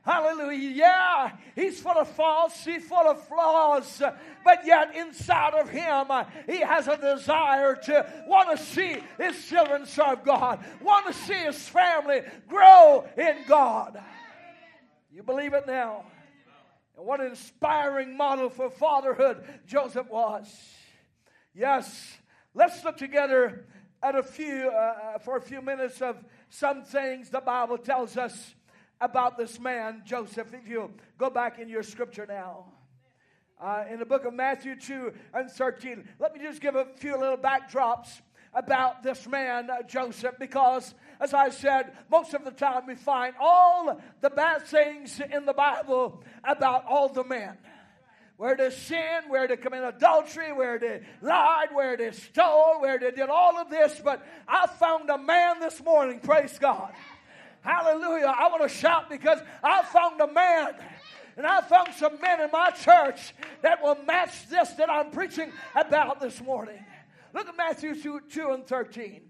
Hallelujah. 0.02 0.70
Yeah, 0.70 1.30
he's 1.54 1.80
full 1.80 1.92
of 1.92 2.08
faults, 2.08 2.62
he's 2.64 2.84
full 2.84 3.08
of 3.08 3.26
flaws, 3.26 4.02
but 4.44 4.66
yet 4.66 4.94
inside 4.94 5.54
of 5.54 5.70
him, 5.70 6.10
uh, 6.10 6.24
he 6.46 6.60
has 6.60 6.88
a 6.88 6.96
desire 6.98 7.76
to 7.76 8.24
want 8.26 8.50
to 8.50 8.62
see 8.62 8.96
his 9.18 9.46
children 9.46 9.86
serve 9.86 10.22
God, 10.24 10.62
want 10.82 11.06
to 11.06 11.12
see 11.14 11.34
his 11.34 11.66
family 11.68 12.20
grow 12.48 13.06
in 13.16 13.36
God. 13.46 14.02
You 15.10 15.22
believe 15.22 15.54
it 15.54 15.66
now? 15.66 16.04
And 16.98 17.06
what 17.06 17.20
an 17.20 17.28
inspiring 17.28 18.16
model 18.16 18.50
for 18.50 18.68
fatherhood 18.68 19.44
Joseph 19.64 20.10
was. 20.10 20.52
Yes, 21.54 22.18
let's 22.52 22.84
look 22.84 22.96
together 22.96 23.64
at 24.04 24.14
a 24.14 24.22
few 24.22 24.68
uh, 24.68 25.18
for 25.18 25.38
a 25.38 25.40
few 25.40 25.62
minutes 25.62 26.02
of 26.02 26.22
some 26.50 26.84
things 26.84 27.30
the 27.30 27.40
Bible 27.40 27.78
tells 27.78 28.18
us 28.18 28.54
about 29.00 29.38
this 29.38 29.58
man, 29.58 30.02
Joseph. 30.04 30.52
If 30.52 30.68
you 30.68 30.92
go 31.18 31.30
back 31.30 31.58
in 31.58 31.68
your 31.68 31.82
scripture 31.82 32.26
now. 32.28 32.66
Uh, 33.58 33.84
in 33.90 33.98
the 33.98 34.04
book 34.04 34.24
of 34.24 34.34
Matthew 34.34 34.78
2 34.78 35.12
and 35.32 35.48
13. 35.48 36.06
Let 36.18 36.34
me 36.34 36.40
just 36.40 36.60
give 36.60 36.74
a 36.74 36.86
few 36.96 37.16
little 37.16 37.36
backdrops 37.36 38.20
about 38.52 39.02
this 39.02 39.26
man, 39.28 39.70
uh, 39.70 39.82
Joseph, 39.82 40.34
because, 40.38 40.92
as 41.20 41.32
I 41.32 41.50
said, 41.50 41.92
most 42.10 42.34
of 42.34 42.44
the 42.44 42.50
time 42.50 42.86
we 42.86 42.96
find 42.96 43.34
all 43.40 44.00
the 44.20 44.30
bad 44.30 44.62
things 44.62 45.20
in 45.20 45.46
the 45.46 45.52
Bible 45.52 46.22
about 46.42 46.84
all 46.86 47.08
the 47.08 47.24
men. 47.24 47.56
Where 48.36 48.56
they 48.56 48.70
sinned, 48.70 49.26
where 49.28 49.46
they 49.46 49.56
committed 49.56 49.94
adultery, 49.94 50.52
where 50.52 50.78
they 50.78 51.02
lied, 51.22 51.68
where 51.72 51.96
they 51.96 52.10
stole, 52.10 52.80
where 52.80 52.98
they 52.98 53.12
did 53.12 53.28
all 53.28 53.58
of 53.58 53.70
this. 53.70 54.00
But 54.02 54.26
I 54.48 54.66
found 54.66 55.08
a 55.08 55.18
man 55.18 55.60
this 55.60 55.82
morning, 55.82 56.18
praise 56.18 56.58
God 56.58 56.92
Hallelujah. 57.64 58.26
I 58.26 58.48
want 58.48 58.62
to 58.62 58.68
shout 58.68 59.08
because 59.08 59.38
I 59.62 59.82
found 59.84 60.20
a 60.20 60.30
man. 60.30 60.74
And 61.36 61.46
I 61.46 61.62
found 61.62 61.94
some 61.94 62.20
men 62.20 62.42
in 62.42 62.50
my 62.52 62.70
church 62.70 63.34
that 63.62 63.82
will 63.82 63.96
match 64.06 64.48
this 64.48 64.70
that 64.72 64.90
I'm 64.90 65.10
preaching 65.10 65.50
about 65.74 66.20
this 66.20 66.40
morning. 66.42 66.84
Look 67.32 67.48
at 67.48 67.56
Matthew 67.56 68.00
2, 68.00 68.20
2 68.30 68.50
and 68.50 68.66
13. 68.66 69.22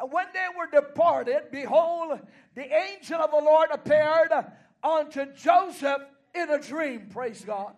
And 0.00 0.12
when 0.12 0.26
they 0.34 0.46
were 0.56 0.80
departed, 0.80 1.44
behold, 1.50 2.20
the 2.54 2.72
angel 2.72 3.20
of 3.20 3.30
the 3.30 3.38
Lord 3.38 3.70
appeared 3.72 4.30
unto 4.84 5.32
Joseph 5.32 6.02
in 6.34 6.50
a 6.50 6.60
dream. 6.60 7.08
Praise 7.10 7.42
God. 7.44 7.72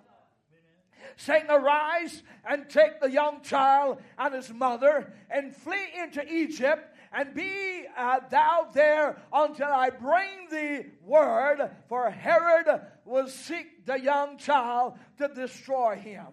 Saying, 1.17 1.47
Arise 1.49 2.23
and 2.49 2.69
take 2.69 3.01
the 3.01 3.11
young 3.11 3.43
child 3.43 3.99
and 4.19 4.35
his 4.35 4.53
mother 4.53 5.13
and 5.31 5.55
flee 5.55 5.87
into 6.03 6.25
Egypt 6.33 6.95
and 7.13 7.35
be 7.35 7.85
uh, 7.97 8.21
thou 8.29 8.69
there 8.73 9.23
until 9.33 9.69
I 9.69 9.91
bring 9.91 10.49
thee 10.51 10.91
word, 11.03 11.71
for 11.89 12.11
Herod 12.11 12.81
will 13.05 13.29
seek 13.29 13.87
the 13.87 14.01
young 14.01 14.37
child 14.37 14.95
to 15.19 15.29
destroy 15.29 15.97
him. 15.97 16.27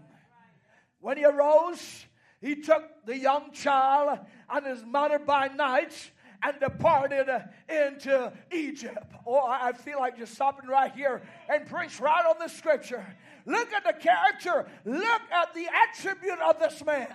When 0.99 1.17
he 1.17 1.25
arose, 1.25 2.05
he 2.39 2.55
took 2.55 2.83
the 3.05 3.17
young 3.17 3.51
child 3.51 4.19
and 4.49 4.65
his 4.65 4.83
mother 4.83 5.19
by 5.19 5.47
night 5.47 6.11
and 6.43 6.59
departed 6.59 7.27
into 7.69 8.33
Egypt. 8.51 9.13
Oh, 9.25 9.45
I 9.47 9.73
feel 9.73 9.99
like 9.99 10.17
just 10.17 10.33
stopping 10.33 10.67
right 10.67 10.91
here 10.93 11.21
and 11.47 11.67
preach 11.67 11.99
right 11.99 12.25
on 12.25 12.35
the 12.39 12.47
scripture. 12.47 13.05
Look 13.45 13.73
at 13.73 13.83
the 13.83 13.93
character, 13.93 14.67
look 14.85 15.21
at 15.31 15.53
the 15.53 15.67
attribute 15.67 16.39
of 16.39 16.59
this 16.59 16.83
man, 16.85 17.13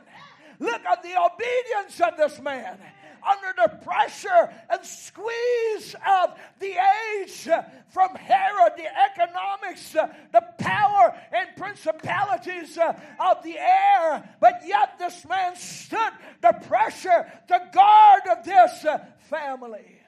look 0.58 0.84
at 0.84 1.02
the 1.02 1.14
obedience 1.20 2.00
of 2.00 2.16
this 2.16 2.40
man 2.40 2.78
under 3.26 3.52
the 3.56 3.84
pressure 3.84 4.52
and 4.70 4.84
squeeze 4.84 5.94
of 6.06 6.38
the 6.60 6.74
age 6.74 7.48
uh, 7.48 7.62
from 7.88 8.14
Herod, 8.14 8.72
the 8.76 8.86
economics, 8.86 9.94
uh, 9.96 10.12
the 10.32 10.42
power 10.58 11.14
and 11.32 11.48
principalities 11.56 12.78
uh, 12.78 12.98
of 13.18 13.42
the 13.42 13.58
air. 13.58 14.28
But 14.40 14.62
yet 14.64 14.98
this 14.98 15.26
man 15.26 15.56
stood 15.56 16.12
the 16.40 16.52
pressure 16.66 17.30
the 17.48 17.62
guard 17.72 18.22
of 18.30 18.44
this 18.44 18.86
family. 19.30 20.00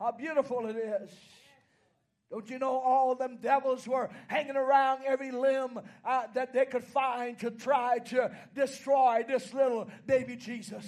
How 0.00 0.12
beautiful 0.12 0.66
it 0.66 0.76
is. 0.76 1.10
Don't 2.30 2.50
you 2.50 2.58
know 2.58 2.78
all 2.78 3.14
them 3.14 3.38
devils 3.40 3.86
were 3.86 4.10
hanging 4.26 4.56
around 4.56 5.02
every 5.06 5.30
limb 5.30 5.78
uh, 6.04 6.24
that 6.34 6.52
they 6.52 6.66
could 6.66 6.84
find 6.84 7.38
to 7.38 7.50
try 7.52 7.98
to 7.98 8.30
destroy 8.54 9.24
this 9.26 9.54
little 9.54 9.88
baby 10.06 10.34
Jesus? 10.34 10.86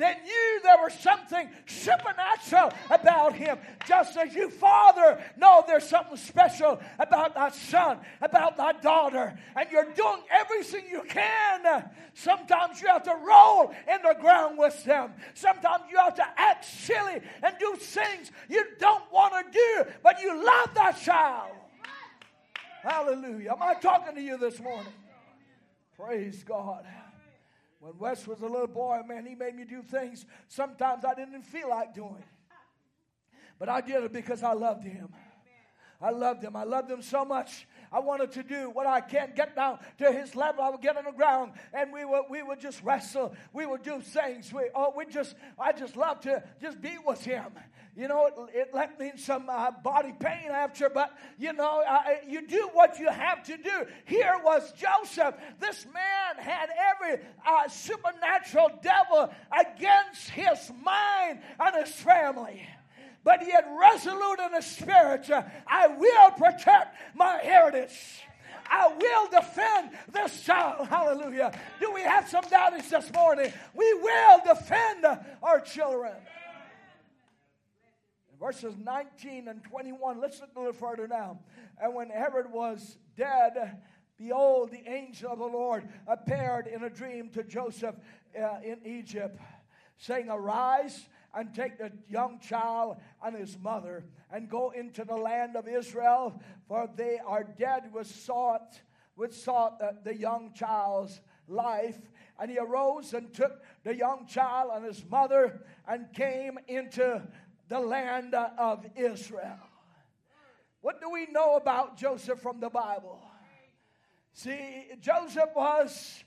They 0.00 0.14
knew 0.24 0.60
there 0.62 0.78
was 0.78 0.94
something 0.94 1.50
supernatural 1.66 2.72
about 2.88 3.34
him. 3.34 3.58
Just 3.86 4.16
as 4.16 4.34
you, 4.34 4.48
Father, 4.48 5.22
know 5.36 5.62
there's 5.66 5.86
something 5.86 6.16
special 6.16 6.80
about 6.98 7.34
that 7.34 7.54
son, 7.54 7.98
about 8.22 8.56
that 8.56 8.80
daughter, 8.80 9.38
and 9.54 9.70
you're 9.70 9.92
doing 9.92 10.22
everything 10.30 10.86
you 10.90 11.02
can. 11.02 11.84
Sometimes 12.14 12.80
you 12.80 12.88
have 12.88 13.02
to 13.02 13.14
roll 13.14 13.74
in 13.92 14.00
the 14.02 14.16
ground 14.18 14.56
with 14.56 14.82
them. 14.84 15.12
Sometimes 15.34 15.82
you 15.90 15.98
have 15.98 16.14
to 16.14 16.26
act 16.34 16.64
silly 16.64 17.20
and 17.42 17.54
do 17.60 17.76
things 17.76 18.32
you 18.48 18.64
don't 18.78 19.04
want 19.12 19.34
to 19.34 19.52
do, 19.52 19.90
but 20.02 20.22
you 20.22 20.34
love 20.34 20.70
that 20.76 20.98
child. 20.98 21.50
Hallelujah. 22.82 23.50
Am 23.50 23.62
I 23.62 23.74
talking 23.74 24.14
to 24.14 24.22
you 24.22 24.38
this 24.38 24.60
morning? 24.60 24.94
Praise 25.94 26.42
God. 26.42 26.86
When 27.80 27.96
Wes 27.98 28.26
was 28.26 28.40
a 28.42 28.46
little 28.46 28.66
boy, 28.66 29.00
man, 29.08 29.24
he 29.24 29.34
made 29.34 29.56
me 29.56 29.64
do 29.64 29.82
things 29.82 30.26
sometimes 30.48 31.04
I 31.04 31.14
didn't 31.14 31.42
feel 31.42 31.70
like 31.70 31.94
doing. 31.94 32.22
But 33.58 33.70
I 33.70 33.80
did 33.80 34.04
it 34.04 34.12
because 34.12 34.42
I 34.42 34.52
loved 34.52 34.84
him. 34.84 35.08
I 36.00 36.10
loved 36.10 36.42
him. 36.42 36.56
I 36.56 36.64
loved 36.64 36.90
him 36.90 37.02
so 37.02 37.24
much. 37.24 37.66
I 37.92 37.98
wanted 38.00 38.32
to 38.32 38.42
do 38.42 38.70
what 38.70 38.86
I 38.86 39.00
can, 39.00 39.32
get 39.34 39.56
down 39.56 39.78
to 39.98 40.12
his 40.12 40.36
level. 40.36 40.62
I 40.62 40.70
would 40.70 40.80
get 40.80 40.96
on 40.96 41.04
the 41.04 41.12
ground 41.12 41.52
and 41.72 41.92
we 41.92 42.04
would, 42.04 42.24
we 42.30 42.42
would 42.42 42.60
just 42.60 42.82
wrestle. 42.82 43.34
We 43.52 43.66
would 43.66 43.82
do 43.82 44.00
things. 44.00 44.52
We, 44.52 44.70
oh, 44.74 44.92
we 44.96 45.06
just, 45.06 45.34
I 45.58 45.72
just 45.72 45.96
love 45.96 46.20
to 46.20 46.42
just 46.60 46.80
be 46.80 46.96
with 47.04 47.24
him. 47.24 47.46
You 47.96 48.06
know, 48.08 48.26
it, 48.26 48.34
it 48.54 48.74
left 48.74 49.00
me 49.00 49.10
in 49.10 49.18
some 49.18 49.48
uh, 49.48 49.72
body 49.72 50.14
pain 50.18 50.50
after, 50.50 50.88
but 50.88 51.16
you 51.38 51.52
know, 51.52 51.82
uh, 51.86 52.02
you 52.26 52.46
do 52.46 52.70
what 52.72 52.98
you 52.98 53.10
have 53.10 53.42
to 53.44 53.56
do. 53.56 53.86
Here 54.04 54.40
was 54.44 54.72
Joseph. 54.72 55.34
This 55.58 55.84
man 55.92 56.44
had 56.44 56.68
every 56.94 57.24
uh, 57.46 57.68
supernatural 57.68 58.70
devil 58.82 59.32
against 59.52 60.30
his 60.30 60.70
mind 60.84 61.40
and 61.58 61.84
his 61.84 61.94
family 61.96 62.66
but 63.24 63.46
yet 63.46 63.66
resolute 63.78 64.40
in 64.46 64.52
the 64.52 64.62
spirit 64.62 65.28
I 65.66 65.88
will 65.88 66.30
protect 66.32 66.96
my 67.14 67.38
heritage. 67.42 68.22
I 68.70 68.86
will 68.88 69.28
defend 69.28 69.90
this 70.12 70.42
child. 70.42 70.86
Hallelujah. 70.86 71.52
Do 71.80 71.92
we 71.92 72.02
have 72.02 72.28
some 72.28 72.44
doubters 72.48 72.88
this 72.88 73.12
morning? 73.12 73.52
We 73.74 73.94
will 73.94 74.40
defend 74.46 75.04
our 75.42 75.60
children. 75.60 76.12
Verses 78.38 78.74
19 78.78 79.48
and 79.48 79.62
21, 79.64 80.20
let's 80.20 80.40
look 80.40 80.50
a 80.56 80.58
little 80.58 80.72
further 80.72 81.06
now. 81.06 81.40
And 81.82 81.94
when 81.94 82.08
Herod 82.08 82.50
was 82.50 82.96
dead, 83.16 83.82
behold, 84.16 84.70
the 84.70 84.88
angel 84.88 85.32
of 85.32 85.38
the 85.40 85.44
Lord 85.44 85.86
appeared 86.06 86.66
in 86.66 86.84
a 86.84 86.88
dream 86.88 87.28
to 87.30 87.42
Joseph 87.42 87.96
uh, 88.40 88.60
in 88.64 88.78
Egypt, 88.86 89.38
saying, 89.98 90.28
Arise 90.30 91.06
and 91.34 91.54
take 91.54 91.78
the 91.78 91.92
young 92.08 92.38
child 92.40 92.96
and 93.24 93.36
his 93.36 93.58
mother 93.58 94.04
and 94.32 94.48
go 94.48 94.70
into 94.70 95.04
the 95.04 95.16
land 95.16 95.56
of 95.56 95.68
Israel, 95.68 96.40
for 96.66 96.88
they 96.96 97.18
are 97.24 97.44
dead 97.44 97.92
with 97.92 98.06
sought, 98.06 98.80
which 99.14 99.32
sought 99.32 99.78
the, 99.78 99.86
uh, 99.86 99.92
the 100.04 100.16
young 100.16 100.52
child's 100.54 101.20
life. 101.46 101.98
And 102.38 102.50
he 102.50 102.58
arose 102.58 103.12
and 103.12 103.32
took 103.34 103.62
the 103.84 103.94
young 103.94 104.26
child 104.26 104.70
and 104.74 104.84
his 104.84 105.04
mother 105.08 105.62
and 105.86 106.12
came 106.12 106.58
into 106.68 107.22
the 107.68 107.80
land 107.80 108.34
uh, 108.34 108.50
of 108.58 108.86
Israel. 108.96 109.58
What 110.80 111.00
do 111.00 111.10
we 111.10 111.26
know 111.26 111.56
about 111.56 111.98
Joseph 111.98 112.40
from 112.40 112.60
the 112.60 112.70
Bible? 112.70 113.20
See, 114.32 114.86
Joseph 115.00 115.50
was 115.54 116.24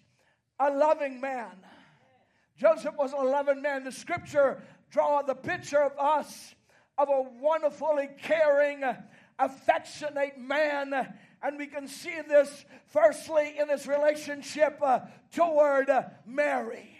a 0.59 0.69
loving 0.69 1.19
man. 1.19 1.57
Joseph 2.55 2.95
was 2.97 3.13
a 3.13 3.23
loving 3.23 3.61
man. 3.61 3.83
The 3.83 3.91
scripture 3.91 4.61
draw 4.93 5.23
the 5.23 5.33
picture 5.33 5.81
of 5.81 5.97
us 5.97 6.53
of 6.99 7.09
a 7.09 7.23
wonderfully 7.41 8.09
caring, 8.21 8.83
affectionate 9.39 10.37
man. 10.37 11.15
And 11.41 11.57
we 11.57 11.65
can 11.65 11.87
see 11.87 12.21
this 12.27 12.63
firstly 12.85 13.55
in 13.59 13.69
his 13.69 13.87
relationship 13.87 14.77
uh, 14.83 14.99
toward 15.31 15.89
uh, 15.89 16.03
Mary. 16.27 16.92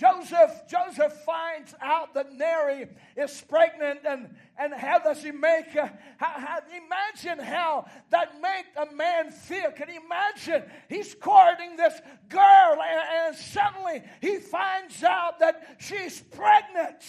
Joseph, 0.00 0.62
Joseph 0.66 1.12
finds 1.26 1.74
out 1.78 2.14
that 2.14 2.32
Mary 2.32 2.86
is 3.18 3.38
pregnant, 3.46 4.00
and, 4.08 4.34
and 4.58 4.72
how 4.72 4.98
does 4.98 5.22
he 5.22 5.30
make? 5.30 5.76
Uh, 5.76 5.88
how, 6.16 6.40
how, 6.40 6.58
imagine 6.74 7.44
how 7.44 7.84
that 8.08 8.40
make 8.40 8.64
a 8.78 8.94
man 8.94 9.30
feel. 9.30 9.70
Can 9.72 9.90
you 9.90 10.00
imagine? 10.02 10.62
He's 10.88 11.14
courting 11.14 11.76
this 11.76 12.00
girl, 12.30 12.78
and, 12.80 13.26
and 13.26 13.36
suddenly 13.36 14.02
he 14.22 14.38
finds 14.38 15.04
out 15.04 15.38
that 15.40 15.76
she's 15.78 16.18
pregnant. 16.18 17.04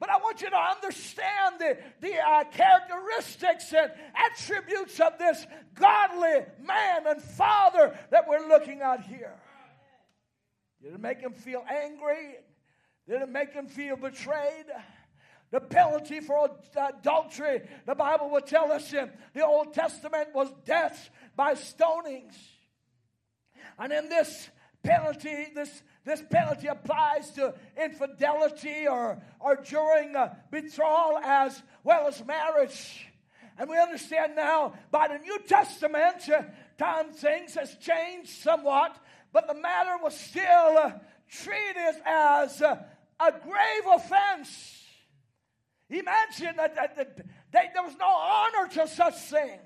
But 0.00 0.08
I 0.08 0.16
want 0.16 0.40
you 0.40 0.48
to 0.48 0.56
understand 0.56 1.56
the, 1.58 1.76
the 2.00 2.14
uh, 2.18 2.44
characteristics 2.44 3.70
and 3.74 3.92
attributes 4.16 4.98
of 4.98 5.18
this 5.18 5.46
godly 5.74 6.46
man 6.64 7.06
and 7.06 7.20
father 7.20 7.98
that 8.10 8.26
we're 8.26 8.48
looking 8.48 8.80
at 8.80 9.02
here. 9.02 9.34
Did 10.82 10.94
it 10.94 11.00
make 11.00 11.20
him 11.20 11.32
feel 11.32 11.64
angry? 11.68 12.36
Did 13.08 13.22
it 13.22 13.28
make 13.28 13.52
him 13.52 13.66
feel 13.66 13.96
betrayed? 13.96 14.66
The 15.50 15.60
penalty 15.60 16.20
for 16.20 16.48
adultery, 16.76 17.62
the 17.86 17.94
Bible 17.94 18.30
will 18.30 18.40
tell 18.40 18.72
us 18.72 18.92
in 18.92 19.10
the 19.34 19.44
Old 19.44 19.74
Testament 19.74 20.30
was 20.34 20.50
death 20.64 21.10
by 21.36 21.54
stonings. 21.54 22.34
And 23.78 23.92
in 23.92 24.08
this 24.08 24.48
penalty, 24.82 25.48
this, 25.54 25.82
this 26.04 26.22
penalty 26.30 26.68
applies 26.68 27.30
to 27.32 27.54
infidelity 27.80 28.88
or, 28.88 29.22
or 29.40 29.56
during 29.56 30.16
betrothal 30.50 31.18
as 31.18 31.62
well 31.84 32.08
as 32.08 32.24
marriage. 32.24 33.06
And 33.58 33.68
we 33.68 33.78
understand 33.78 34.34
now 34.34 34.72
by 34.90 35.08
the 35.08 35.18
New 35.18 35.38
Testament, 35.46 36.28
uh, 36.28 36.42
time 36.78 37.12
things 37.12 37.54
has 37.54 37.76
changed 37.76 38.30
somewhat 38.30 38.96
but 39.32 39.48
the 39.48 39.54
matter 39.54 39.96
was 40.02 40.18
still 40.18 40.44
uh, 40.78 40.92
treated 41.30 41.94
as 42.04 42.60
uh, 42.60 42.76
a 43.18 43.32
grave 43.32 43.94
offense. 43.94 44.78
Imagine 45.88 46.56
that, 46.56 46.74
that, 46.74 46.96
that, 46.96 47.16
there 47.52 47.82
was 47.82 47.96
no 47.98 48.08
honor 48.08 48.68
to 48.72 48.88
such 48.88 49.14
thing. 49.14 49.58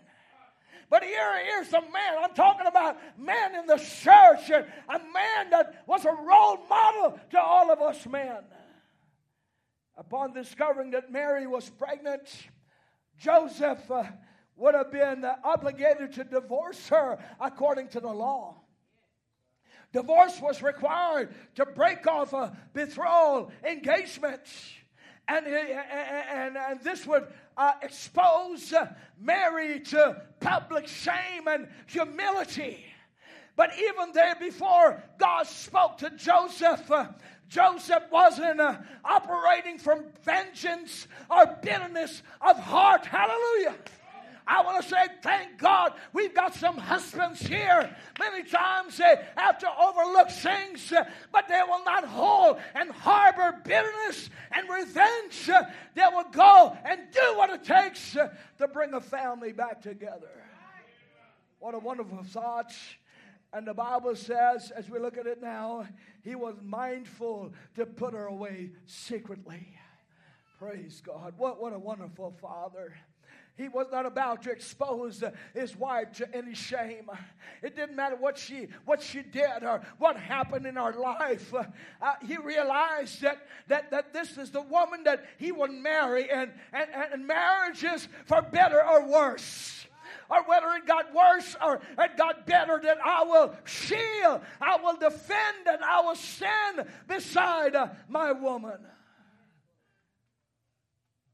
But 0.89 1.03
here, 1.03 1.45
here's 1.45 1.73
a 1.73 1.81
man. 1.81 2.19
I'm 2.23 2.35
talking 2.35 2.67
about 2.67 2.97
man 3.19 3.57
in 3.57 3.67
the 3.67 3.77
church, 3.77 4.51
and 4.51 4.67
a 4.89 4.99
man 4.99 5.51
that 5.51 5.83
was 5.87 6.05
a 6.05 6.13
role 6.13 6.59
model 6.69 7.19
to 7.31 7.41
all 7.41 7.73
of 7.73 7.81
us 7.81 8.07
men. 8.07 8.45
Upon 9.97 10.33
discovering 10.33 10.91
that 10.93 11.11
Mary 11.11 11.47
was 11.47 11.71
pregnant, 11.71 12.29
Joseph 13.19 13.91
uh, 13.91 14.05
would 14.57 14.75
have 14.75 14.93
been 14.93 15.25
obligated 15.43 16.13
to 16.15 16.25
divorce 16.25 16.89
her 16.89 17.19
according 17.41 17.89
to 17.89 18.01
the 18.01 18.13
law. 18.13 18.61
Divorce 19.97 20.39
was 20.43 20.61
required 20.61 21.35
to 21.55 21.65
break 21.65 22.07
off 22.07 22.35
a 22.35 22.55
betrothal 22.75 23.51
engagement. 23.67 24.43
And, 25.27 25.47
and, 25.47 26.55
and 26.55 26.81
this 26.83 27.07
would 27.07 27.27
uh, 27.57 27.73
expose 27.81 28.75
Mary 29.19 29.81
to 29.81 30.21
public 30.39 30.87
shame 30.87 31.49
and 31.49 31.69
humility. 31.87 32.85
But 33.57 33.71
even 33.79 34.13
there, 34.13 34.35
before 34.35 35.03
God 35.17 35.47
spoke 35.47 35.97
to 35.99 36.11
Joseph, 36.11 36.91
uh, 36.91 37.07
Joseph 37.49 38.03
wasn't 38.13 38.61
uh, 38.61 38.77
operating 39.03 39.79
from 39.79 40.05
vengeance 40.25 41.09
or 41.31 41.47
bitterness 41.63 42.23
of 42.43 42.59
heart. 42.59 43.07
Hallelujah. 43.07 43.77
I 44.47 44.63
want 44.63 44.83
to 44.83 44.89
say, 44.89 45.07
thank 45.23 45.59
God 45.59 45.93
we've 46.13 46.35
got 46.35 46.55
some 46.55 46.77
husbands 46.77 47.41
here. 47.41 47.95
Many 48.19 48.45
times 48.45 48.97
they 48.97 49.27
have 49.37 49.59
to 49.59 49.69
overlook 49.69 50.31
things, 50.31 50.93
uh, 50.93 51.05
but 51.33 51.49
they 51.49 51.61
will 51.67 51.85
not 51.85 52.05
hold 52.05 52.59
and 52.75 52.91
harbor 52.91 53.59
bitterness 53.65 54.31
and 54.53 54.69
revenge. 54.69 55.51
Uh, 55.51 55.65
they 55.95 56.05
will 56.13 56.31
go 56.31 56.77
and 56.85 57.01
do 57.13 57.37
what 57.37 57.51
it 57.51 57.65
takes 57.65 58.17
uh, 58.17 58.29
to 58.59 58.69
bring 58.69 58.95
a 58.95 59.01
family 59.01 59.53
back 59.53 59.83
together. 59.83 60.31
What 61.59 61.75
a 61.75 61.79
wonderful 61.79 62.23
thought. 62.23 62.73
And 63.53 63.67
the 63.67 63.75
Bible 63.75 64.15
says, 64.15 64.71
as 64.71 64.89
we 64.89 64.99
look 64.99 65.17
at 65.17 65.27
it 65.27 65.41
now, 65.41 65.87
he 66.23 66.35
was 66.35 66.57
mindful 66.63 67.53
to 67.75 67.87
put 67.87 68.13
her 68.13 68.27
away 68.27 68.71
secretly. 68.85 69.67
Praise 70.59 71.03
God. 71.05 71.35
What, 71.37 71.61
what 71.61 71.73
a 71.73 71.79
wonderful 71.79 72.35
father. 72.41 72.95
He 73.57 73.69
was 73.69 73.87
not 73.91 74.05
about 74.05 74.43
to 74.43 74.51
expose 74.51 75.25
his 75.55 75.77
wife 75.77 76.13
to 76.13 76.37
any 76.37 76.55
shame. 76.55 77.11
It 77.63 77.75
didn't 77.75 77.97
matter 77.97 78.17
what 78.17 78.37
she 78.37 78.69
what 78.85 79.03
she 79.03 79.23
did 79.23 79.63
or 79.63 79.81
what 79.99 80.17
happened 80.17 80.67
in 80.67 80.77
her 80.77 80.93
life. 80.93 81.55
Uh, 81.55 82.13
he 82.27 82.37
realized 82.37 83.23
that, 83.23 83.47
that 83.69 83.91
that 83.91 84.13
this 84.13 84.37
is 84.37 84.51
the 84.51 84.61
woman 84.61 85.05
that 85.05 85.25
he 85.39 85.53
would 85.53 85.71
marry, 85.73 86.31
and 86.31 86.53
and, 86.73 86.89
and 87.13 87.27
marriages 87.27 88.09
for 88.27 88.43
better 88.43 88.85
or 88.85 89.07
worse 89.07 89.87
or 90.29 90.43
whether 90.45 90.69
it 90.73 90.87
got 90.87 91.15
worse 91.15 91.57
or 91.65 91.81
it 91.99 92.17
got 92.17 92.47
better, 92.47 92.81
that 92.83 92.99
I 93.05 93.23
will 93.23 93.55
shield, 93.65 94.41
I 94.61 94.77
will 94.77 94.97
defend, 94.97 95.69
and 95.69 95.83
I 95.85 96.01
will 96.01 96.17
stand 96.17 96.85
beside 97.07 97.75
uh, 97.75 97.89
my 98.09 98.33
woman. 98.33 98.79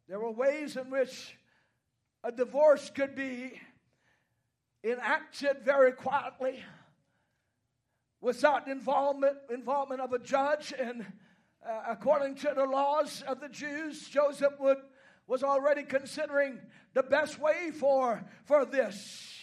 There 0.09 0.21
were 0.21 0.31
ways 0.31 0.77
in 0.77 0.91
which 0.91 1.35
a 2.25 2.31
divorce 2.31 2.91
could 2.91 3.15
be 3.15 3.61
enacted 4.85 5.59
very 5.65 5.93
quietly 5.93 6.63
without 8.21 8.69
involvement, 8.69 9.37
involvement 9.51 10.01
of 10.01 10.13
a 10.13 10.19
judge. 10.19 10.73
And 10.79 11.05
uh, 11.67 11.83
according 11.89 12.37
to 12.37 12.53
the 12.55 12.65
laws 12.65 13.23
of 13.27 13.41
the 13.41 13.49
Jews, 13.49 14.09
Joseph 14.09 14.55
would, 14.61 14.79
was 15.27 15.43
already 15.43 15.83
considering 15.83 16.61
the 16.95 17.03
best 17.03 17.39
way 17.39 17.71
for, 17.73 18.25
for 18.45 18.65
this. 18.65 19.35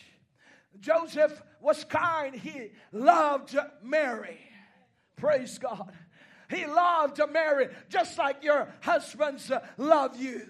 Joseph 0.80 1.42
was 1.62 1.84
kind. 1.84 2.34
He 2.36 2.72
loved 2.92 3.58
Mary. 3.84 4.40
Praise 5.18 5.58
God. 5.58 5.92
He 6.50 6.66
loved 6.66 7.22
Mary 7.32 7.68
just 7.90 8.18
like 8.18 8.44
your 8.44 8.74
husbands 8.82 9.52
love 9.78 10.20
you. 10.20 10.48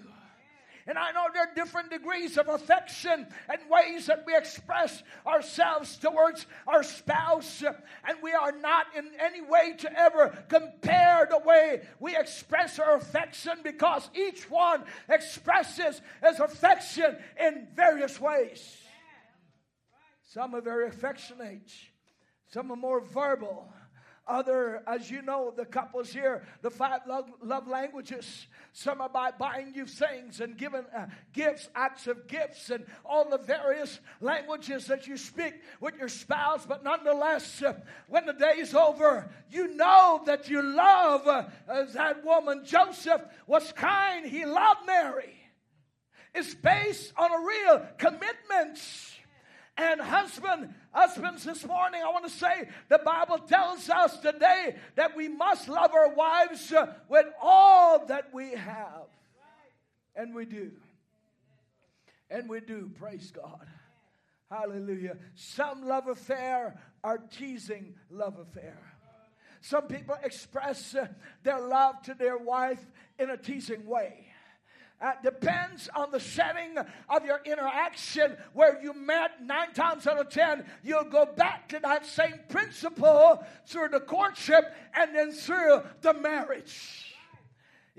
And 0.90 0.98
I 0.98 1.12
know 1.12 1.26
there 1.32 1.44
are 1.44 1.54
different 1.54 1.88
degrees 1.90 2.36
of 2.36 2.48
affection 2.48 3.24
and 3.48 3.60
ways 3.70 4.06
that 4.06 4.24
we 4.26 4.36
express 4.36 5.04
ourselves 5.24 5.96
towards 5.96 6.46
our 6.66 6.82
spouse. 6.82 7.62
And 7.62 8.18
we 8.20 8.32
are 8.32 8.50
not 8.50 8.86
in 8.98 9.08
any 9.20 9.40
way 9.40 9.74
to 9.78 9.96
ever 9.96 10.36
compare 10.48 11.28
the 11.30 11.38
way 11.38 11.82
we 12.00 12.16
express 12.16 12.80
our 12.80 12.96
affection 12.96 13.52
because 13.62 14.10
each 14.16 14.50
one 14.50 14.82
expresses 15.08 16.00
his 16.26 16.40
affection 16.40 17.16
in 17.38 17.68
various 17.76 18.20
ways. 18.20 18.76
Some 20.24 20.56
are 20.56 20.60
very 20.60 20.88
affectionate, 20.88 21.70
some 22.48 22.72
are 22.72 22.76
more 22.76 23.00
verbal 23.00 23.72
other, 24.30 24.82
as 24.86 25.10
you 25.10 25.22
know, 25.22 25.52
the 25.56 25.64
couples 25.64 26.12
here, 26.12 26.46
the 26.62 26.70
five 26.70 27.00
love, 27.06 27.30
love 27.42 27.66
languages. 27.66 28.46
Some 28.72 29.00
are 29.00 29.08
by 29.08 29.32
buying 29.32 29.74
you 29.74 29.86
things 29.86 30.40
and 30.40 30.56
giving 30.56 30.84
uh, 30.96 31.06
gifts, 31.32 31.68
acts 31.74 32.06
of 32.06 32.28
gifts, 32.28 32.70
and 32.70 32.86
all 33.04 33.28
the 33.28 33.38
various 33.38 34.00
languages 34.20 34.86
that 34.86 35.06
you 35.06 35.16
speak 35.16 35.54
with 35.80 35.96
your 35.96 36.08
spouse. 36.08 36.64
But 36.64 36.84
nonetheless, 36.84 37.62
uh, 37.62 37.74
when 38.08 38.26
the 38.26 38.32
day 38.32 38.54
is 38.58 38.74
over, 38.74 39.30
you 39.50 39.74
know 39.74 40.22
that 40.26 40.48
you 40.48 40.62
love 40.62 41.26
uh, 41.26 41.84
that 41.92 42.24
woman. 42.24 42.64
Joseph 42.64 43.22
was 43.46 43.72
kind, 43.72 44.24
he 44.24 44.46
loved 44.46 44.86
Mary. 44.86 45.34
It's 46.34 46.54
based 46.54 47.12
on 47.16 47.32
a 47.32 47.44
real 47.44 47.86
commitment 47.98 48.78
and 49.76 50.00
husband, 50.00 50.74
husbands, 50.92 51.44
this 51.44 51.64
morning, 51.64 52.02
I 52.04 52.10
want 52.10 52.24
to 52.24 52.30
say 52.30 52.68
the 52.88 53.00
Bible 53.04 53.38
tells 53.38 53.88
us 53.88 54.18
today 54.18 54.76
that 54.96 55.16
we 55.16 55.28
must 55.28 55.68
love 55.68 55.92
our 55.94 56.14
wives 56.14 56.72
uh, 56.72 56.94
with 57.08 57.26
all 57.42 58.06
that 58.06 58.32
we 58.32 58.52
have. 58.52 59.06
And 60.16 60.34
we 60.34 60.44
do. 60.44 60.72
And 62.30 62.48
we 62.48 62.60
do, 62.60 62.90
praise 62.98 63.32
God. 63.32 63.66
Hallelujah. 64.50 65.16
Some 65.34 65.86
love 65.86 66.08
affair 66.08 66.80
are 67.04 67.18
teasing 67.18 67.94
love 68.10 68.38
affair. 68.38 68.78
Some 69.60 69.86
people 69.88 70.16
express 70.22 70.94
uh, 70.94 71.06
their 71.42 71.60
love 71.60 72.02
to 72.02 72.14
their 72.14 72.38
wife 72.38 72.84
in 73.18 73.30
a 73.30 73.36
teasing 73.36 73.86
way 73.86 74.29
uh, 75.00 75.12
depends 75.22 75.88
on 75.94 76.10
the 76.10 76.20
setting 76.20 76.76
of 77.08 77.24
your 77.24 77.40
interaction 77.44 78.36
where 78.52 78.80
you 78.82 78.92
met 78.92 79.42
nine 79.42 79.72
times 79.72 80.06
out 80.06 80.18
of 80.18 80.28
ten 80.28 80.64
you'll 80.82 81.04
go 81.04 81.26
back 81.26 81.68
to 81.68 81.78
that 81.82 82.06
same 82.06 82.34
principle 82.48 83.44
through 83.66 83.88
the 83.88 84.00
courtship 84.00 84.74
and 84.94 85.14
then 85.14 85.32
through 85.32 85.82
the 86.02 86.12
marriage 86.14 87.10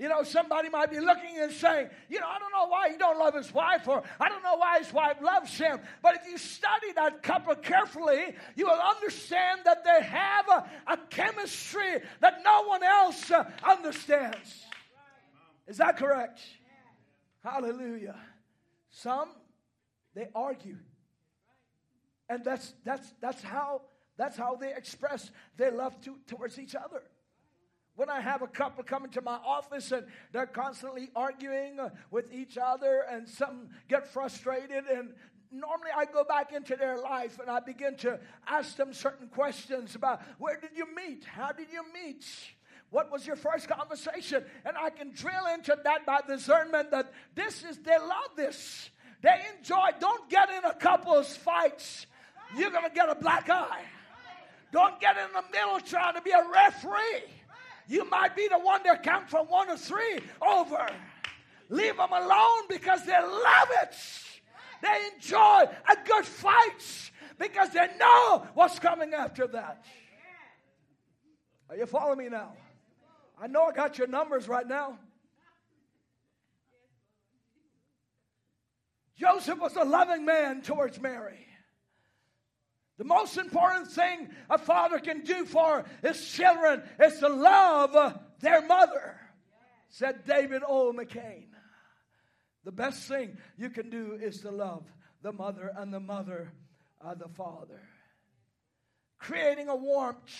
you 0.02 0.08
know, 0.08 0.24
somebody 0.24 0.68
might 0.68 0.90
be 0.90 0.98
looking 0.98 1.38
and 1.38 1.52
saying, 1.52 1.88
you 2.08 2.18
know, 2.18 2.26
I 2.26 2.38
don't 2.40 2.50
know 2.50 2.66
why 2.66 2.90
he 2.90 2.96
don't 2.96 3.20
love 3.20 3.34
his 3.34 3.54
wife, 3.54 3.86
or 3.86 4.02
I 4.18 4.28
don't 4.28 4.42
know 4.42 4.56
why 4.56 4.78
his 4.78 4.92
wife 4.92 5.18
loves 5.22 5.56
him. 5.56 5.78
But 6.02 6.16
if 6.16 6.26
you 6.28 6.38
study 6.38 6.92
that 6.96 7.22
couple 7.22 7.54
carefully, 7.54 8.34
you 8.56 8.66
will 8.66 8.80
understand 8.80 9.60
that 9.64 9.84
they 9.84 10.04
have 10.04 10.48
a, 10.48 10.92
a 10.92 10.96
chemistry 11.08 12.00
that 12.18 12.40
no 12.44 12.64
one 12.64 12.82
else 12.82 13.30
uh, 13.30 13.48
understands. 13.62 14.66
Is 15.68 15.76
that 15.76 15.98
correct? 15.98 16.40
Hallelujah. 17.42 18.16
Some 18.90 19.30
they 20.14 20.28
argue. 20.34 20.76
And 22.28 22.44
that's 22.44 22.74
that's 22.84 23.12
that's 23.20 23.42
how 23.42 23.82
that's 24.16 24.36
how 24.36 24.56
they 24.56 24.72
express 24.74 25.30
their 25.56 25.72
love 25.72 26.00
to, 26.02 26.16
towards 26.26 26.58
each 26.58 26.74
other. 26.74 27.02
When 27.94 28.08
I 28.08 28.20
have 28.20 28.40
a 28.42 28.46
couple 28.46 28.84
coming 28.84 29.10
to 29.10 29.22
my 29.22 29.38
office 29.44 29.92
and 29.92 30.06
they're 30.32 30.46
constantly 30.46 31.10
arguing 31.14 31.78
with 32.10 32.32
each 32.32 32.56
other 32.56 33.04
and 33.10 33.28
some 33.28 33.68
get 33.88 34.06
frustrated 34.06 34.84
and 34.86 35.12
normally 35.50 35.90
I 35.94 36.06
go 36.06 36.24
back 36.24 36.52
into 36.52 36.74
their 36.76 36.98
life 36.98 37.38
and 37.38 37.50
I 37.50 37.60
begin 37.60 37.96
to 37.98 38.18
ask 38.46 38.76
them 38.76 38.94
certain 38.94 39.28
questions 39.28 39.94
about 39.94 40.22
where 40.38 40.58
did 40.58 40.70
you 40.74 40.86
meet? 40.94 41.24
How 41.24 41.52
did 41.52 41.68
you 41.70 41.84
meet? 41.92 42.24
What 42.92 43.10
was 43.10 43.26
your 43.26 43.36
first 43.36 43.68
conversation? 43.68 44.44
And 44.66 44.76
I 44.76 44.90
can 44.90 45.12
drill 45.12 45.46
into 45.54 45.76
that 45.82 46.04
by 46.04 46.20
discernment 46.28 46.90
that 46.90 47.10
this 47.34 47.64
is, 47.64 47.78
they 47.78 47.96
love 47.96 48.36
this. 48.36 48.90
They 49.22 49.34
enjoy. 49.56 49.88
Don't 49.98 50.28
get 50.28 50.50
in 50.50 50.62
a 50.66 50.74
couple's 50.74 51.34
fights. 51.34 52.06
You're 52.54 52.70
going 52.70 52.84
to 52.84 52.94
get 52.94 53.08
a 53.08 53.14
black 53.14 53.48
eye. 53.48 53.84
Don't 54.72 55.00
get 55.00 55.16
in 55.16 55.32
the 55.32 55.42
middle 55.50 55.80
trying 55.80 56.14
to 56.16 56.20
be 56.20 56.32
a 56.32 56.44
referee. 56.52 57.24
You 57.88 58.08
might 58.10 58.36
be 58.36 58.46
the 58.48 58.58
one 58.58 58.82
that 58.84 59.02
count 59.02 59.30
from 59.30 59.46
one 59.46 59.68
to 59.68 59.78
three 59.78 60.18
over. 60.46 60.86
Leave 61.70 61.96
them 61.96 62.12
alone 62.12 62.64
because 62.68 63.06
they 63.06 63.18
love 63.18 63.68
it. 63.82 63.96
They 64.82 65.00
enjoy 65.14 65.62
a 65.62 65.96
good 66.06 66.26
fight 66.26 67.10
because 67.38 67.70
they 67.70 67.88
know 67.98 68.46
what's 68.52 68.78
coming 68.78 69.14
after 69.14 69.46
that. 69.46 69.82
Are 71.70 71.76
you 71.76 71.86
following 71.86 72.18
me 72.18 72.28
now? 72.28 72.52
I 73.42 73.48
know 73.48 73.64
I 73.64 73.72
got 73.72 73.98
your 73.98 74.06
numbers 74.06 74.46
right 74.46 74.66
now. 74.66 75.00
Joseph 79.18 79.58
was 79.58 79.74
a 79.74 79.82
loving 79.84 80.24
man 80.24 80.62
towards 80.62 81.00
Mary. 81.00 81.44
The 82.98 83.04
most 83.04 83.38
important 83.38 83.90
thing 83.90 84.28
a 84.48 84.58
father 84.58 85.00
can 85.00 85.22
do 85.22 85.44
for 85.44 85.84
his 86.02 86.24
children 86.24 86.84
is 87.00 87.18
to 87.18 87.28
love 87.28 88.20
their 88.38 88.64
mother, 88.64 89.18
said 89.88 90.24
David 90.24 90.62
O. 90.64 90.92
McKay. 90.92 91.46
The 92.64 92.70
best 92.72 93.08
thing 93.08 93.38
you 93.56 93.70
can 93.70 93.90
do 93.90 94.16
is 94.22 94.42
to 94.42 94.52
love 94.52 94.84
the 95.22 95.32
mother 95.32 95.72
and 95.76 95.92
the 95.92 95.98
mother 95.98 96.52
of 97.00 97.18
the 97.18 97.28
father. 97.28 97.82
Creating 99.18 99.68
a 99.68 99.74
warmth, 99.74 100.32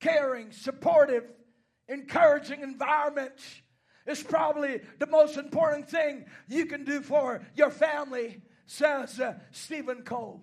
caring, 0.00 0.50
supportive, 0.50 1.24
encouraging 1.88 2.62
environment 2.62 3.34
is 4.06 4.22
probably 4.22 4.80
the 4.98 5.06
most 5.06 5.36
important 5.36 5.88
thing 5.88 6.26
you 6.48 6.66
can 6.66 6.84
do 6.84 7.00
for 7.00 7.42
your 7.54 7.70
family, 7.70 8.42
says 8.66 9.18
uh, 9.20 9.34
Stephen 9.50 10.02
Covey. 10.02 10.40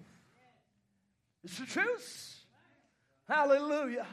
It's 1.44 1.58
the 1.58 1.66
truth. 1.66 2.36
Hallelujah. 3.28 4.06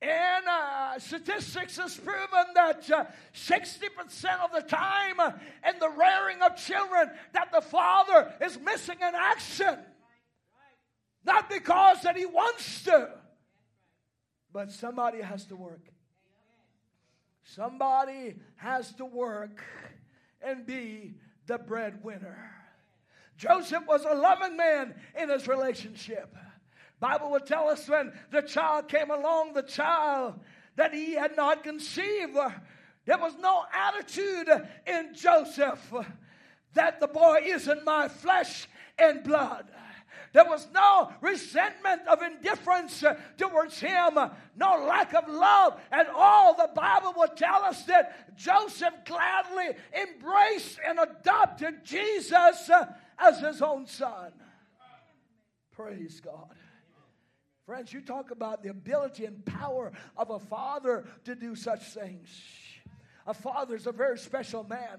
And 0.00 0.44
uh, 0.48 0.98
statistics 0.98 1.76
has 1.76 1.96
proven 1.96 2.46
that 2.56 2.90
uh, 2.90 3.04
60% 3.34 4.40
of 4.40 4.50
the 4.52 4.62
time 4.62 5.20
in 5.68 5.78
the 5.78 5.90
rearing 5.90 6.42
of 6.42 6.56
children 6.56 7.08
that 7.32 7.52
the 7.52 7.60
father 7.60 8.32
is 8.40 8.58
missing 8.58 8.96
in 9.00 9.14
action. 9.14 9.78
Not 11.24 11.48
because 11.48 12.02
that 12.02 12.16
he 12.16 12.26
wants 12.26 12.82
to, 12.84 13.10
but 14.52 14.72
somebody 14.72 15.20
has 15.20 15.44
to 15.46 15.56
work. 15.56 15.91
Somebody 17.44 18.36
has 18.56 18.92
to 18.94 19.04
work 19.04 19.62
and 20.40 20.66
be 20.66 21.14
the 21.46 21.58
breadwinner. 21.58 22.50
Joseph 23.36 23.86
was 23.86 24.04
a 24.04 24.14
loving 24.14 24.56
man 24.56 24.94
in 25.20 25.28
his 25.28 25.48
relationship. 25.48 26.34
Bible 27.00 27.30
would 27.32 27.46
tell 27.46 27.68
us 27.68 27.88
when 27.88 28.12
the 28.30 28.42
child 28.42 28.88
came 28.88 29.10
along, 29.10 29.54
the 29.54 29.62
child 29.62 30.38
that 30.76 30.94
he 30.94 31.14
had 31.14 31.36
not 31.36 31.64
conceived. 31.64 32.36
There 33.04 33.18
was 33.18 33.36
no 33.40 33.64
attitude 33.72 34.48
in 34.86 35.14
Joseph. 35.14 35.92
that 36.74 37.00
the 37.00 37.08
boy 37.08 37.42
isn't 37.44 37.84
my 37.84 38.08
flesh 38.08 38.68
and 38.98 39.22
blood. 39.22 39.66
There 40.32 40.46
was 40.46 40.66
no 40.72 41.12
resentment 41.20 42.02
of 42.08 42.22
indifference 42.22 43.04
towards 43.36 43.78
him, 43.78 44.18
no 44.56 44.84
lack 44.86 45.12
of 45.14 45.28
love 45.28 45.78
at 45.90 46.08
all. 46.08 46.54
The 46.54 46.70
Bible 46.74 47.12
will 47.16 47.28
tell 47.28 47.62
us 47.62 47.84
that 47.84 48.34
Joseph 48.36 48.94
gladly 49.04 49.76
embraced 49.94 50.78
and 50.86 50.98
adopted 50.98 51.84
Jesus 51.84 52.70
as 53.18 53.40
his 53.40 53.60
own 53.60 53.86
son. 53.86 54.32
Praise 55.72 56.20
God. 56.20 56.54
Friends, 57.66 57.92
you 57.92 58.00
talk 58.00 58.30
about 58.30 58.62
the 58.62 58.70
ability 58.70 59.24
and 59.24 59.44
power 59.44 59.92
of 60.16 60.30
a 60.30 60.38
father 60.38 61.04
to 61.24 61.34
do 61.34 61.54
such 61.54 61.82
things. 61.92 62.28
A 63.26 63.34
father 63.34 63.76
is 63.76 63.86
a 63.86 63.92
very 63.92 64.18
special 64.18 64.64
man. 64.64 64.98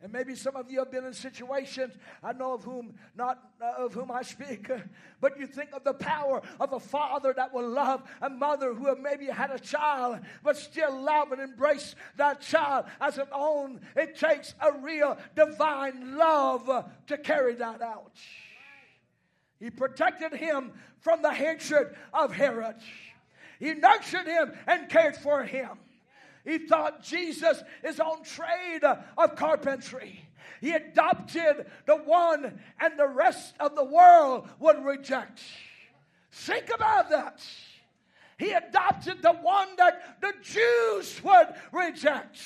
And 0.00 0.12
maybe 0.12 0.36
some 0.36 0.54
of 0.54 0.70
you 0.70 0.78
have 0.78 0.92
been 0.92 1.04
in 1.04 1.12
situations 1.12 1.94
I 2.22 2.32
know 2.32 2.52
of 2.52 2.62
whom 2.62 2.94
not 3.16 3.50
uh, 3.60 3.84
of 3.84 3.94
whom 3.94 4.12
I 4.12 4.22
speak, 4.22 4.70
but 5.20 5.38
you 5.40 5.48
think 5.48 5.70
of 5.72 5.82
the 5.82 5.94
power 5.94 6.40
of 6.60 6.72
a 6.72 6.78
father 6.78 7.32
that 7.36 7.52
will 7.52 7.68
love 7.68 8.04
a 8.22 8.30
mother 8.30 8.74
who 8.74 8.86
have 8.86 9.00
maybe 9.00 9.26
had 9.26 9.50
a 9.50 9.58
child, 9.58 10.20
but 10.44 10.56
still 10.56 11.02
love 11.02 11.32
and 11.32 11.40
embrace 11.40 11.96
that 12.16 12.40
child 12.40 12.86
as 13.00 13.18
an 13.18 13.26
own. 13.32 13.80
It 13.96 14.16
takes 14.16 14.54
a 14.60 14.72
real 14.78 15.18
divine 15.34 16.16
love 16.16 16.86
to 17.08 17.18
carry 17.18 17.54
that 17.56 17.82
out. 17.82 18.12
He 19.58 19.70
protected 19.70 20.32
him 20.32 20.72
from 21.00 21.22
the 21.22 21.32
hatred 21.32 21.96
of 22.14 22.32
Herod. 22.32 22.76
He 23.58 23.74
nurtured 23.74 24.26
him 24.26 24.52
and 24.68 24.88
cared 24.88 25.16
for 25.16 25.42
him. 25.42 25.70
He 26.48 26.56
thought 26.56 27.02
Jesus 27.02 27.62
his 27.82 28.00
own 28.00 28.22
trade 28.24 28.80
of 28.82 29.36
carpentry. 29.36 30.26
He 30.62 30.72
adopted 30.72 31.66
the 31.84 31.96
one 31.96 32.58
and 32.80 32.98
the 32.98 33.06
rest 33.06 33.54
of 33.60 33.74
the 33.76 33.84
world 33.84 34.48
would 34.58 34.82
reject. 34.82 35.42
Think 36.32 36.70
about 36.74 37.10
that. 37.10 37.42
He 38.38 38.52
adopted 38.52 39.20
the 39.20 39.34
one 39.34 39.68
that 39.76 40.22
the 40.22 40.32
Jews 40.42 41.22
would 41.22 41.48
reject. 41.70 42.38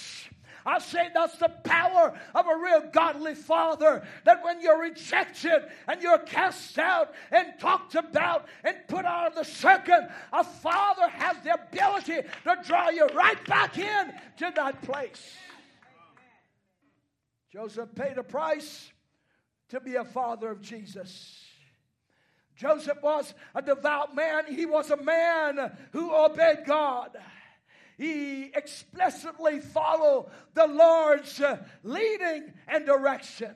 I 0.65 0.79
say 0.79 1.09
that's 1.13 1.37
the 1.39 1.49
power 1.49 2.19
of 2.35 2.47
a 2.47 2.57
real 2.57 2.83
godly 2.93 3.35
father. 3.35 4.03
That 4.25 4.45
when 4.45 4.61
you're 4.61 4.81
rejected 4.81 5.65
and 5.89 6.03
you're 6.03 6.19
cast 6.19 6.79
out 6.79 7.13
and 7.31 7.59
talked 7.59 7.95
about 7.95 8.47
and 8.65 8.77
put 8.89 9.05
out 9.05 9.29
of 9.29 9.35
the 9.35 9.45
circuit, 9.45 10.09
a 10.33 10.45
father 10.45 11.09
has 11.09 11.37
the 11.43 11.55
ability 11.55 12.29
to 12.45 12.59
draw 12.65 12.91
you 12.91 13.07
right 13.09 13.45
back 13.47 13.79
in 13.79 14.13
to 14.39 14.53
that 14.55 14.83
place. 14.83 15.37
Joseph 17.53 17.95
paid 17.95 18.17
a 18.17 18.23
price 18.23 18.91
to 19.69 19.81
be 19.81 19.97
a 19.97 20.05
father 20.05 20.51
of 20.51 20.63
Jesus. 20.63 21.45
Joseph 22.57 23.03
was 23.03 23.35
a 23.55 23.63
devout 23.63 24.15
man. 24.15 24.45
He 24.49 24.67
was 24.67 24.91
a 24.91 24.97
man 24.97 25.77
who 25.93 26.15
obeyed 26.15 26.65
God 26.67 27.11
he 28.03 28.51
explicitly 28.53 29.61
followed 29.61 30.29
the 30.55 30.67
Lord's 30.67 31.41
uh, 31.41 31.59
leading 31.85 32.53
and 32.67 32.85
direction. 32.85 33.55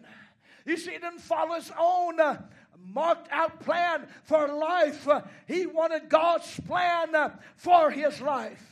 You 0.65 0.77
see, 0.77 0.93
he 0.93 0.99
didn't 0.99 1.21
follow 1.21 1.57
his 1.57 1.73
own 1.77 2.21
uh, 2.21 2.41
marked 2.81 3.27
out 3.33 3.59
plan 3.59 4.07
for 4.23 4.47
life. 4.47 5.09
Uh, 5.09 5.23
he 5.49 5.67
wanted 5.67 6.09
God's 6.09 6.61
plan 6.61 7.33
for 7.57 7.91
his 7.91 8.21
life. 8.21 8.63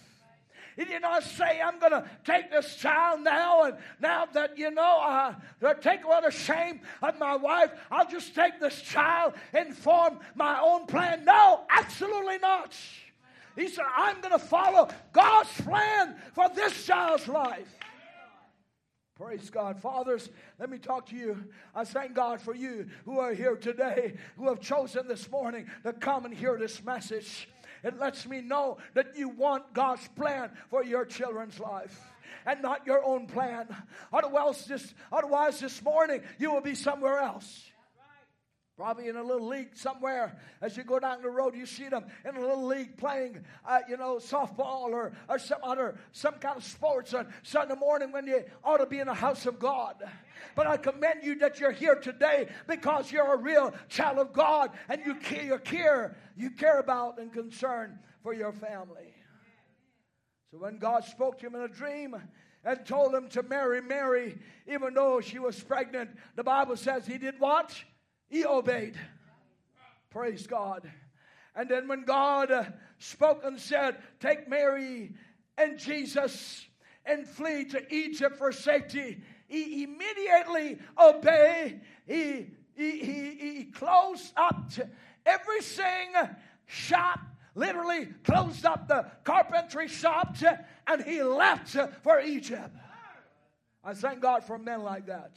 He 0.77 0.85
did 0.85 1.03
not 1.03 1.25
say, 1.25 1.61
I'm 1.61 1.81
going 1.81 1.93
to 1.93 2.09
take 2.25 2.53
this 2.53 2.77
child 2.77 3.23
now, 3.23 3.65
and 3.65 3.77
now 4.01 4.27
that, 4.33 4.57
you 4.57 4.71
know, 4.71 5.01
uh, 5.03 5.75
take 5.75 6.05
away 6.05 6.21
the 6.25 6.31
shame 6.31 6.83
of 7.03 7.19
my 7.19 7.35
wife, 7.35 7.73
I'll 7.91 8.09
just 8.09 8.33
take 8.35 8.61
this 8.61 8.81
child 8.81 9.35
and 9.53 9.77
form 9.77 10.21
my 10.37 10.61
own 10.61 10.87
plan. 10.87 11.25
No, 11.25 11.63
absolutely 11.69 12.39
not. 12.39 12.77
He 13.57 13.69
said, 13.69 13.85
I'm 13.97 14.21
going 14.21 14.33
to 14.33 14.39
follow 14.39 14.89
God's 15.13 15.61
plan 15.61 16.17
for 16.33 16.49
this 16.55 16.85
child's 16.85 17.29
life. 17.29 17.69
Praise 19.17 19.49
God. 19.49 19.81
Fathers, 19.81 20.29
let 20.59 20.69
me 20.69 20.79
talk 20.79 21.07
to 21.11 21.17
you. 21.17 21.45
I 21.73 21.85
thank 21.85 22.15
God 22.15 22.41
for 22.41 22.53
you 22.53 22.89
who 23.05 23.21
are 23.21 23.33
here 23.33 23.55
today, 23.55 24.15
who 24.37 24.49
have 24.49 24.61
chosen 24.61 25.07
this 25.07 25.31
morning 25.31 25.67
to 25.85 25.93
come 25.93 26.25
and 26.25 26.35
hear 26.35 26.59
this 26.59 26.83
message. 26.83 27.49
It 27.85 27.99
lets 28.01 28.27
me 28.27 28.41
know 28.41 28.79
that 28.95 29.17
you 29.17 29.29
want 29.29 29.73
God's 29.73 30.09
plan 30.09 30.51
for 30.69 30.83
your 30.83 31.05
children's 31.05 31.61
life 31.61 32.01
and 32.45 32.61
not 32.61 32.87
your 32.87 33.05
own 33.05 33.27
plan. 33.27 33.69
Otherwise, 34.13 34.65
this, 34.65 34.95
otherwise 35.13 35.61
this 35.61 35.81
morning 35.83 36.23
you 36.39 36.53
will 36.53 36.61
be 36.61 36.75
somewhere 36.75 37.19
else. 37.19 37.71
Probably 38.77 39.07
in 39.07 39.15
a 39.15 39.23
little 39.23 39.47
league 39.47 39.77
somewhere. 39.77 40.37
As 40.61 40.77
you 40.77 40.83
go 40.83 40.99
down 40.99 41.23
the 41.23 41.31
road, 41.31 41.55
you 41.55 41.65
see 41.65 41.89
them 41.89 42.07
in 42.29 42.35
a 42.35 42.41
little 42.41 42.67
league 42.67 42.97
playing, 42.97 43.45
uh, 43.65 43.81
you 43.89 43.97
know, 43.97 44.17
softball 44.17 44.89
or, 44.89 45.13
or 45.29 45.39
some 45.39 45.61
other, 45.63 45.97
some 46.11 46.35
kind 46.35 46.57
of 46.57 46.65
sports 46.65 47.15
on 47.15 47.33
Sunday 47.45 47.77
morning 47.77 48.11
when 48.11 48.27
you 48.27 48.43
ought 48.65 48.79
to 48.79 48.87
be 48.87 48.99
in 48.99 49.07
the 49.07 49.15
house 49.15 49.47
of 49.47 49.61
God. 49.61 50.03
But 50.57 50.67
I 50.67 50.77
commend 50.77 51.23
you 51.23 51.39
that 51.39 51.61
you're 51.61 51.71
here 51.71 51.95
today 51.95 52.49
because 52.67 53.13
you're 53.13 53.35
a 53.35 53.39
real 53.39 53.73
child 53.89 54.19
of 54.19 54.33
God 54.33 54.73
and 54.89 55.01
you 55.07 55.15
care, 55.17 55.45
you 55.45 55.59
care, 55.59 56.17
you 56.37 56.51
care 56.51 56.81
about 56.81 57.21
and 57.21 57.33
concern 57.33 58.01
for 58.25 58.35
your 58.35 58.53
family. 58.53 59.15
So 60.51 60.59
when 60.59 60.79
God 60.79 61.05
spoke 61.05 61.39
to 61.39 61.47
him 61.47 61.55
in 61.55 61.63
a 61.63 61.69
dream, 61.69 62.17
and 62.67 62.87
told 62.87 63.15
him 63.15 63.29
to 63.29 63.43
marry 63.43 63.83
Mary, 63.83 64.39
even 64.67 64.95
though 64.95 65.21
she 65.21 65.39
was 65.39 65.63
pregnant. 65.63 66.09
The 66.35 66.43
Bible 66.43 66.77
says 66.77 67.07
he 67.07 67.19
did 67.19 67.39
what? 67.39 67.85
He 68.35 68.45
obeyed. 68.45 68.97
Praise 70.11 70.49
God. 70.49 70.91
And 71.55 71.69
then 71.69 71.87
when 71.87 72.03
God 72.03 72.51
uh, 72.51 72.65
spoke 72.99 73.43
and 73.45 73.61
said, 73.61 73.97
Take 74.19 74.49
Mary 74.49 75.13
and 75.57 75.79
Jesus 75.79 76.67
and 77.07 77.29
flee 77.29 77.65
to 77.67 77.95
Egypt 77.95 78.37
for 78.37 78.51
safety, 78.51 79.23
he 79.47 79.85
immediately 79.85 80.79
obeyed. 81.01 81.83
He, 82.09 82.49
he, 82.75 82.99
he, 82.99 83.37
he 83.39 83.65
closed 83.67 84.33
up 84.37 84.69
everything 85.25 86.15
shop, 86.67 87.21
literally 87.55 88.07
closed 88.25 88.67
up 88.67 88.89
the 88.89 89.07
carpentry 89.23 89.87
shop, 89.87 90.37
and 90.89 91.05
he 91.05 91.23
left 91.23 91.77
for 92.03 92.19
Egypt. 92.19 92.75
I 93.85 93.95
thank 93.95 94.21
God 94.21 94.43
for 94.43 94.59
men 94.59 94.83
like 94.83 95.07
that. 95.07 95.37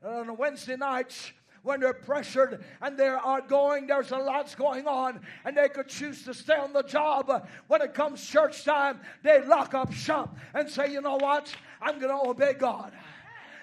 And 0.00 0.30
on 0.30 0.36
Wednesday 0.36 0.76
nights, 0.76 1.32
when 1.62 1.80
they're 1.80 1.94
pressured 1.94 2.64
and 2.80 2.98
they 2.98 3.08
are 3.08 3.40
going, 3.40 3.86
there's 3.86 4.10
a 4.10 4.18
lot's 4.18 4.54
going 4.54 4.86
on, 4.86 5.20
and 5.44 5.56
they 5.56 5.68
could 5.68 5.88
choose 5.88 6.24
to 6.24 6.34
stay 6.34 6.56
on 6.56 6.72
the 6.72 6.82
job. 6.82 7.48
When 7.68 7.82
it 7.82 7.94
comes 7.94 8.24
church 8.26 8.64
time, 8.64 9.00
they 9.22 9.44
lock 9.44 9.74
up 9.74 9.92
shop 9.92 10.36
and 10.54 10.68
say, 10.68 10.92
you 10.92 11.00
know 11.00 11.16
what? 11.16 11.54
I'm 11.80 11.98
going 11.98 12.10
to 12.10 12.28
obey 12.28 12.54
God. 12.54 12.92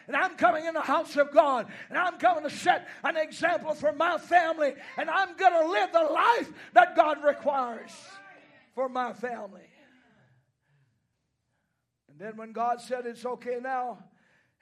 And 0.08 0.16
I'm 0.16 0.36
coming 0.38 0.66
in 0.66 0.74
the 0.74 0.82
house 0.82 1.18
of 1.18 1.32
God, 1.32 1.68
and 1.90 1.98
I'm 1.98 2.18
coming 2.18 2.44
to 2.44 2.50
set 2.50 2.88
an 3.04 3.16
example 3.16 3.76
for 3.76 3.94
my 3.94 4.18
family, 4.18 4.74
and 4.98 5.08
I'm 5.08 5.36
going 5.36 5.54
to 5.54 5.70
live 5.70 5.92
the 5.92 6.04
life 6.04 6.52
that 6.74 6.96
God 6.96 7.24
requires 7.24 7.92
for 8.74 8.90
my 8.90 9.14
family. 9.14 9.68
And 12.10 12.18
then 12.18 12.38
when 12.38 12.54
God 12.54 12.82
said 12.82 13.06
it's 13.06 13.24
okay 13.24 13.60
now, 13.62 14.00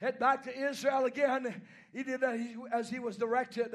head 0.00 0.18
back 0.18 0.44
to 0.44 0.68
Israel 0.68 1.04
again, 1.04 1.62
he 1.92 2.02
did 2.02 2.20
that 2.20 2.38
as 2.72 2.88
he 2.88 2.98
was 2.98 3.16
directed. 3.16 3.74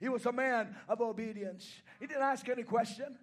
He 0.00 0.08
was 0.08 0.26
a 0.26 0.32
man 0.32 0.74
of 0.88 1.00
obedience. 1.00 1.70
He 2.00 2.06
didn't 2.06 2.22
ask 2.22 2.48
any 2.48 2.62
question. 2.62 3.18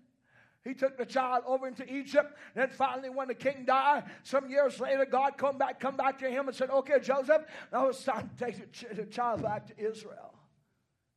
He 0.64 0.74
took 0.74 0.98
the 0.98 1.06
child 1.06 1.44
over 1.46 1.68
into 1.68 1.86
Egypt. 1.92 2.36
Then 2.56 2.70
finally, 2.70 3.10
when 3.10 3.28
the 3.28 3.36
king 3.36 3.66
died, 3.66 4.06
some 4.24 4.50
years 4.50 4.80
later, 4.80 5.06
God 5.06 5.38
come 5.38 5.60
back, 5.60 5.80
come 5.80 5.96
back 5.96 6.18
to 6.20 6.30
him 6.30 6.48
and 6.48 6.56
said, 6.56 6.72
"Okay, 6.72 7.00
Joseph, 7.00 7.46
now 7.72 7.88
it's 7.88 8.04
time 8.04 8.30
to 8.30 8.46
take 8.46 8.96
the 8.96 9.06
child 9.06 9.44
back 9.44 9.68
to 9.68 9.80
Israel." 9.80 10.34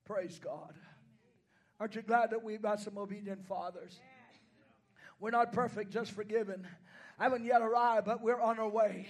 Praise 0.05 0.39
God. 0.39 0.75
Aren't 1.81 1.95
you 1.95 2.03
glad 2.03 2.31
that 2.31 2.43
we've 2.43 2.61
got 2.61 2.81
some 2.81 2.99
obedient 2.99 3.47
fathers? 3.47 4.01
We're 5.19 5.31
not 5.31 5.53
perfect, 5.53 5.91
just 5.91 6.13
forgiven. 6.13 6.67
I 7.19 7.24
haven't 7.24 7.45
yet 7.45 7.62
arrived, 7.62 8.07
but 8.07 8.23
we're 8.23 8.40
on 8.40 8.59
our 8.59 8.69
way. 8.69 9.09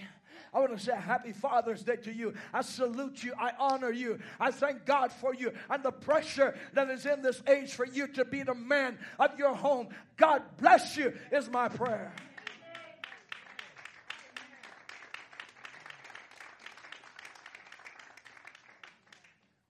I 0.53 0.59
want 0.59 0.75
to 0.75 0.83
say 0.83 0.95
happy 0.95 1.31
Father's 1.31 1.83
Day 1.83 1.97
to 1.97 2.13
you. 2.13 2.33
I 2.53 2.61
salute 2.61 3.23
you. 3.23 3.33
I 3.37 3.51
honor 3.59 3.91
you. 3.91 4.19
I 4.39 4.49
thank 4.51 4.85
God 4.85 5.11
for 5.11 5.33
you 5.33 5.51
and 5.69 5.83
the 5.83 5.91
pressure 5.91 6.55
that 6.73 6.89
is 6.89 7.05
in 7.05 7.21
this 7.21 7.41
age 7.47 7.73
for 7.73 7.85
you 7.85 8.07
to 8.07 8.25
be 8.25 8.41
the 8.41 8.55
man 8.55 8.97
of 9.19 9.37
your 9.37 9.53
home. 9.53 9.89
God 10.17 10.41
bless 10.57 10.97
you, 10.97 11.13
is 11.31 11.49
my 11.49 11.69
prayer. 11.69 12.11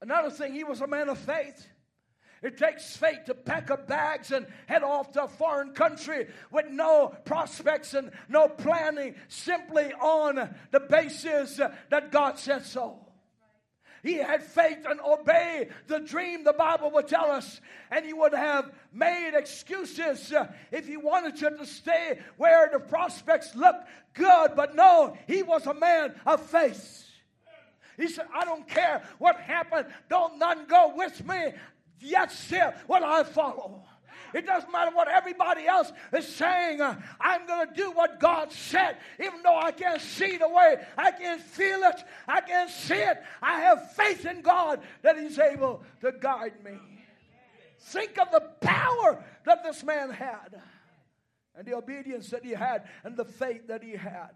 Another 0.02 0.30
thing, 0.30 0.54
he 0.54 0.64
was 0.64 0.80
a 0.80 0.88
man 0.88 1.10
of 1.10 1.18
faith. 1.18 1.68
It 2.42 2.58
takes 2.58 2.96
faith 2.96 3.26
to 3.26 3.34
pack 3.34 3.70
up 3.70 3.88
bags 3.88 4.32
and 4.32 4.48
head 4.66 4.84
off 4.84 5.12
to 5.14 5.24
a 5.24 5.28
foreign 5.28 5.74
country 5.74 6.28
with 6.52 6.68
no 6.70 7.14
prospects 7.26 7.94
and 7.94 8.12
no 8.30 8.48
planning, 8.48 9.16
simply 9.28 9.92
on 9.94 10.56
the 10.72 10.80
basis 10.80 11.60
that 11.90 12.12
God 12.12 12.40
said 12.40 12.66
so. 12.66 13.06
He 14.04 14.16
had 14.16 14.44
faith 14.44 14.86
and 14.90 15.00
obeyed 15.02 15.70
the 15.88 16.00
dream, 16.00 16.44
the 16.44 16.54
Bible 16.54 16.92
would 16.92 17.08
tell 17.08 17.32
us. 17.32 17.60
And 17.92 18.06
he 18.06 18.14
would 18.14 18.34
have 18.34 18.72
made 18.94 19.32
excuses 19.34 20.32
uh, 20.32 20.48
if 20.72 20.88
he 20.88 20.98
wanted 20.98 21.40
you 21.42 21.50
to 21.50 21.66
stay 21.66 22.20
where 22.38 22.70
the 22.72 22.80
prospects 22.80 23.56
looked 23.56 23.88
good. 24.14 24.52
But 24.56 24.76
no, 24.76 25.18
he 25.28 25.44
was 25.44 25.68
a 25.68 25.74
man 25.74 26.16
of 26.26 26.42
faith. 26.42 27.06
He 27.98 28.08
said, 28.08 28.28
I 28.34 28.46
don't 28.46 28.68
care 28.68 29.04
what 29.18 29.36
happened. 29.36 29.88
Don't 30.08 30.40
none 30.40 30.66
go 30.68 30.94
with 30.96 31.28
me. 31.28 31.54
Yet 32.00 32.32
still 32.32 32.74
will 32.88 33.04
I 33.04 33.24
follow. 33.24 33.84
It 34.34 34.46
doesn't 34.46 34.72
matter 34.72 34.92
what 34.96 35.08
everybody 35.08 35.66
else 35.66 35.92
is 36.14 36.28
saying. 36.28 36.82
I'm 36.82 37.48
going 37.48 37.68
to 37.68 37.74
do 37.74 37.92
what 37.92 38.20
God 38.20 38.52
said, 38.52 38.98
even 39.20 39.42
though 39.44 39.58
I 39.58 39.72
can't 39.72 40.02
see 40.02 40.38
the 40.38 40.48
way. 40.48 40.76
I 40.98 41.12
can't 41.12 41.42
feel 41.42 41.82
it. 41.84 42.04
I 42.28 42.42
can't 42.42 42.70
see 42.70 42.94
it. 42.94 43.18
I 43.42 43.62
have 43.62 43.92
faith 43.94 44.26
in 44.26 44.42
God 44.42 44.82
that 45.02 45.18
He's 45.18 45.40
able 45.40 45.84
to 46.02 46.12
guide 46.12 46.64
me. 46.64 46.78
Think 47.80 48.20
of 48.20 48.30
the 48.32 48.42
power 48.62 49.24
that 49.46 49.64
this 49.64 49.84
man 49.84 50.12
had, 50.12 50.62
and 51.56 51.66
the 51.66 51.76
obedience 51.76 52.30
that 52.30 52.44
he 52.44 52.52
had, 52.52 52.84
and 53.04 53.18
the 53.18 53.26
faith 53.26 53.68
that 53.68 53.82
he 53.82 53.94
had. 53.94 54.32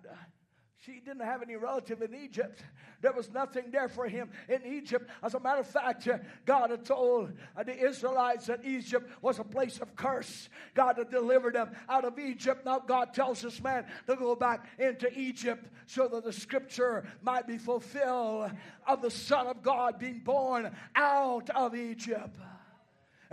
She 0.86 1.00
didn't 1.00 1.22
have 1.22 1.42
any 1.42 1.56
relative 1.56 2.02
in 2.02 2.14
Egypt. 2.14 2.62
There 3.00 3.14
was 3.14 3.32
nothing 3.32 3.72
there 3.72 3.88
for 3.88 4.06
him 4.06 4.30
in 4.50 4.66
Egypt. 4.66 5.10
As 5.22 5.34
a 5.34 5.40
matter 5.40 5.62
of 5.62 5.68
fact, 5.68 6.06
uh, 6.10 6.18
God 6.46 6.72
had 6.72 6.84
told 6.84 7.32
uh, 7.56 7.64
the 7.64 7.78
Israelites 7.78 8.48
that 8.48 8.66
Egypt 8.66 9.10
was 9.22 9.40
a 9.40 9.46
place 9.46 9.80
of 9.80 9.96
curse. 9.96 10.50
God 10.74 10.98
had 10.98 11.10
delivered 11.10 11.56
them 11.56 11.72
out 11.88 12.04
of 12.04 12.20
Egypt. 12.20 12.66
Now 12.66 12.80
God 12.80 13.14
tells 13.14 13.42
this 13.42 13.64
man 13.64 13.86
to 14.08 14.18
go 14.18 14.36
back 14.36 14.66
into 14.78 15.08
Egypt 15.18 15.66
so 15.86 16.10
that 16.10 16.26
the 16.26 16.34
scripture 16.34 17.06
might 17.22 17.48
be 17.48 17.58
fulfilled 17.58 18.52
of 18.86 19.02
the 19.02 19.12
Son 19.12 19.48
of 19.48 19.64
God 19.64 20.00
being 20.00 20.20
born 20.20 20.76
out 20.96 21.50
of 21.52 21.76
Egypt. 21.76 22.38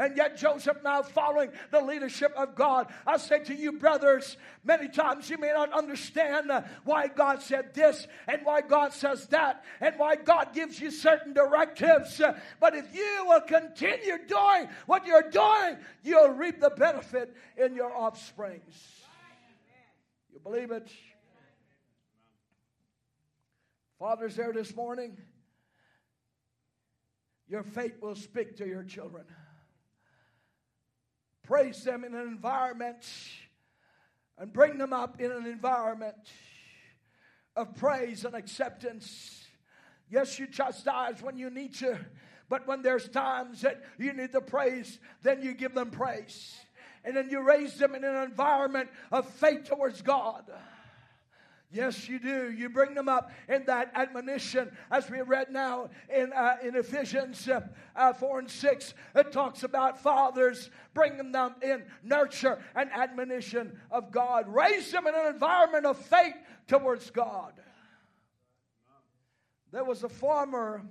And 0.01 0.17
yet, 0.17 0.39
Joseph 0.39 0.79
now 0.83 1.03
following 1.03 1.51
the 1.71 1.83
leadership 1.83 2.33
of 2.35 2.55
God. 2.55 2.91
I 3.07 3.19
say 3.19 3.45
to 3.45 3.55
you, 3.55 3.73
brothers, 3.73 4.39
many 4.65 4.89
times 4.89 5.29
you 5.29 5.37
may 5.37 5.53
not 5.53 5.75
understand 5.75 6.51
uh, 6.51 6.63
why 6.85 7.09
God 7.09 7.43
said 7.43 7.75
this 7.75 8.07
and 8.27 8.41
why 8.43 8.63
God 8.63 8.95
says 8.95 9.27
that 9.27 9.63
and 9.79 9.95
why 9.99 10.17
God 10.17 10.55
gives 10.55 10.81
you 10.81 10.91
certain 10.91 11.35
directives. 11.35 12.19
Uh, 12.19 12.33
But 12.61 12.75
if 12.75 12.95
you 12.95 13.25
will 13.27 13.43
continue 13.43 14.17
doing 14.27 14.71
what 14.87 15.05
you're 15.05 15.31
doing, 15.31 15.77
you'll 16.03 16.31
reap 16.31 16.61
the 16.61 16.71
benefit 16.71 17.37
in 17.59 17.75
your 17.75 17.95
offsprings. 17.95 19.03
You 20.33 20.39
believe 20.39 20.71
it? 20.71 20.91
Fathers, 23.99 24.37
there 24.37 24.55
this 24.55 24.75
morning, 24.75 25.19
your 27.49 27.63
faith 27.63 28.01
will 28.01 28.15
speak 28.15 28.57
to 28.57 28.67
your 28.67 28.83
children 28.83 29.27
praise 31.51 31.83
them 31.83 32.05
in 32.05 32.15
an 32.15 32.29
environment 32.29 33.05
and 34.39 34.53
bring 34.53 34.79
them 34.79 34.93
up 34.93 35.21
in 35.21 35.33
an 35.33 35.47
environment 35.47 36.15
of 37.57 37.75
praise 37.75 38.25
and 38.25 38.37
acceptance. 38.37 39.45
Yes, 40.09 40.39
you 40.39 40.47
chastise 40.47 41.21
when 41.21 41.37
you 41.37 41.51
need 41.51 41.75
to, 41.79 41.99
but 42.49 42.69
when 42.69 42.83
there's 42.83 43.09
times 43.09 43.63
that 43.63 43.83
you 43.99 44.13
need 44.13 44.31
the 44.31 44.41
praise, 44.41 45.01
then 45.25 45.43
you 45.43 45.53
give 45.53 45.75
them 45.75 45.91
praise. 45.91 46.57
And 47.05 47.17
then 47.17 47.29
you 47.31 47.43
raise 47.43 47.77
them 47.79 47.97
in 47.97 48.05
an 48.05 48.23
environment 48.23 48.89
of 49.11 49.29
faith 49.29 49.65
towards 49.65 50.03
God. 50.03 50.45
Yes, 51.73 52.09
you 52.09 52.19
do. 52.19 52.51
You 52.51 52.69
bring 52.69 52.95
them 52.95 53.09
up 53.09 53.31
in 53.49 53.65
that 53.67 53.93
admonition, 53.95 54.77
as 54.91 55.09
we 55.09 55.21
read 55.21 55.53
now 55.53 55.91
in, 56.13 56.33
uh, 56.33 56.57
in 56.65 56.75
Ephesians 56.75 57.49
uh, 57.49 57.61
uh, 57.95 58.13
4 58.13 58.41
and 58.41 58.51
6. 58.51 58.95
It 59.15 59.31
talks 59.31 59.63
about 59.63 60.01
fathers 60.01 60.71
bringing 60.95 61.31
them 61.31 61.55
in 61.63 61.85
nurture 62.03 62.59
and 62.75 62.91
admonition 62.91 63.79
of 63.93 64.11
God. 64.11 64.47
Raise 64.49 64.91
them 64.91 65.07
in 65.07 65.15
an 65.15 65.27
environment 65.27 65.87
of 65.87 65.97
faith 65.97 66.35
towards 66.67 67.09
God. 67.11 67.53
There 69.71 69.85
was 69.85 70.03
a 70.03 70.09
farmer 70.09 70.83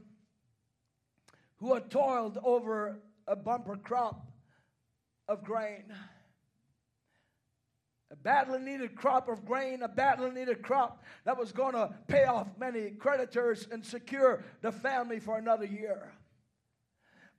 who 1.57 1.73
had 1.73 1.89
toiled 1.89 2.37
over 2.41 2.99
a 3.27 3.35
bumper 3.35 3.75
crop 3.75 4.25
of 5.27 5.43
grain 5.43 5.93
a 8.11 8.15
badly 8.15 8.59
needed 8.59 8.95
crop 8.95 9.29
of 9.29 9.45
grain, 9.45 9.83
a 9.83 9.87
badly 9.87 10.31
needed 10.31 10.63
crop 10.63 11.03
that 11.25 11.37
was 11.37 11.51
going 11.51 11.73
to 11.73 11.93
pay 12.07 12.23
off 12.23 12.47
many 12.57 12.91
creditors 12.91 13.67
and 13.71 13.85
secure 13.85 14.43
the 14.61 14.71
family 14.71 15.19
for 15.19 15.37
another 15.37 15.65
year. 15.65 16.11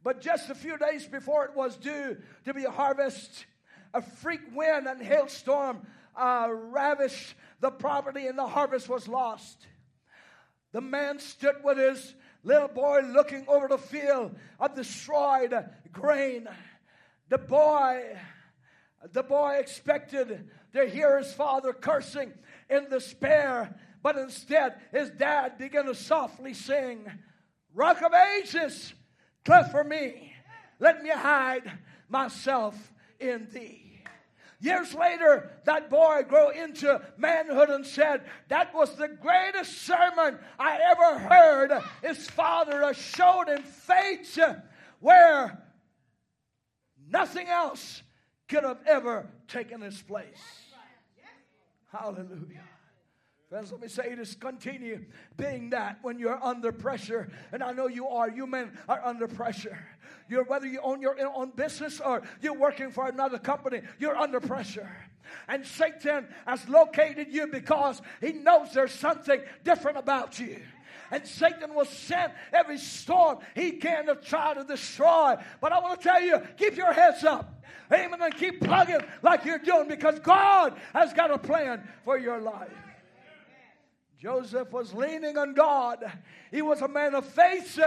But 0.02 0.20
just 0.20 0.48
a 0.48 0.54
few 0.54 0.78
days 0.78 1.06
before 1.06 1.44
it 1.44 1.54
was 1.54 1.76
due 1.76 2.16
to 2.44 2.54
be 2.54 2.64
a 2.64 2.70
harvest, 2.70 3.46
a 3.92 4.00
freak 4.00 4.40
wind 4.54 4.86
and 4.86 5.02
hailstorm 5.02 5.86
uh, 6.16 6.48
ravished 6.50 7.34
the 7.60 7.70
property 7.70 8.26
and 8.26 8.38
the 8.38 8.46
harvest 8.46 8.88
was 8.88 9.08
lost. 9.08 9.66
The 10.72 10.80
man 10.80 11.18
stood 11.18 11.56
with 11.64 11.78
his 11.78 12.14
little 12.44 12.68
boy 12.68 13.00
looking 13.12 13.44
over 13.48 13.68
the 13.68 13.78
field 13.78 14.36
of 14.58 14.74
destroyed 14.74 15.52
grain. 15.92 16.48
The 17.28 17.38
boy, 17.38 18.16
the 19.12 19.22
boy 19.22 19.56
expected 19.56 20.48
to 20.72 20.86
hear 20.86 21.18
his 21.18 21.32
father 21.32 21.72
cursing 21.72 22.32
in 22.68 22.88
despair, 22.88 23.74
but 24.02 24.16
instead 24.16 24.74
his 24.92 25.10
dad 25.10 25.58
began 25.58 25.86
to 25.86 25.94
softly 25.94 26.54
sing, 26.54 27.10
Rock 27.74 28.02
of 28.02 28.12
Ages, 28.12 28.94
cleft 29.44 29.70
for 29.70 29.84
me, 29.84 30.32
let 30.78 31.02
me 31.02 31.10
hide 31.10 31.70
myself 32.08 32.92
in 33.18 33.46
thee. 33.52 33.90
Years 34.62 34.92
later, 34.94 35.50
that 35.64 35.88
boy 35.88 36.22
grew 36.28 36.50
into 36.50 37.00
manhood 37.16 37.70
and 37.70 37.86
said, 37.86 38.22
That 38.48 38.74
was 38.74 38.94
the 38.94 39.08
greatest 39.08 39.82
sermon 39.82 40.38
I 40.58 40.78
ever 40.90 41.18
heard. 41.18 41.82
His 42.02 42.28
father 42.28 42.92
showed 42.92 43.48
him 43.48 43.62
faith 43.62 44.38
where 45.00 45.62
nothing 47.08 47.48
else 47.48 48.02
could 48.48 48.64
have 48.64 48.80
ever 48.86 49.30
taken 49.48 49.80
his 49.80 50.02
place. 50.02 50.59
Hallelujah. 51.92 52.64
Friends, 53.48 53.72
let 53.72 53.80
me 53.80 53.88
say 53.88 54.14
this 54.14 54.36
continue 54.36 55.04
being 55.36 55.70
that 55.70 55.98
when 56.02 56.20
you're 56.20 56.42
under 56.42 56.70
pressure, 56.70 57.28
and 57.50 57.64
I 57.64 57.72
know 57.72 57.88
you 57.88 58.06
are, 58.06 58.30
you 58.30 58.46
men 58.46 58.78
are 58.88 59.04
under 59.04 59.26
pressure. 59.26 59.76
You're 60.28 60.44
whether 60.44 60.68
you 60.68 60.78
own 60.80 61.02
your 61.02 61.16
own 61.34 61.50
business 61.56 62.00
or 62.00 62.22
you're 62.40 62.56
working 62.56 62.92
for 62.92 63.08
another 63.08 63.38
company, 63.38 63.80
you're 63.98 64.16
under 64.16 64.38
pressure. 64.38 64.88
And 65.48 65.66
Satan 65.66 66.28
has 66.46 66.68
located 66.68 67.28
you 67.32 67.48
because 67.48 68.00
he 68.20 68.34
knows 68.34 68.72
there's 68.72 68.94
something 68.94 69.40
different 69.64 69.98
about 69.98 70.38
you. 70.38 70.60
And 71.10 71.26
Satan 71.26 71.74
will 71.74 71.86
send 71.86 72.32
every 72.52 72.78
storm 72.78 73.38
he 73.56 73.72
can 73.72 74.06
to 74.06 74.14
try 74.14 74.54
to 74.54 74.62
destroy. 74.62 75.34
But 75.60 75.72
I 75.72 75.80
want 75.80 76.00
to 76.00 76.08
tell 76.08 76.22
you, 76.22 76.40
keep 76.56 76.76
your 76.76 76.92
heads 76.92 77.24
up. 77.24 77.59
Amen. 77.92 78.20
And 78.22 78.34
keep 78.36 78.60
plugging 78.60 79.00
like 79.22 79.44
you're 79.44 79.58
doing 79.58 79.88
because 79.88 80.18
God 80.20 80.78
has 80.92 81.12
got 81.12 81.30
a 81.30 81.38
plan 81.38 81.88
for 82.04 82.18
your 82.18 82.40
life. 82.40 82.70
Joseph 84.18 84.70
was 84.70 84.92
leaning 84.92 85.38
on 85.38 85.54
God. 85.54 86.04
He 86.50 86.60
was 86.60 86.82
a 86.82 86.88
man 86.88 87.14
of 87.14 87.24
faith. 87.24 87.78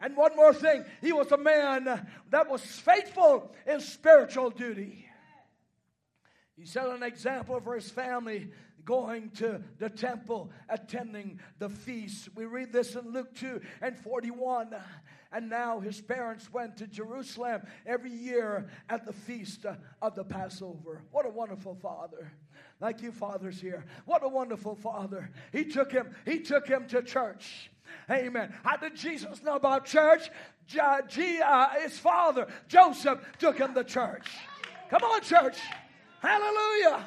And 0.00 0.16
one 0.16 0.36
more 0.36 0.54
thing, 0.54 0.84
he 1.00 1.12
was 1.12 1.30
a 1.32 1.36
man 1.36 1.84
that 2.30 2.48
was 2.48 2.62
faithful 2.62 3.52
in 3.66 3.80
spiritual 3.80 4.50
duty. 4.50 5.06
He 6.56 6.66
set 6.66 6.86
an 6.88 7.02
example 7.02 7.60
for 7.60 7.74
his 7.74 7.90
family 7.90 8.50
going 8.84 9.30
to 9.30 9.62
the 9.78 9.88
temple, 9.88 10.50
attending 10.68 11.40
the 11.58 11.68
feast. 11.68 12.28
We 12.34 12.44
read 12.44 12.72
this 12.72 12.94
in 12.94 13.12
Luke 13.12 13.34
2 13.34 13.60
and 13.80 13.96
41. 13.98 14.74
And 15.32 15.48
now 15.48 15.80
his 15.80 16.00
parents 16.00 16.52
went 16.52 16.76
to 16.78 16.86
Jerusalem 16.86 17.62
every 17.86 18.10
year 18.10 18.68
at 18.88 19.06
the 19.06 19.12
feast 19.12 19.64
of 20.02 20.14
the 20.14 20.24
Passover. 20.24 21.02
What 21.10 21.24
a 21.24 21.30
wonderful 21.30 21.74
father. 21.74 22.30
Like 22.80 23.00
you 23.00 23.12
fathers 23.12 23.60
here. 23.60 23.84
What 24.04 24.24
a 24.24 24.28
wonderful 24.28 24.74
father. 24.74 25.30
He 25.52 25.64
took 25.64 25.90
him, 25.90 26.14
he 26.26 26.40
took 26.40 26.66
him 26.66 26.86
to 26.88 27.02
church. 27.02 27.70
Amen. 28.10 28.52
How 28.62 28.76
did 28.76 28.96
Jesus 28.96 29.42
know 29.42 29.56
about 29.56 29.86
church? 29.86 30.30
Uh, 30.78 31.00
his 31.80 31.98
father, 31.98 32.46
Joseph, 32.68 33.20
took 33.38 33.58
him 33.58 33.74
to 33.74 33.84
church. 33.84 34.26
Come 34.90 35.02
on, 35.02 35.20
church. 35.22 35.58
Hallelujah. 36.20 37.04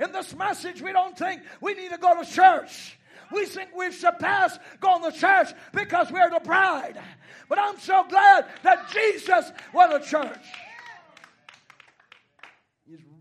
In 0.00 0.12
this 0.12 0.34
message, 0.36 0.82
we 0.82 0.92
don't 0.92 1.16
think 1.16 1.42
we 1.60 1.74
need 1.74 1.90
to 1.90 1.98
go 1.98 2.22
to 2.22 2.28
church. 2.28 2.98
We 3.32 3.46
think 3.46 3.70
we've 3.76 3.94
surpassed 3.94 4.60
going 4.80 5.10
to 5.10 5.18
church 5.18 5.48
because 5.72 6.10
we're 6.10 6.30
the 6.30 6.40
bride. 6.40 7.00
But 7.48 7.58
I'm 7.58 7.78
so 7.78 8.04
glad 8.08 8.46
that 8.62 8.90
Jesus 8.90 9.52
went 9.72 9.92
to 9.92 10.08
church. 10.08 10.46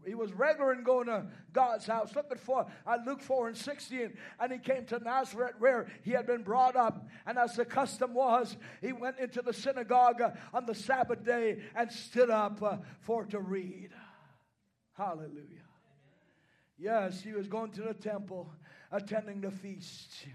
he 0.06 0.16
was 0.16 0.34
regular 0.34 0.74
in 0.74 0.84
going 0.84 1.08
to 1.08 1.26
God's 1.54 1.86
house. 1.86 2.16
Look 2.16 2.32
at 2.32 2.40
for 2.40 2.66
uh, 2.86 2.98
Luke 3.06 3.22
4 3.22 3.50
and 3.50 3.58
16. 3.58 4.14
And 4.40 4.52
he 4.52 4.58
came 4.58 4.86
to 4.86 5.00
Nazareth 5.00 5.56
where 5.60 5.88
he 6.04 6.12
had 6.12 6.26
been 6.26 6.44
brought 6.44 6.76
up. 6.76 7.08
And 7.26 7.38
as 7.38 7.56
the 7.56 7.66
custom 7.66 8.14
was, 8.14 8.58
he 8.82 8.92
went 8.92 9.20
into 9.20 9.42
the 9.42 9.54
synagogue 9.54 10.22
uh, 10.22 10.32
on 10.54 10.66
the 10.66 10.76
Sabbath 10.76 11.24
day 11.24 11.60
and 11.76 11.92
stood 11.92 12.30
up 12.30 12.62
uh, 12.62 12.78
for 13.02 13.26
to 13.26 13.40
read. 13.40 13.90
Hallelujah. 14.94 15.64
Yes, 16.78 17.22
he 17.22 17.32
was 17.32 17.48
going 17.48 17.72
to 17.72 17.82
the 17.82 17.94
temple, 17.94 18.52
attending 18.94 19.42
the 19.42 19.52
feast. 19.52 20.28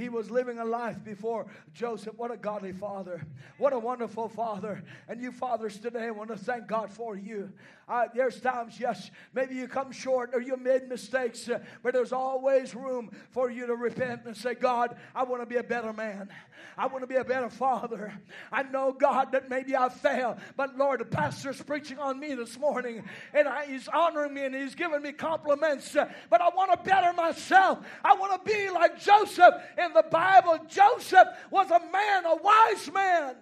He 0.00 0.08
was 0.08 0.30
living 0.30 0.58
a 0.58 0.64
life 0.64 1.04
before 1.04 1.46
Joseph. 1.74 2.14
What 2.16 2.30
a 2.30 2.36
godly 2.38 2.72
father. 2.72 3.26
What 3.58 3.74
a 3.74 3.78
wonderful 3.78 4.30
father. 4.30 4.82
And 5.08 5.20
you 5.20 5.30
fathers 5.30 5.78
today, 5.78 6.06
I 6.06 6.10
want 6.10 6.30
to 6.30 6.38
thank 6.38 6.66
God 6.66 6.90
for 6.90 7.16
you. 7.16 7.52
Uh, 7.86 8.06
there's 8.14 8.40
times, 8.40 8.78
yes, 8.78 9.10
maybe 9.34 9.56
you 9.56 9.66
come 9.66 9.90
short 9.90 10.30
or 10.32 10.40
you 10.40 10.56
made 10.56 10.88
mistakes, 10.88 11.48
uh, 11.48 11.58
but 11.82 11.92
there's 11.92 12.12
always 12.12 12.72
room 12.72 13.10
for 13.30 13.50
you 13.50 13.66
to 13.66 13.74
repent 13.74 14.22
and 14.26 14.36
say, 14.36 14.54
God, 14.54 14.96
I 15.12 15.24
want 15.24 15.42
to 15.42 15.46
be 15.46 15.56
a 15.56 15.62
better 15.64 15.92
man. 15.92 16.30
I 16.78 16.86
want 16.86 17.02
to 17.02 17.08
be 17.08 17.16
a 17.16 17.24
better 17.24 17.50
father. 17.50 18.12
I 18.52 18.62
know, 18.62 18.92
God, 18.92 19.32
that 19.32 19.50
maybe 19.50 19.74
I 19.74 19.88
fail, 19.88 20.38
but 20.56 20.78
Lord, 20.78 21.00
the 21.00 21.04
pastor's 21.04 21.60
preaching 21.60 21.98
on 21.98 22.20
me 22.20 22.36
this 22.36 22.56
morning, 22.60 23.02
and 23.34 23.48
I, 23.48 23.66
he's 23.66 23.88
honoring 23.88 24.34
me 24.34 24.44
and 24.44 24.54
he's 24.54 24.76
giving 24.76 25.02
me 25.02 25.10
compliments, 25.10 25.96
uh, 25.96 26.08
but 26.28 26.40
I 26.40 26.48
want 26.50 26.70
to 26.70 26.88
better 26.88 27.12
myself. 27.12 27.80
I 28.04 28.14
want 28.14 28.44
to 28.44 28.50
be 28.52 28.70
like 28.70 29.00
Joseph 29.00 29.54
in 29.76 29.89
the 29.94 30.04
Bible. 30.10 30.58
Joseph 30.68 31.28
was 31.50 31.70
a 31.70 31.80
man, 31.80 32.24
a 32.26 32.36
wise 32.36 32.90
man. 32.92 33.36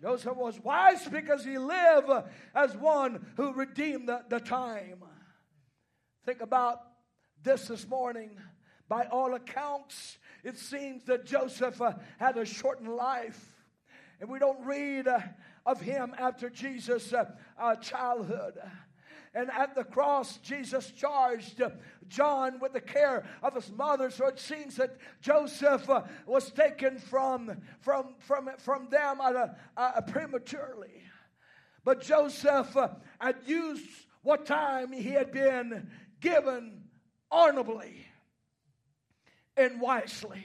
Joseph 0.00 0.36
was 0.36 0.58
wise 0.60 1.06
because 1.08 1.44
he 1.44 1.58
lived 1.58 2.08
as 2.54 2.74
one 2.76 3.26
who 3.36 3.52
redeemed 3.52 4.08
the, 4.08 4.22
the 4.28 4.40
time. 4.40 5.04
Think 6.24 6.40
about 6.40 6.80
this 7.42 7.68
this 7.68 7.86
morning. 7.86 8.30
By 8.88 9.04
all 9.04 9.34
accounts, 9.34 10.18
it 10.42 10.58
seems 10.58 11.04
that 11.04 11.26
Joseph 11.26 11.80
uh, 11.80 11.92
had 12.18 12.36
a 12.36 12.44
shortened 12.44 12.88
life. 12.88 13.52
And 14.20 14.28
we 14.28 14.38
don't 14.38 14.64
read 14.66 15.06
uh, 15.06 15.20
of 15.64 15.80
him 15.80 16.14
after 16.18 16.50
Jesus' 16.50 17.12
uh, 17.12 17.26
uh 17.58 17.76
childhood. 17.76 18.58
And 19.32 19.48
at 19.50 19.76
the 19.76 19.84
cross, 19.84 20.38
Jesus 20.38 20.90
charged 20.90 21.62
uh, 21.62 21.70
John 22.08 22.58
with 22.58 22.72
the 22.72 22.80
care 22.80 23.24
of 23.42 23.54
his 23.54 23.70
mother. 23.70 24.10
So 24.10 24.26
it 24.26 24.40
seems 24.40 24.76
that 24.76 24.96
Joseph 25.20 25.88
uh, 25.88 26.02
was 26.26 26.50
taken 26.50 26.98
from, 26.98 27.62
from, 27.78 28.16
from, 28.18 28.50
from 28.58 28.88
them 28.90 29.20
at 29.20 29.36
a, 29.36 29.56
a 29.76 30.02
prematurely. 30.02 31.02
But 31.84 32.02
Joseph 32.02 32.76
uh, 32.76 32.88
had 33.20 33.36
used 33.46 33.88
what 34.22 34.46
time 34.46 34.92
he 34.92 35.10
had 35.10 35.30
been 35.30 35.90
given 36.20 36.82
honorably 37.30 38.06
and 39.56 39.80
wisely 39.80 40.42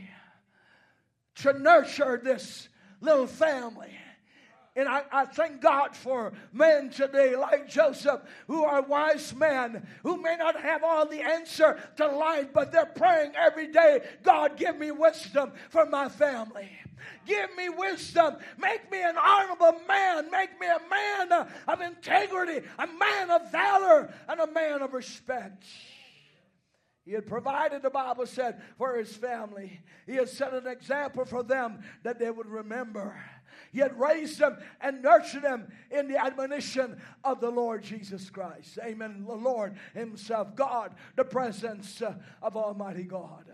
to 1.36 1.54
nurture 1.54 2.22
this 2.24 2.70
little 3.02 3.28
family. 3.28 3.92
And 4.78 4.90
I, 4.90 5.04
I, 5.10 5.26
thank 5.26 5.62
God 5.62 5.96
for 5.96 6.34
men 6.52 6.90
today 6.90 7.36
like 7.38 7.70
Joseph 7.70 8.22
who 8.48 8.66
are 8.66 8.82
wise 8.82 9.34
men 9.34 9.88
who 10.04 10.22
may 10.22 10.36
not 10.36 10.60
have 10.60 10.84
all 10.84 11.08
the 11.08 11.22
answer 11.22 11.80
to 11.96 12.08
life, 12.08 12.48
but 12.54 12.74
they're 12.74 12.86
praying 12.86 13.32
every 13.38 13.72
day 13.72 14.02
God, 14.24 14.58
give 14.58 14.78
me 14.78 14.92
wisdom 14.92 15.54
for 15.70 15.86
my 15.86 16.10
family. 16.10 16.70
Give 17.26 17.56
me 17.56 17.70
wisdom. 17.70 18.36
Make 18.58 18.92
me 18.92 19.02
an 19.02 19.16
honorable 19.18 19.80
man. 19.88 20.30
Make 20.30 20.60
me 20.60 20.68
a 20.68 20.90
man 20.90 21.48
of 21.68 21.82
integrity, 21.82 22.66
a 22.78 22.88
man 22.88 23.32
of 23.32 23.52
valor, 23.52 24.14
and 24.28 24.40
a 24.40 24.48
man 24.48 24.82
of 24.82 24.94
respect. 24.94 25.64
He 27.06 27.12
had 27.12 27.28
provided, 27.28 27.84
the 27.84 27.92
Bible 27.92 28.26
said, 28.26 28.62
for 28.78 28.96
his 28.96 29.16
family. 29.16 29.80
He 30.08 30.16
had 30.16 30.28
set 30.28 30.54
an 30.54 30.66
example 30.66 31.24
for 31.24 31.44
them 31.44 31.82
that 32.04 32.18
they 32.18 32.32
would 32.32 32.48
remember. 32.48 33.16
Had 33.80 34.00
raised 34.00 34.40
them 34.40 34.58
and 34.82 35.02
nurtured 35.02 35.44
them 35.44 35.72
in 35.92 36.08
the 36.08 36.18
admonition 36.18 37.02
of 37.24 37.42
the 37.42 37.50
Lord 37.50 37.84
Jesus 37.84 38.30
Christ. 38.30 38.80
Amen. 38.84 39.26
The 39.28 39.34
Lord 39.34 39.76
Himself, 39.94 40.56
God, 40.56 40.96
the 41.16 41.26
presence 41.26 42.02
uh, 42.02 42.16
of 42.42 42.56
Almighty 42.56 43.04
God. 43.04 43.46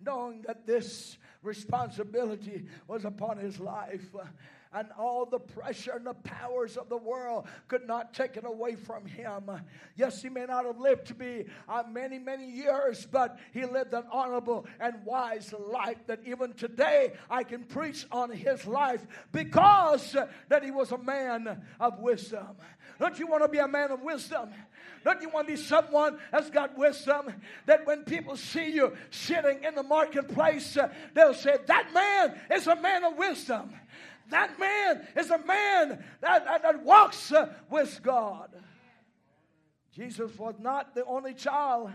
Knowing 0.00 0.42
that 0.42 0.66
this 0.66 1.18
responsibility 1.42 2.66
was 2.86 3.04
upon 3.04 3.38
His 3.38 3.58
life. 3.60 4.14
And 4.72 4.88
all 4.98 5.24
the 5.24 5.38
pressure 5.38 5.92
and 5.92 6.06
the 6.06 6.14
powers 6.14 6.76
of 6.76 6.88
the 6.88 6.96
world 6.96 7.46
could 7.68 7.86
not 7.86 8.12
take 8.12 8.36
it 8.36 8.44
away 8.44 8.74
from 8.74 9.06
him. 9.06 9.50
Yes, 9.96 10.20
he 10.20 10.28
may 10.28 10.44
not 10.44 10.66
have 10.66 10.78
lived 10.78 11.06
to 11.08 11.14
be 11.14 11.46
uh, 11.68 11.84
many, 11.90 12.18
many 12.18 12.50
years, 12.50 13.06
but 13.10 13.38
he 13.52 13.64
lived 13.64 13.94
an 13.94 14.04
honorable 14.10 14.66
and 14.78 15.04
wise 15.04 15.54
life 15.58 15.98
that 16.06 16.20
even 16.26 16.52
today 16.52 17.12
I 17.30 17.44
can 17.44 17.64
preach 17.64 18.06
on 18.12 18.30
his 18.30 18.66
life 18.66 19.06
because 19.32 20.16
that 20.48 20.62
he 20.62 20.70
was 20.70 20.92
a 20.92 20.98
man 20.98 21.62
of 21.80 21.98
wisdom. 22.00 22.56
Don't 22.98 23.18
you 23.18 23.26
want 23.26 23.44
to 23.44 23.48
be 23.48 23.58
a 23.58 23.68
man 23.68 23.90
of 23.90 24.02
wisdom? 24.02 24.50
Don't 25.04 25.22
you 25.22 25.28
want 25.28 25.46
to 25.46 25.54
be 25.54 25.60
someone 25.60 26.18
that's 26.32 26.50
got 26.50 26.76
wisdom? 26.76 27.32
That 27.66 27.86
when 27.86 28.02
people 28.04 28.36
see 28.36 28.72
you 28.72 28.96
sitting 29.10 29.62
in 29.64 29.74
the 29.74 29.82
marketplace, 29.82 30.76
uh, 30.76 30.92
they'll 31.14 31.34
say, 31.34 31.56
That 31.66 31.92
man 31.94 32.38
is 32.50 32.66
a 32.66 32.76
man 32.76 33.04
of 33.04 33.16
wisdom. 33.16 33.70
That 34.30 34.58
man 34.58 35.06
is 35.16 35.30
a 35.30 35.38
man 35.38 36.04
that, 36.20 36.44
that, 36.44 36.62
that 36.62 36.82
walks 36.84 37.32
uh, 37.32 37.52
with 37.70 38.00
God. 38.02 38.50
Jesus 39.92 40.36
was 40.38 40.54
not 40.58 40.94
the 40.94 41.04
only 41.04 41.34
child 41.34 41.90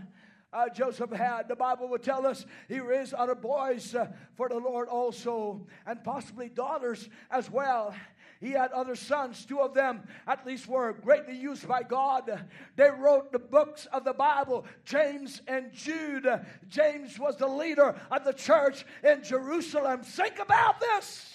uh, 0.51 0.69
Joseph 0.69 1.11
had. 1.11 1.47
The 1.47 1.55
Bible 1.55 1.87
would 1.89 2.03
tell 2.03 2.25
us 2.25 2.45
he 2.67 2.79
raised 2.79 3.13
other 3.13 3.35
boys 3.35 3.95
uh, 3.95 4.07
for 4.35 4.49
the 4.49 4.57
Lord 4.57 4.87
also, 4.87 5.65
and 5.85 6.03
possibly 6.03 6.49
daughters 6.49 7.09
as 7.31 7.49
well. 7.49 7.93
He 8.39 8.51
had 8.51 8.71
other 8.73 8.95
sons. 8.95 9.45
Two 9.45 9.61
of 9.61 9.73
them, 9.73 10.03
at 10.27 10.45
least, 10.45 10.67
were 10.67 10.91
greatly 10.91 11.37
used 11.37 11.65
by 11.65 11.81
God. 11.81 12.45
They 12.75 12.89
wrote 12.89 13.31
the 13.31 13.39
books 13.39 13.87
of 13.93 14.03
the 14.03 14.13
Bible, 14.13 14.65
James 14.83 15.41
and 15.47 15.71
Jude. 15.71 16.27
James 16.67 17.17
was 17.17 17.37
the 17.37 17.47
leader 17.47 17.95
of 18.11 18.25
the 18.25 18.33
church 18.33 18.85
in 19.01 19.23
Jerusalem. 19.23 20.01
Think 20.01 20.39
about 20.39 20.81
this. 20.81 21.32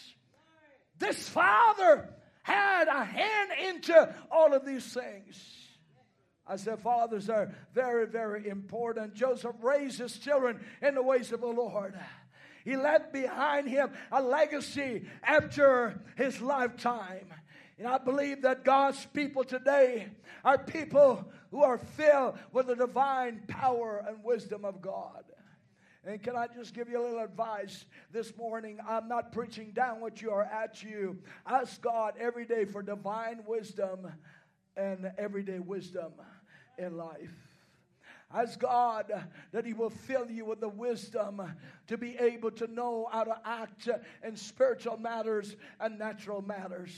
This 0.99 1.29
father 1.29 2.09
had 2.43 2.89
a 2.89 3.05
hand 3.05 3.51
into 3.69 4.15
all 4.31 4.55
of 4.55 4.65
these 4.65 4.87
things. 4.87 5.41
I 6.47 6.57
said, 6.57 6.81
fathers 6.81 7.29
are 7.29 7.53
very, 7.75 8.07
very 8.07 8.49
important. 8.49 9.15
Joseph 9.15 9.57
raised 9.61 9.99
his 9.99 10.19
children 10.19 10.65
in 10.81 10.95
the 10.95 11.03
ways 11.03 11.31
of 11.31 11.41
the 11.41 11.47
Lord. 11.47 11.95
He 12.65 12.77
left 12.77 13.13
behind 13.13 13.69
him 13.69 13.91
a 14.11 14.23
legacy 14.23 15.07
after 15.23 16.01
his 16.17 16.41
lifetime. 16.41 17.33
And 17.79 17.87
I 17.87 17.99
believe 17.99 18.43
that 18.43 18.65
God's 18.65 19.05
people 19.07 19.45
today 19.45 20.09
are 20.45 20.59
people 20.59 21.31
who 21.51 21.63
are 21.63 21.79
filled 21.79 22.39
with 22.53 22.67
the 22.67 22.75
divine 22.77 23.43
power 23.47 24.05
and 24.07 24.25
wisdom 24.25 24.65
of 24.65 24.81
God. 24.81 25.25
And 26.09 26.23
can 26.23 26.37
I 26.37 26.47
just 26.47 26.73
give 26.73 26.89
you 26.89 26.99
a 26.99 27.05
little 27.05 27.23
advice 27.23 27.85
this 28.11 28.35
morning? 28.35 28.79
I'm 28.89 29.09
not 29.09 29.31
preaching 29.31 29.73
down 29.73 30.01
what 30.01 30.23
you 30.23 30.31
are 30.31 30.45
at 30.45 30.83
you. 30.83 31.19
Ask 31.47 31.83
God 31.83 32.15
every 32.19 32.47
day 32.47 32.65
for 32.65 32.83
divine 32.83 33.41
wisdom 33.47 34.11
and 34.75 35.13
everyday 35.19 35.59
wisdom 35.59 36.13
in 36.79 36.97
life. 36.97 37.48
Ask 38.35 38.59
God 38.59 39.11
that 39.53 39.65
He 39.65 39.73
will 39.73 39.89
fill 39.89 40.31
you 40.31 40.45
with 40.45 40.61
the 40.61 40.69
wisdom 40.69 41.41
to 41.87 41.97
be 41.97 42.15
able 42.19 42.51
to 42.51 42.67
know 42.67 43.09
how 43.11 43.25
to 43.25 43.39
act 43.43 43.89
in 44.23 44.37
spiritual 44.37 44.99
matters 44.99 45.57
and 45.81 45.99
natural 45.99 46.43
matters. 46.43 46.91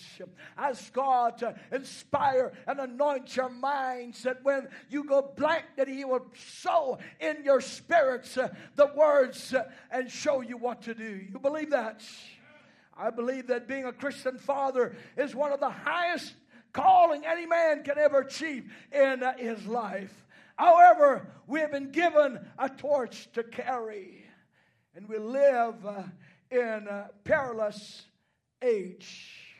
Ask 0.58 0.92
God 0.92 1.38
to 1.38 1.54
inspire 1.70 2.52
and 2.66 2.80
anoint 2.80 3.36
your 3.36 3.48
minds 3.48 4.24
that 4.24 4.42
when 4.42 4.66
you 4.88 5.04
go 5.04 5.30
blank, 5.36 5.66
that 5.76 5.86
He 5.86 6.04
will 6.04 6.26
sow 6.34 6.98
in 7.20 7.44
your 7.44 7.60
spirits 7.60 8.36
the 8.74 8.90
words 8.96 9.54
and 9.92 10.10
show 10.10 10.40
you 10.40 10.56
what 10.56 10.82
to 10.82 10.94
do. 10.94 11.24
You 11.30 11.38
believe 11.38 11.70
that? 11.70 12.02
I 12.98 13.10
believe 13.10 13.46
that 13.46 13.68
being 13.68 13.84
a 13.84 13.92
Christian 13.92 14.36
father 14.36 14.96
is 15.16 15.32
one 15.34 15.52
of 15.52 15.60
the 15.60 15.70
highest 15.70 16.34
calling 16.72 17.24
any 17.24 17.46
man 17.46 17.84
can 17.84 17.98
ever 17.98 18.20
achieve 18.20 18.70
in 18.92 19.22
his 19.38 19.64
life. 19.66 20.19
However, 20.60 21.26
we 21.46 21.60
have 21.60 21.72
been 21.72 21.90
given 21.90 22.38
a 22.58 22.68
torch 22.68 23.32
to 23.32 23.42
carry, 23.42 24.26
and 24.94 25.08
we 25.08 25.16
live 25.16 25.86
uh, 25.86 26.02
in 26.50 26.86
a 26.86 27.08
perilous 27.24 28.02
age 28.60 29.56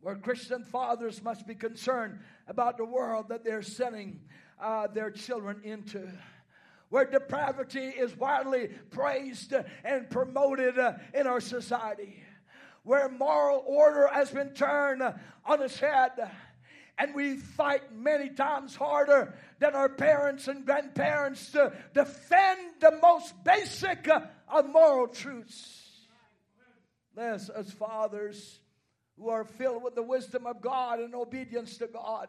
where 0.00 0.16
Christian 0.16 0.64
fathers 0.64 1.22
must 1.22 1.46
be 1.46 1.54
concerned 1.54 2.18
about 2.48 2.78
the 2.78 2.86
world 2.86 3.28
that 3.28 3.44
they're 3.44 3.60
sending 3.60 4.20
uh, 4.58 4.86
their 4.86 5.10
children 5.10 5.60
into. 5.64 6.08
Where 6.88 7.04
depravity 7.04 7.88
is 7.88 8.16
widely 8.16 8.68
praised 8.90 9.52
and 9.84 10.08
promoted 10.08 10.78
uh, 10.78 10.94
in 11.12 11.26
our 11.26 11.40
society. 11.40 12.22
Where 12.84 13.10
moral 13.10 13.62
order 13.66 14.08
has 14.10 14.30
been 14.30 14.54
turned 14.54 15.02
on 15.02 15.62
its 15.62 15.78
head 15.78 16.12
And 16.98 17.14
we 17.14 17.36
fight 17.36 17.94
many 17.94 18.30
times 18.30 18.74
harder 18.74 19.34
than 19.58 19.74
our 19.74 19.88
parents 19.88 20.48
and 20.48 20.64
grandparents 20.64 21.50
to 21.52 21.72
defend 21.92 22.60
the 22.80 22.98
most 23.02 23.34
basic 23.44 24.08
uh, 24.08 24.20
of 24.48 24.70
moral 24.70 25.08
truths. 25.08 25.82
Yes, 27.16 27.50
as 27.50 27.70
fathers 27.72 28.60
who 29.18 29.28
are 29.28 29.44
filled 29.44 29.82
with 29.82 29.94
the 29.94 30.02
wisdom 30.02 30.46
of 30.46 30.60
God 30.60 31.00
and 31.00 31.14
obedience 31.14 31.76
to 31.78 31.86
God, 31.86 32.28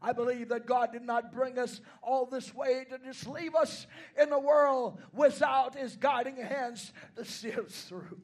I 0.00 0.12
believe 0.12 0.50
that 0.50 0.66
God 0.66 0.92
did 0.92 1.02
not 1.02 1.32
bring 1.32 1.58
us 1.58 1.80
all 2.02 2.26
this 2.26 2.54
way 2.54 2.86
to 2.90 2.98
just 2.98 3.26
leave 3.26 3.54
us 3.54 3.86
in 4.20 4.30
the 4.30 4.38
world 4.38 5.00
without 5.12 5.74
His 5.74 5.96
guiding 5.96 6.36
hands 6.36 6.92
to 7.16 7.24
see 7.24 7.52
us 7.52 7.86
through. 7.88 8.20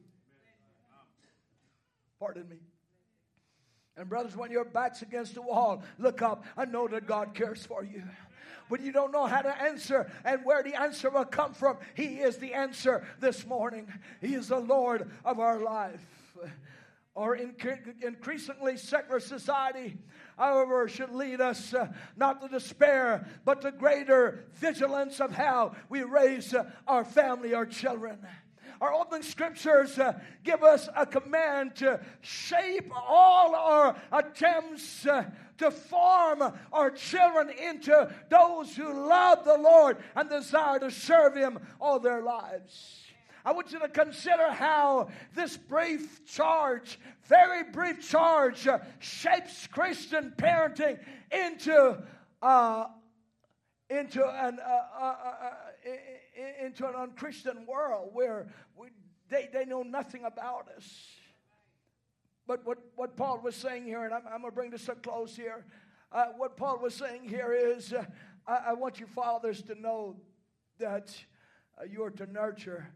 Pardon 2.19 2.47
me. 2.47 2.57
And, 3.97 4.09
brothers, 4.09 4.35
when 4.35 4.51
your 4.51 4.65
back's 4.65 5.01
against 5.01 5.35
the 5.35 5.41
wall, 5.41 5.81
look 5.97 6.21
up 6.21 6.43
and 6.57 6.71
know 6.71 6.87
that 6.87 7.07
God 7.07 7.33
cares 7.33 7.65
for 7.65 7.83
you. 7.83 8.03
When 8.67 8.83
you 8.83 8.91
don't 8.91 9.11
know 9.11 9.25
how 9.25 9.41
to 9.41 9.61
answer 9.61 10.11
and 10.25 10.43
where 10.43 10.63
the 10.63 10.79
answer 10.79 11.09
will 11.09 11.25
come 11.25 11.53
from, 11.53 11.77
He 11.93 12.15
is 12.15 12.37
the 12.37 12.53
answer 12.53 13.05
this 13.19 13.45
morning. 13.45 13.87
He 14.21 14.33
is 14.33 14.47
the 14.47 14.59
Lord 14.59 15.09
of 15.23 15.39
our 15.39 15.61
life. 15.61 16.01
Our 17.15 17.37
incre- 17.37 18.03
increasingly 18.03 18.75
secular 18.75 19.21
society, 19.21 19.97
however, 20.37 20.89
should 20.89 21.11
lead 21.11 21.39
us 21.39 21.73
uh, 21.73 21.87
not 22.17 22.41
to 22.41 22.49
despair, 22.49 23.25
but 23.45 23.61
to 23.61 23.71
greater 23.71 24.43
vigilance 24.55 25.21
of 25.21 25.31
how 25.31 25.77
we 25.87 26.03
raise 26.03 26.53
uh, 26.53 26.69
our 26.85 27.05
family, 27.05 27.53
our 27.53 27.65
children 27.65 28.19
our 28.81 28.93
opening 28.93 29.23
scriptures 29.23 29.97
uh, 29.97 30.19
give 30.43 30.63
us 30.63 30.89
a 30.95 31.05
command 31.05 31.75
to 31.75 31.99
shape 32.21 32.91
all 32.95 33.55
our 33.55 33.95
attempts 34.11 35.05
uh, 35.05 35.25
to 35.57 35.71
form 35.71 36.43
our 36.73 36.91
children 36.91 37.49
into 37.49 38.13
those 38.29 38.75
who 38.75 38.91
love 39.07 39.45
the 39.45 39.57
Lord 39.57 39.97
and 40.15 40.29
desire 40.29 40.79
to 40.79 40.91
serve 40.91 41.35
Him 41.35 41.59
all 41.79 41.99
their 41.99 42.21
lives. 42.21 43.01
I 43.45 43.51
want 43.51 43.71
you 43.71 43.79
to 43.79 43.87
consider 43.87 44.49
how 44.51 45.09
this 45.35 45.55
brief 45.55 46.25
charge, 46.25 46.99
very 47.27 47.63
brief 47.63 48.07
charge, 48.09 48.67
uh, 48.67 48.79
shapes 48.99 49.67
Christian 49.67 50.33
parenting 50.35 50.97
into 51.31 52.01
uh, 52.41 52.85
into 53.89 54.25
an 54.25 54.59
uh, 54.59 54.99
uh, 54.99 55.03
uh, 55.03 55.49
into 56.63 56.87
an 56.87 56.95
unchristian 56.95 57.65
world 57.65 58.09
where 58.13 58.47
we, 58.75 58.89
they, 59.29 59.49
they 59.51 59.65
know 59.65 59.83
nothing 59.83 60.23
about 60.25 60.67
us. 60.75 61.07
But 62.47 62.65
what, 62.65 62.77
what 62.95 63.17
Paul 63.17 63.41
was 63.43 63.55
saying 63.55 63.85
here, 63.85 64.03
and 64.03 64.13
I'm, 64.13 64.21
I'm 64.27 64.41
going 64.41 64.51
to 64.51 64.55
bring 64.55 64.71
this 64.71 64.85
to 64.85 64.95
close 64.95 65.35
here. 65.35 65.65
Uh, 66.11 66.27
what 66.37 66.55
Paul 66.57 66.79
was 66.79 66.93
saying 66.93 67.27
here 67.27 67.53
is 67.53 67.91
uh, 67.91 68.05
I, 68.47 68.57
I, 68.67 68.73
want 68.73 68.99
you 68.99 69.07
fathers 69.07 69.61
to 69.63 69.75
know 69.75 70.15
that 70.79 71.15
uh, 71.79 71.85
you 71.85 72.03
are 72.03 72.11
to 72.11 72.31
nurture 72.31 72.87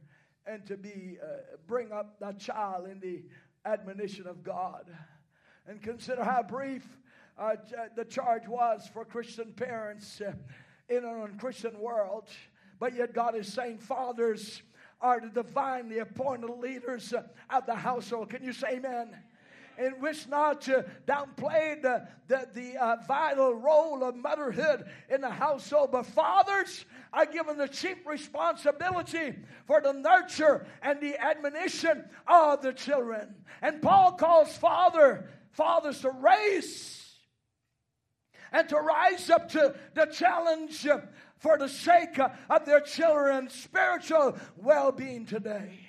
and 0.45 0.65
to 0.67 0.77
be 0.77 1.17
bring 1.67 1.91
up 1.91 2.19
that 2.19 2.39
child 2.39 2.87
in 2.87 2.99
the 2.99 3.23
admonition 3.65 4.27
of 4.27 4.43
God. 4.43 4.85
And 5.67 5.81
consider 5.81 6.23
how 6.23 6.43
brief 6.43 6.87
the 7.95 8.05
charge 8.05 8.47
was 8.47 8.89
for 8.91 9.05
Christian 9.05 9.53
parents 9.53 10.21
in 10.89 10.97
an 10.97 11.21
unchristian 11.21 11.79
world. 11.79 12.29
But 12.80 12.95
yet, 12.95 13.14
God 13.14 13.35
is 13.35 13.51
saying, 13.51 13.80
fathers 13.80 14.61
are 15.01 15.19
the 15.19 15.30
divinely 15.30 15.99
appointed 15.99 16.49
leaders 16.49 17.14
of 17.49 17.65
the 17.65 17.76
household. 17.76 18.30
Can 18.30 18.43
you 18.43 18.53
say 18.53 18.76
amen? 18.76 19.15
and 19.80 20.01
wish 20.01 20.27
not 20.27 20.61
to 20.61 20.85
downplay 21.07 21.81
the, 21.81 22.06
the, 22.27 22.77
uh, 22.77 22.97
vital 23.07 23.53
role 23.53 24.03
of 24.03 24.15
motherhood 24.15 24.85
in 25.10 25.22
the 25.22 25.30
household. 25.30 25.91
But 25.91 26.06
fathers 26.06 26.85
are 27.14 27.26
given 27.26 27.57
the 27.57 27.68
chief 27.68 28.06
responsibility 28.06 29.35
for 29.65 29.80
the 29.81 29.93
nurture 29.93 30.68
and 30.81 30.99
the 30.99 31.18
admonition 31.18 32.03
of 32.27 32.61
the 32.61 32.73
children. 32.73 33.34
And 33.61 33.81
Paul 33.81 34.11
calls 34.14 34.56
father 34.57 35.30
fathers 35.51 36.01
to 36.01 36.11
raise 36.11 37.15
and 38.51 38.68
to 38.68 38.77
rise 38.77 39.30
up 39.30 39.49
to 39.49 39.76
the 39.93 40.07
challenge 40.07 40.85
for 41.39 41.57
the 41.57 41.69
sake 41.69 42.19
of 42.49 42.65
their 42.65 42.81
children's 42.81 43.53
spiritual 43.53 44.37
well 44.57 44.91
being 44.91 45.25
today. 45.25 45.88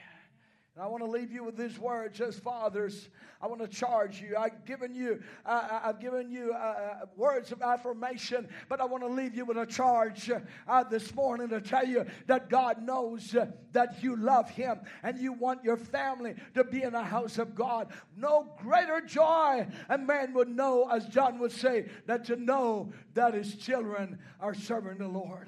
I 0.81 0.87
want 0.87 1.05
to 1.05 1.11
leave 1.11 1.31
you 1.31 1.45
with 1.45 1.59
these 1.59 1.79
words 1.79 2.23
as 2.23 2.39
fathers. 2.39 3.11
I 3.43 3.47
want 3.47 3.61
to 3.61 3.69
charge 3.69 4.21
you. 4.21 4.35
I've 4.39 4.65
given 4.65 4.95
you, 4.95 5.23
uh, 5.45 5.81
I've 5.85 6.01
given 6.01 6.31
you 6.31 6.55
uh, 6.55 6.57
uh, 6.57 7.07
words 7.17 7.53
of 7.53 7.61
affirmation, 7.61 8.49
but 8.69 8.81
I 8.81 8.87
want 8.87 9.03
to 9.03 9.09
leave 9.09 9.35
you 9.35 9.45
with 9.45 9.59
a 9.59 9.67
charge 9.67 10.31
uh, 10.67 10.85
this 10.85 11.15
morning 11.15 11.51
to 11.51 11.61
tell 11.61 11.87
you 11.87 12.07
that 12.29 12.49
God 12.49 12.83
knows 12.83 13.35
uh, 13.35 13.47
that 13.73 14.03
you 14.03 14.17
love 14.17 14.49
Him 14.49 14.81
and 15.03 15.19
you 15.19 15.35
want 15.35 15.63
your 15.65 15.77
family 15.77 16.35
to 16.55 16.65
be 16.65 16.83
in 16.83 16.95
the 16.95 17.03
house 17.03 17.37
of 17.37 17.55
God. 17.55 17.89
No 18.17 18.49
greater 18.59 19.03
joy 19.03 19.67
a 19.91 19.99
man 19.99 20.33
would 20.33 20.49
know, 20.49 20.89
as 20.91 21.07
John 21.07 21.39
would 21.41 21.53
say, 21.53 21.91
that 22.07 22.25
to 22.27 22.37
know 22.37 22.93
that 23.13 23.35
his 23.35 23.57
children 23.57 24.19
are 24.41 24.55
serving 24.55 24.97
the 24.97 25.09
Lord 25.09 25.47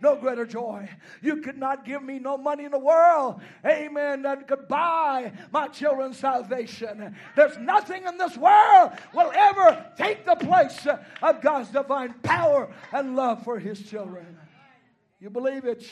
no 0.00 0.16
greater 0.16 0.46
joy. 0.46 0.88
You 1.22 1.38
could 1.38 1.58
not 1.58 1.84
give 1.84 2.02
me 2.02 2.18
no 2.18 2.36
money 2.36 2.64
in 2.64 2.70
the 2.70 2.78
world, 2.78 3.40
amen, 3.66 4.22
that 4.22 4.46
could 4.48 4.68
buy 4.68 5.32
my 5.52 5.68
children's 5.68 6.18
salvation. 6.18 7.14
There's 7.36 7.58
nothing 7.58 8.06
in 8.06 8.18
this 8.18 8.36
world 8.36 8.92
will 9.12 9.32
ever 9.34 9.86
take 9.96 10.24
the 10.24 10.36
place 10.36 10.86
of 11.22 11.40
God's 11.40 11.70
divine 11.70 12.14
power 12.22 12.72
and 12.92 13.16
love 13.16 13.44
for 13.44 13.58
his 13.58 13.82
children. 13.82 14.38
You 15.20 15.30
believe 15.30 15.64
it? 15.64 15.84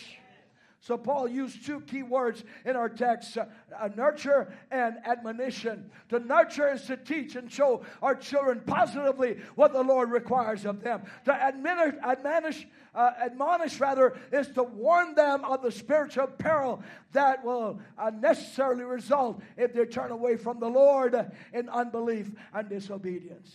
So 0.83 0.99
Paul 0.99 1.29
used 1.29 1.65
two 1.65 1.81
key 1.83 2.03
words 2.03 2.43
in 2.65 2.75
our 2.75 2.89
text 2.89 3.39
uh, 3.39 3.89
nurture 3.97 4.53
and 4.73 4.97
admonition. 5.05 5.93
To 6.09 6.19
nurture 6.19 6.73
is 6.73 6.83
to 6.87 6.97
teach 6.97 7.37
and 7.37 7.51
show 7.51 7.85
our 8.03 8.17
children 8.17 8.63
positively 8.67 9.39
what 9.55 9.73
the 9.73 9.83
Lord 9.83 10.11
requires 10.11 10.67
of 10.67 10.83
them. 10.83 11.03
To 11.27 11.33
admonish, 11.33 11.95
admonish, 12.03 12.67
uh, 12.95 13.13
admonish 13.21 13.81
rather, 13.81 14.19
is 14.33 14.49
to 14.51 14.63
warn 14.63 15.15
them 15.15 15.45
of 15.45 15.63
the 15.63 15.73
spiritual 15.73 16.27
peril 16.27 16.83
that 17.13 17.45
will 17.45 17.81
uh, 17.99 18.11
necessarily 18.11 18.85
result 18.85 19.43
if 19.57 19.73
they 19.73 19.87
turn 19.87 20.11
away 20.11 20.37
from 20.37 20.61
the 20.61 20.69
Lord 20.69 21.15
in 21.53 21.69
unbelief 21.69 22.31
and 22.53 22.69
disobedience. 22.69 23.55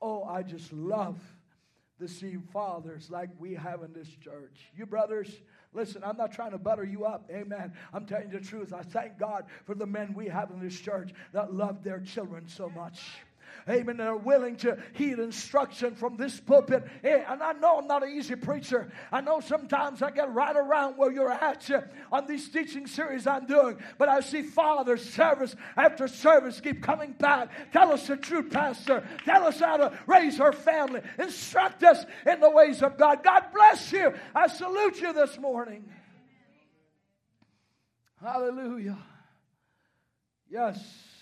Oh, 0.00 0.24
I 0.24 0.42
just 0.42 0.72
love 0.72 1.18
to 1.98 2.08
see 2.08 2.36
fathers 2.52 3.10
like 3.10 3.30
we 3.38 3.54
have 3.54 3.82
in 3.82 3.92
this 3.92 4.08
church. 4.22 4.70
You 4.76 4.86
brothers, 4.86 5.30
Listen, 5.74 6.04
I'm 6.04 6.16
not 6.16 6.32
trying 6.32 6.52
to 6.52 6.58
butter 6.58 6.84
you 6.84 7.04
up. 7.04 7.28
Amen. 7.32 7.72
I'm 7.92 8.06
telling 8.06 8.30
you 8.30 8.38
the 8.38 8.44
truth. 8.44 8.72
I 8.72 8.82
thank 8.82 9.18
God 9.18 9.44
for 9.64 9.74
the 9.74 9.86
men 9.86 10.14
we 10.14 10.28
have 10.28 10.52
in 10.52 10.60
this 10.60 10.78
church 10.78 11.10
that 11.32 11.52
love 11.52 11.82
their 11.82 11.98
children 11.98 12.46
so 12.46 12.68
much 12.70 13.02
amen, 13.68 13.96
that 13.96 14.06
are 14.06 14.16
willing 14.16 14.56
to 14.56 14.78
heed 14.92 15.18
instruction 15.18 15.94
from 15.94 16.16
this 16.16 16.38
pulpit. 16.40 16.84
And 17.02 17.42
I 17.42 17.52
know 17.52 17.78
I'm 17.78 17.86
not 17.86 18.02
an 18.02 18.10
easy 18.10 18.36
preacher. 18.36 18.90
I 19.10 19.20
know 19.20 19.40
sometimes 19.40 20.02
I 20.02 20.10
get 20.10 20.32
right 20.32 20.56
around 20.56 20.96
where 20.96 21.10
you're 21.10 21.30
at 21.30 21.70
uh, 21.70 21.82
on 22.12 22.26
these 22.26 22.48
teaching 22.48 22.86
series 22.86 23.26
I'm 23.26 23.46
doing, 23.46 23.78
but 23.98 24.08
I 24.08 24.20
see 24.20 24.42
fathers, 24.42 25.08
service 25.08 25.56
after 25.76 26.08
service, 26.08 26.60
keep 26.60 26.82
coming 26.82 27.12
back. 27.12 27.50
Tell 27.72 27.92
us 27.92 28.06
the 28.06 28.16
truth, 28.16 28.50
Pastor. 28.50 29.06
Tell 29.24 29.44
us 29.44 29.60
how 29.60 29.76
to 29.76 29.98
raise 30.06 30.40
our 30.40 30.52
family. 30.52 31.00
Instruct 31.18 31.82
us 31.82 32.04
in 32.26 32.40
the 32.40 32.50
ways 32.50 32.82
of 32.82 32.98
God. 32.98 33.22
God 33.22 33.44
bless 33.52 33.92
you. 33.92 34.12
I 34.34 34.48
salute 34.48 35.00
you 35.00 35.12
this 35.12 35.38
morning. 35.38 35.84
Hallelujah. 38.20 38.98
Yes. 40.48 41.13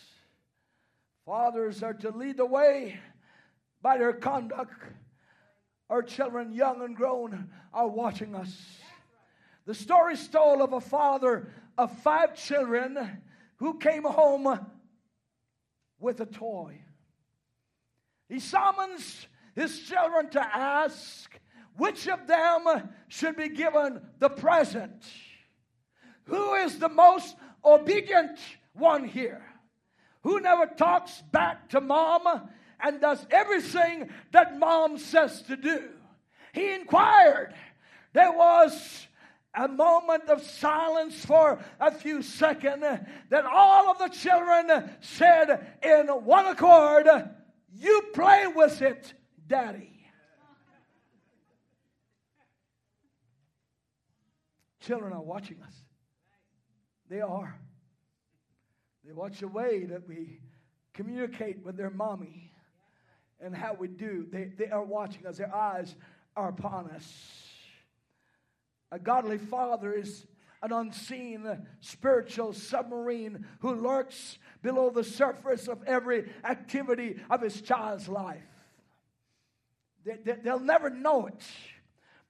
Fathers 1.24 1.82
are 1.82 1.94
to 1.94 2.10
lead 2.10 2.36
the 2.36 2.46
way 2.46 2.98
by 3.80 3.98
their 3.98 4.12
conduct. 4.12 4.72
Our 5.88 6.02
children, 6.02 6.52
young 6.52 6.82
and 6.82 6.96
grown, 6.96 7.50
are 7.72 7.88
watching 7.88 8.34
us. 8.34 8.56
The 9.66 9.74
story 9.74 10.14
is 10.14 10.28
told 10.28 10.60
of 10.60 10.72
a 10.72 10.80
father 10.80 11.48
of 11.78 11.96
five 11.98 12.34
children 12.34 13.22
who 13.56 13.78
came 13.78 14.04
home 14.04 14.58
with 16.00 16.20
a 16.20 16.26
toy. 16.26 16.80
He 18.28 18.40
summons 18.40 19.26
his 19.54 19.80
children 19.80 20.30
to 20.30 20.40
ask 20.40 21.38
which 21.76 22.08
of 22.08 22.26
them 22.26 22.88
should 23.08 23.36
be 23.36 23.48
given 23.48 24.00
the 24.18 24.30
present. 24.30 25.04
Who 26.24 26.54
is 26.54 26.78
the 26.78 26.88
most 26.88 27.36
obedient 27.64 28.38
one 28.72 29.04
here? 29.04 29.44
Who 30.22 30.40
never 30.40 30.66
talks 30.66 31.22
back 31.32 31.68
to 31.70 31.80
mom 31.80 32.48
and 32.80 33.00
does 33.00 33.24
everything 33.30 34.10
that 34.32 34.58
mom 34.58 34.98
says 34.98 35.42
to 35.42 35.56
do. 35.56 35.88
He 36.52 36.74
inquired. 36.74 37.54
There 38.12 38.32
was 38.32 39.06
a 39.54 39.68
moment 39.68 40.28
of 40.28 40.42
silence 40.42 41.24
for 41.24 41.62
a 41.80 41.90
few 41.90 42.22
seconds. 42.22 42.84
Then 43.28 43.44
all 43.50 43.90
of 43.90 43.98
the 43.98 44.08
children 44.08 44.90
said 45.00 45.78
in 45.82 46.08
one 46.08 46.46
accord, 46.46 47.06
You 47.72 48.02
play 48.14 48.46
with 48.46 48.82
it, 48.82 49.12
Daddy. 49.46 49.88
Children 54.80 55.12
are 55.12 55.22
watching 55.22 55.62
us. 55.62 55.74
They 57.08 57.20
are. 57.20 57.56
They 59.04 59.12
watch 59.12 59.40
the 59.40 59.48
way 59.48 59.84
that 59.86 60.06
we 60.06 60.40
communicate 60.94 61.64
with 61.64 61.76
their 61.76 61.90
mommy 61.90 62.52
and 63.40 63.54
how 63.54 63.74
we 63.74 63.88
do. 63.88 64.26
They, 64.30 64.52
they 64.56 64.68
are 64.68 64.84
watching 64.84 65.26
us, 65.26 65.38
their 65.38 65.54
eyes 65.54 65.94
are 66.36 66.48
upon 66.48 66.90
us. 66.90 67.12
A 68.90 68.98
godly 68.98 69.38
father 69.38 69.92
is 69.92 70.26
an 70.62 70.72
unseen 70.72 71.66
spiritual 71.80 72.52
submarine 72.52 73.44
who 73.60 73.74
lurks 73.74 74.38
below 74.62 74.90
the 74.90 75.02
surface 75.02 75.66
of 75.66 75.82
every 75.84 76.30
activity 76.44 77.16
of 77.28 77.40
his 77.40 77.60
child's 77.60 78.08
life. 78.08 78.42
They, 80.04 80.18
they, 80.24 80.36
they'll 80.44 80.60
never 80.60 80.90
know 80.90 81.26
it, 81.26 81.42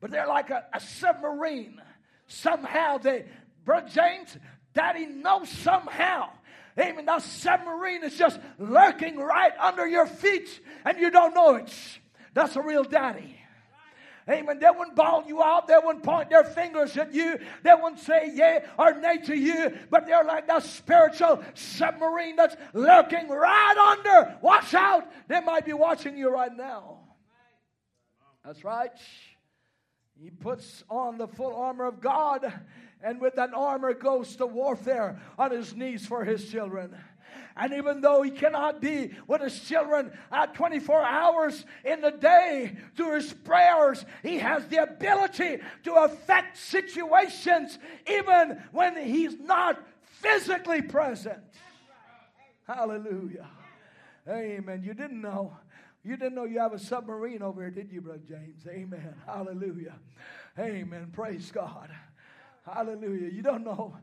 but 0.01 0.11
they're 0.11 0.27
like 0.27 0.51
a, 0.51 0.65
a 0.73 0.81
submarine. 0.81 1.81
Somehow 2.27 2.99
they, 2.99 3.27
Brother 3.65 3.89
James, 3.89 4.39
Daddy 4.73 5.07
knows 5.07 5.51
somehow. 5.51 6.31
Amen. 6.79 7.05
That 7.05 7.23
submarine 7.23 8.03
is 8.05 8.17
just 8.17 8.41
lurking 8.59 9.19
right 9.19 9.53
under 9.61 9.87
your 9.87 10.07
feet 10.07 10.61
and 10.85 10.99
you 10.99 11.11
don't 11.11 11.35
know 11.35 11.57
it. 11.57 11.73
That's 12.35 12.57
a 12.57 12.63
real 12.63 12.85
daddy. 12.85 13.37
Amen. 14.29 14.61
They 14.61 14.71
wouldn't 14.71 14.95
bawl 14.95 15.25
you 15.27 15.43
out. 15.43 15.67
They 15.67 15.77
wouldn't 15.83 16.05
point 16.05 16.31
their 16.31 16.45
fingers 16.45 16.97
at 16.97 17.13
you. 17.13 17.39
They 17.65 17.73
wouldn't 17.75 18.01
say 18.01 18.31
yea 18.33 18.61
or 18.79 18.95
nay 18.95 19.19
to 19.25 19.37
you. 19.37 19.77
But 19.91 20.07
they're 20.07 20.25
like 20.25 20.47
that 20.47 20.63
spiritual 20.63 21.43
submarine 21.55 22.37
that's 22.37 22.57
lurking 22.73 23.29
right 23.29 23.97
under. 23.99 24.39
Watch 24.41 24.75
out. 24.75 25.11
They 25.27 25.41
might 25.41 25.67
be 25.67 25.73
watching 25.73 26.17
you 26.17 26.31
right 26.31 26.57
now. 26.57 27.01
That's 28.45 28.65
right. 28.65 28.93
He 30.21 30.31
puts 30.31 30.85
on 30.89 31.19
the 31.19 31.27
full 31.27 31.55
armor 31.57 31.87
of 31.87 32.01
God 32.01 32.53
and 33.03 33.21
with 33.21 33.39
an 33.39 33.55
armor 33.55 33.95
goes 33.95 34.37
to 34.37 34.47
warfare 34.47 35.21
on 35.39 35.51
his 35.51 35.75
knees 35.75 36.07
for 36.07 36.25
his 36.25 36.51
children. 36.51 36.97
And 37.57 37.75
even 37.75 38.01
though 38.01 38.23
he 38.23 38.31
cannot 38.31 38.81
be 38.81 39.11
with 39.27 39.43
his 39.43 39.59
children 39.61 40.13
at 40.31 40.55
24 40.55 41.03
hours 41.03 41.65
in 41.85 42.01
the 42.01 42.11
day 42.11 42.77
through 42.97 43.17
his 43.17 43.33
prayers, 43.33 44.05
he 44.23 44.39
has 44.39 44.67
the 44.69 44.83
ability 44.83 45.59
to 45.85 45.95
affect 45.95 46.57
situations 46.57 47.79
even 48.07 48.63
when 48.73 48.97
he's 48.97 49.39
not 49.39 49.79
physically 50.05 50.81
present. 50.81 51.43
Hallelujah. 52.67 53.49
Amen. 54.29 54.83
You 54.83 54.95
didn't 54.95 55.21
know. 55.21 55.57
You 56.05 56.17
didn't 56.17 56.35
know 56.35 56.45
you 56.45 56.59
have 56.59 56.73
a 56.73 56.79
submarine 56.79 57.43
over 57.43 57.61
here, 57.61 57.71
did 57.71 57.93
you, 57.93 58.01
Brother 58.01 58.23
James? 58.27 58.67
Amen. 58.69 59.15
Hallelujah. 59.27 59.95
Amen. 60.59 61.11
Praise 61.13 61.51
God. 61.51 61.91
Hallelujah. 62.65 63.29
You 63.31 63.43
don't 63.43 63.65
know. 63.65 63.97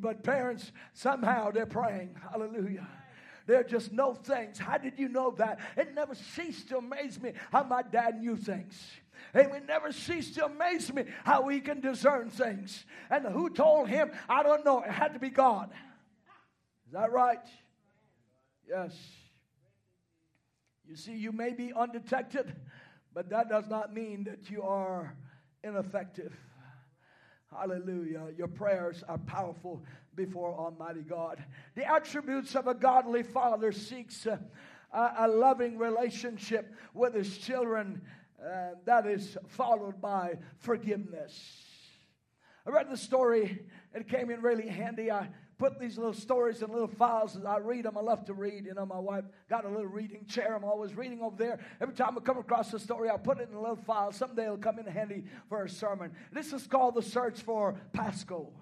But 0.00 0.22
parents, 0.22 0.72
somehow 0.92 1.50
they're 1.50 1.66
praying. 1.66 2.16
Hallelujah. 2.30 2.86
They're 3.46 3.64
just 3.64 3.92
know 3.92 4.14
things. 4.14 4.58
How 4.58 4.78
did 4.78 4.98
you 4.98 5.08
know 5.08 5.32
that? 5.32 5.58
It 5.76 5.94
never 5.94 6.14
ceased 6.14 6.68
to 6.68 6.78
amaze 6.78 7.20
me 7.20 7.32
how 7.50 7.64
my 7.64 7.82
dad 7.82 8.20
knew 8.20 8.36
things. 8.36 8.80
And 9.34 9.52
it 9.52 9.66
never 9.66 9.92
ceased 9.92 10.34
to 10.36 10.46
amaze 10.46 10.92
me 10.92 11.04
how 11.24 11.48
he 11.48 11.60
can 11.60 11.80
discern 11.80 12.30
things. 12.30 12.84
And 13.10 13.26
who 13.26 13.50
told 13.50 13.88
him? 13.88 14.12
I 14.28 14.42
don't 14.42 14.64
know. 14.64 14.82
It 14.82 14.90
had 14.90 15.14
to 15.14 15.18
be 15.18 15.30
God. 15.30 15.70
Is 16.86 16.92
that 16.92 17.12
right? 17.12 17.38
Yes. 18.68 18.96
You 20.88 20.96
see, 20.96 21.14
you 21.14 21.32
may 21.32 21.52
be 21.52 21.72
undetected, 21.72 22.54
but 23.14 23.30
that 23.30 23.48
does 23.48 23.68
not 23.68 23.94
mean 23.94 24.24
that 24.24 24.50
you 24.50 24.62
are 24.62 25.16
ineffective. 25.64 26.36
Hallelujah. 27.58 28.28
Your 28.36 28.48
prayers 28.48 29.04
are 29.08 29.18
powerful 29.18 29.82
before 30.14 30.54
Almighty 30.54 31.02
God. 31.02 31.44
The 31.74 31.84
attributes 31.84 32.54
of 32.54 32.66
a 32.66 32.74
godly 32.74 33.22
father 33.22 33.72
seeks 33.72 34.26
a, 34.26 34.40
a 34.92 35.28
loving 35.28 35.78
relationship 35.78 36.74
with 36.94 37.14
his 37.14 37.38
children 37.38 38.00
uh, 38.42 38.70
that 38.84 39.06
is 39.06 39.36
followed 39.48 40.00
by 40.00 40.38
forgiveness. 40.58 41.62
I 42.66 42.70
read 42.70 42.90
the 42.90 42.96
story, 42.96 43.66
it 43.94 44.08
came 44.08 44.30
in 44.30 44.40
really 44.40 44.68
handy. 44.68 45.10
I 45.10 45.28
put 45.58 45.78
these 45.78 45.96
little 45.96 46.12
stories 46.12 46.62
in 46.62 46.70
little 46.70 46.88
files 46.88 47.36
as 47.36 47.44
I 47.44 47.58
read 47.58 47.84
them. 47.84 47.96
I 47.96 48.00
love 48.00 48.24
to 48.26 48.34
read. 48.34 48.66
You 48.66 48.74
know, 48.74 48.86
my 48.86 48.98
wife 48.98 49.24
got 49.48 49.64
a 49.64 49.68
little 49.68 49.86
reading 49.86 50.24
chair. 50.26 50.54
I'm 50.56 50.64
always 50.64 50.94
reading 50.94 51.20
over 51.22 51.36
there. 51.36 51.60
Every 51.80 51.94
time 51.94 52.16
I 52.16 52.20
come 52.20 52.38
across 52.38 52.72
a 52.74 52.78
story, 52.78 53.10
I 53.10 53.16
put 53.16 53.38
it 53.38 53.48
in 53.48 53.54
a 53.54 53.60
little 53.60 53.76
file. 53.76 54.12
Someday 54.12 54.44
it'll 54.44 54.56
come 54.56 54.78
in 54.78 54.86
handy 54.86 55.24
for 55.48 55.64
a 55.64 55.68
sermon. 55.68 56.12
This 56.32 56.52
is 56.52 56.66
called 56.66 56.94
The 56.94 57.02
Search 57.02 57.42
for 57.42 57.76
Pasco. 57.92 58.52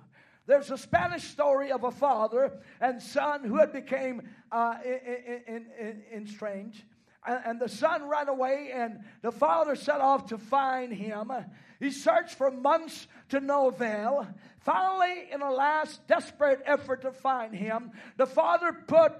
There's 0.47 0.71
a 0.71 0.79
Spanish 0.79 1.25
story 1.25 1.71
of 1.71 1.85
a 1.85 1.91
father 1.91 2.59
and 2.81 3.01
son 3.01 3.45
who 3.45 3.59
had 3.59 3.73
become 3.73 4.23
uh, 4.51 4.79
in, 4.85 5.45
in, 5.47 6.03
in, 6.11 6.27
estranged. 6.27 6.83
And 7.27 7.61
the 7.61 7.69
son 7.69 8.09
ran 8.09 8.29
away, 8.29 8.71
and 8.73 9.01
the 9.21 9.33
father 9.33 9.75
set 9.75 10.01
off 10.01 10.27
to 10.27 10.39
find 10.39 10.93
him. 10.93 11.31
He 11.79 11.91
searched 11.91 12.35
for 12.35 12.51
months 12.51 13.09
to 13.29 13.41
no 13.41 13.69
avail. 13.69 14.27
Finally, 14.61 15.29
in 15.31 15.43
a 15.43 15.51
last 15.51 16.07
desperate 16.07 16.63
effort 16.65 17.03
to 17.03 17.13
find 17.13 17.55
him, 17.55 17.91
the 18.17 18.27
father 18.27 18.73
put 18.73 19.13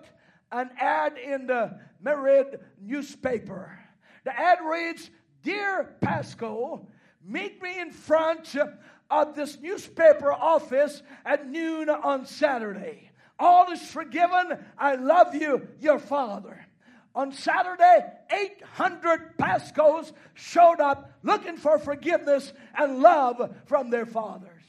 an 0.51 0.71
ad 0.79 1.19
in 1.19 1.47
the 1.47 1.79
Madrid 2.01 2.61
newspaper. 2.81 3.79
The 4.25 4.39
ad 4.39 4.59
reads 4.65 5.11
Dear 5.43 5.97
Pasco, 6.01 6.87
meet 7.25 7.63
me 7.63 7.81
in 7.81 7.91
front 7.91 8.57
of 9.11 9.35
this 9.35 9.59
newspaper 9.59 10.33
office 10.33 11.03
at 11.25 11.49
noon 11.49 11.89
on 11.89 12.27
Saturday. 12.27 13.11
All 13.39 13.71
is 13.73 13.83
forgiven. 13.83 14.59
I 14.77 14.97
love 14.97 15.35
you, 15.35 15.67
your 15.81 15.99
father. 15.99 16.67
On 17.15 17.33
Saturday, 17.33 18.07
800 18.31 19.37
Pascos 19.37 20.13
showed 20.35 20.81
up 20.81 21.13
looking 21.23 21.57
for 21.57 21.79
forgiveness 21.79 22.53
and 22.77 23.01
love 23.01 23.55
from 23.67 23.91
their 23.91 24.07
fathers. 24.07 24.63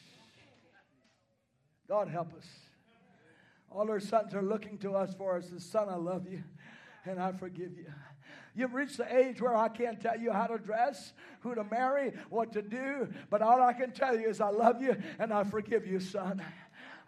God 1.88 2.08
help 2.08 2.34
us. 2.34 2.48
All 3.70 3.90
our 3.90 4.00
sons 4.00 4.34
are 4.34 4.42
looking 4.42 4.78
to 4.80 4.96
us 4.96 5.14
for 5.14 5.38
us. 5.38 5.52
Son, 5.60 5.88
I 5.88 5.96
love 5.96 6.28
you 6.28 6.44
and 7.06 7.20
I 7.20 7.32
forgive 7.32 7.78
you. 7.78 7.92
You've 8.56 8.74
reached 8.74 8.98
the 8.98 9.16
age 9.16 9.42
where 9.42 9.56
I 9.56 9.70
can't 9.70 10.02
tell 10.02 10.20
you 10.20 10.32
how 10.32 10.48
to 10.48 10.58
dress, 10.58 11.14
who 11.42 11.56
to 11.56 11.64
marry, 11.64 12.12
what 12.30 12.52
to 12.54 12.62
do, 12.62 13.08
but 13.30 13.42
all 13.42 13.62
I 13.62 13.74
can 13.74 13.92
tell 13.92 14.20
you 14.20 14.28
is 14.28 14.42
I 14.42 14.50
love 14.50 14.82
you 14.82 14.98
and 15.20 15.32
I 15.32 15.44
forgive 15.44 15.88
you, 15.88 16.00
son. 16.00 16.44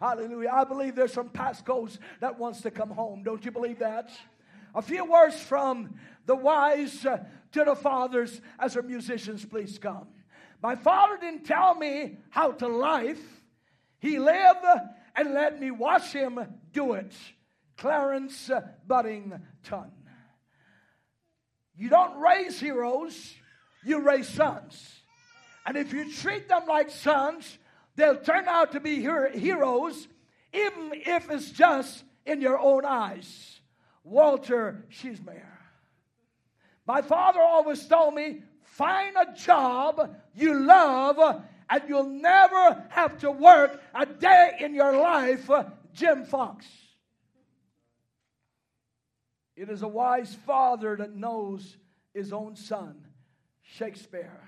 Hallelujah. 0.00 0.50
I 0.52 0.64
believe 0.64 0.94
there's 0.94 1.12
some 1.12 1.28
Pascos 1.28 1.98
that 2.20 2.38
wants 2.38 2.62
to 2.62 2.70
come 2.70 2.90
home. 2.90 3.22
Don't 3.22 3.44
you 3.44 3.50
believe 3.50 3.80
that? 3.80 4.10
A 4.74 4.82
few 4.82 5.04
words 5.04 5.40
from 5.40 5.94
the 6.26 6.34
wise 6.34 7.04
uh, 7.06 7.18
to 7.52 7.64
the 7.64 7.76
fathers 7.76 8.40
as 8.58 8.76
our 8.76 8.82
musicians 8.82 9.44
please 9.44 9.78
come. 9.78 10.08
My 10.62 10.74
father 10.76 11.16
didn't 11.18 11.44
tell 11.44 11.74
me 11.74 12.18
how 12.30 12.52
to 12.52 12.66
life. 12.68 13.22
He 13.98 14.18
lived 14.18 14.64
and 15.14 15.34
let 15.34 15.60
me 15.60 15.70
watch 15.70 16.12
him 16.12 16.40
do 16.72 16.94
it. 16.94 17.14
Clarence 17.76 18.50
Budington. 18.86 19.90
You 21.76 21.88
don't 21.88 22.18
raise 22.20 22.60
heroes, 22.60 23.34
you 23.84 24.00
raise 24.00 24.28
sons. 24.28 25.00
And 25.66 25.76
if 25.76 25.92
you 25.92 26.12
treat 26.12 26.48
them 26.48 26.62
like 26.68 26.90
sons, 26.90 27.58
they'll 27.96 28.18
turn 28.18 28.46
out 28.46 28.72
to 28.72 28.80
be 28.80 29.00
heroes, 29.00 30.08
even 30.52 30.92
if 30.92 31.30
it's 31.30 31.50
just 31.50 32.04
in 32.26 32.40
your 32.40 32.58
own 32.58 32.84
eyes. 32.84 33.53
Walter 34.04 34.84
Schiersma. 34.90 35.40
My 36.86 37.00
father 37.00 37.40
always 37.40 37.86
told 37.86 38.14
me 38.14 38.42
find 38.62 39.16
a 39.16 39.34
job 39.34 40.14
you 40.34 40.54
love 40.54 41.42
and 41.70 41.82
you'll 41.88 42.04
never 42.04 42.84
have 42.90 43.18
to 43.20 43.30
work 43.30 43.80
a 43.94 44.04
day 44.04 44.52
in 44.60 44.74
your 44.74 44.96
life. 44.96 45.48
Uh, 45.50 45.64
Jim 45.94 46.24
Fox. 46.24 46.66
It 49.56 49.70
is 49.70 49.82
a 49.82 49.88
wise 49.88 50.36
father 50.46 50.96
that 50.96 51.14
knows 51.14 51.76
his 52.12 52.32
own 52.32 52.56
son, 52.56 53.06
Shakespeare. 53.62 54.40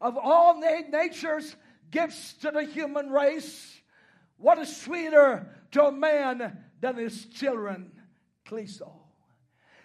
Of 0.00 0.16
all 0.18 0.60
na- 0.60 0.88
nature's 0.90 1.56
gifts 1.90 2.34
to 2.42 2.50
the 2.50 2.64
human 2.64 3.10
race, 3.10 3.80
what 4.36 4.58
is 4.58 4.76
sweeter 4.76 5.46
to 5.72 5.86
a 5.86 5.92
man 5.92 6.58
than 6.80 6.96
his 6.96 7.26
children? 7.26 7.92
Cleso. 8.46 8.92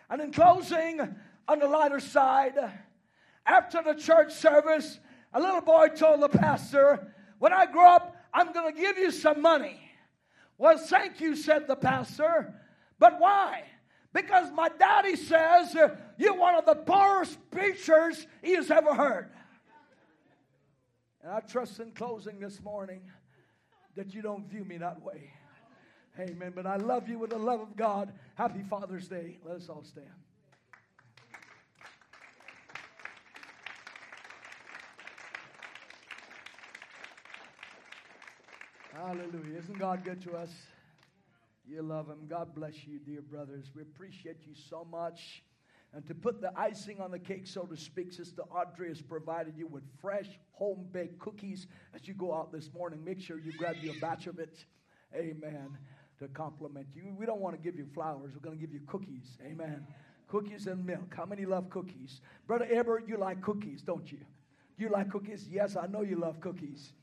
And 0.09 0.21
in 0.21 0.31
closing, 0.31 1.15
on 1.47 1.59
the 1.59 1.67
lighter 1.67 1.99
side, 1.99 2.55
after 3.45 3.81
the 3.83 3.93
church 3.93 4.33
service, 4.33 4.99
a 5.33 5.39
little 5.39 5.61
boy 5.61 5.89
told 5.89 6.21
the 6.21 6.29
pastor, 6.29 7.13
When 7.39 7.53
I 7.53 7.65
grow 7.65 7.87
up, 7.87 8.15
I'm 8.33 8.51
going 8.51 8.73
to 8.73 8.79
give 8.79 8.97
you 8.97 9.11
some 9.11 9.41
money. 9.41 9.79
Well, 10.57 10.77
thank 10.77 11.19
you, 11.19 11.35
said 11.35 11.67
the 11.67 11.75
pastor. 11.75 12.53
But 12.97 13.19
why? 13.19 13.63
Because 14.13 14.51
my 14.51 14.69
daddy 14.69 15.17
says 15.17 15.75
you're 16.17 16.35
one 16.35 16.55
of 16.55 16.65
the 16.65 16.75
poorest 16.75 17.37
preachers 17.51 18.25
he 18.41 18.55
has 18.55 18.71
ever 18.71 18.93
heard. 18.93 19.29
And 21.21 21.33
I 21.33 21.41
trust 21.41 21.79
in 21.79 21.91
closing 21.91 22.39
this 22.39 22.61
morning 22.61 23.01
that 23.95 24.13
you 24.13 24.21
don't 24.21 24.49
view 24.49 24.63
me 24.63 24.77
that 24.77 25.01
way. 25.01 25.31
Amen. 26.17 26.53
But 26.55 26.65
I 26.65 26.77
love 26.77 27.09
you 27.09 27.19
with 27.19 27.31
the 27.31 27.37
love 27.37 27.59
of 27.59 27.75
God. 27.75 28.13
Happy 28.35 28.63
Father's 28.69 29.07
Day. 29.07 29.37
Let 29.43 29.57
us 29.57 29.67
all 29.67 29.83
stand. 29.83 30.07
Hallelujah. 38.93 39.59
Isn't 39.59 39.77
God 39.77 40.05
good 40.05 40.21
to 40.21 40.37
us? 40.37 40.51
You 41.67 41.81
love 41.81 42.07
Him. 42.07 42.27
God 42.29 42.55
bless 42.55 42.87
you, 42.87 42.97
dear 42.99 43.21
brothers. 43.21 43.71
We 43.75 43.81
appreciate 43.81 44.37
you 44.47 44.53
so 44.69 44.87
much. 44.89 45.43
And 45.93 46.05
to 46.07 46.15
put 46.15 46.41
the 46.41 46.51
icing 46.57 47.01
on 47.01 47.11
the 47.11 47.19
cake, 47.19 47.45
so 47.45 47.63
to 47.63 47.75
speak, 47.75 48.13
Sister 48.13 48.43
Audrey 48.43 48.87
has 48.89 49.01
provided 49.01 49.55
you 49.57 49.67
with 49.67 49.83
fresh 50.01 50.27
home 50.51 50.87
baked 50.91 51.19
cookies 51.19 51.67
as 51.93 52.07
you 52.07 52.13
go 52.13 52.33
out 52.33 52.51
this 52.51 52.69
morning. 52.73 53.03
Make 53.03 53.19
sure 53.19 53.37
you 53.37 53.51
grab 53.57 53.75
you 53.81 53.91
a 53.91 53.99
batch 53.99 54.27
of 54.27 54.39
it. 54.39 54.65
Amen. 55.13 55.77
To 56.19 56.27
compliment 56.29 56.87
you. 56.95 57.13
We 57.17 57.25
don't 57.25 57.41
want 57.41 57.55
to 57.55 57.61
give 57.61 57.77
you 57.77 57.85
flowers, 57.93 58.31
we're 58.33 58.39
going 58.39 58.57
to 58.57 58.61
give 58.61 58.73
you 58.73 58.81
cookies. 58.87 59.37
Amen. 59.45 59.85
Cookies 60.27 60.67
and 60.67 60.85
milk. 60.85 61.13
How 61.15 61.25
many 61.25 61.45
love 61.45 61.69
cookies? 61.69 62.21
Brother 62.47 62.67
Ebert, 62.71 63.07
you 63.07 63.17
like 63.17 63.41
cookies, 63.41 63.81
don't 63.81 64.11
you? 64.11 64.19
You 64.77 64.89
like 64.89 65.11
cookies? 65.11 65.47
Yes, 65.49 65.75
I 65.75 65.87
know 65.87 66.01
you 66.01 66.17
love 66.17 66.39
cookies. 66.39 66.93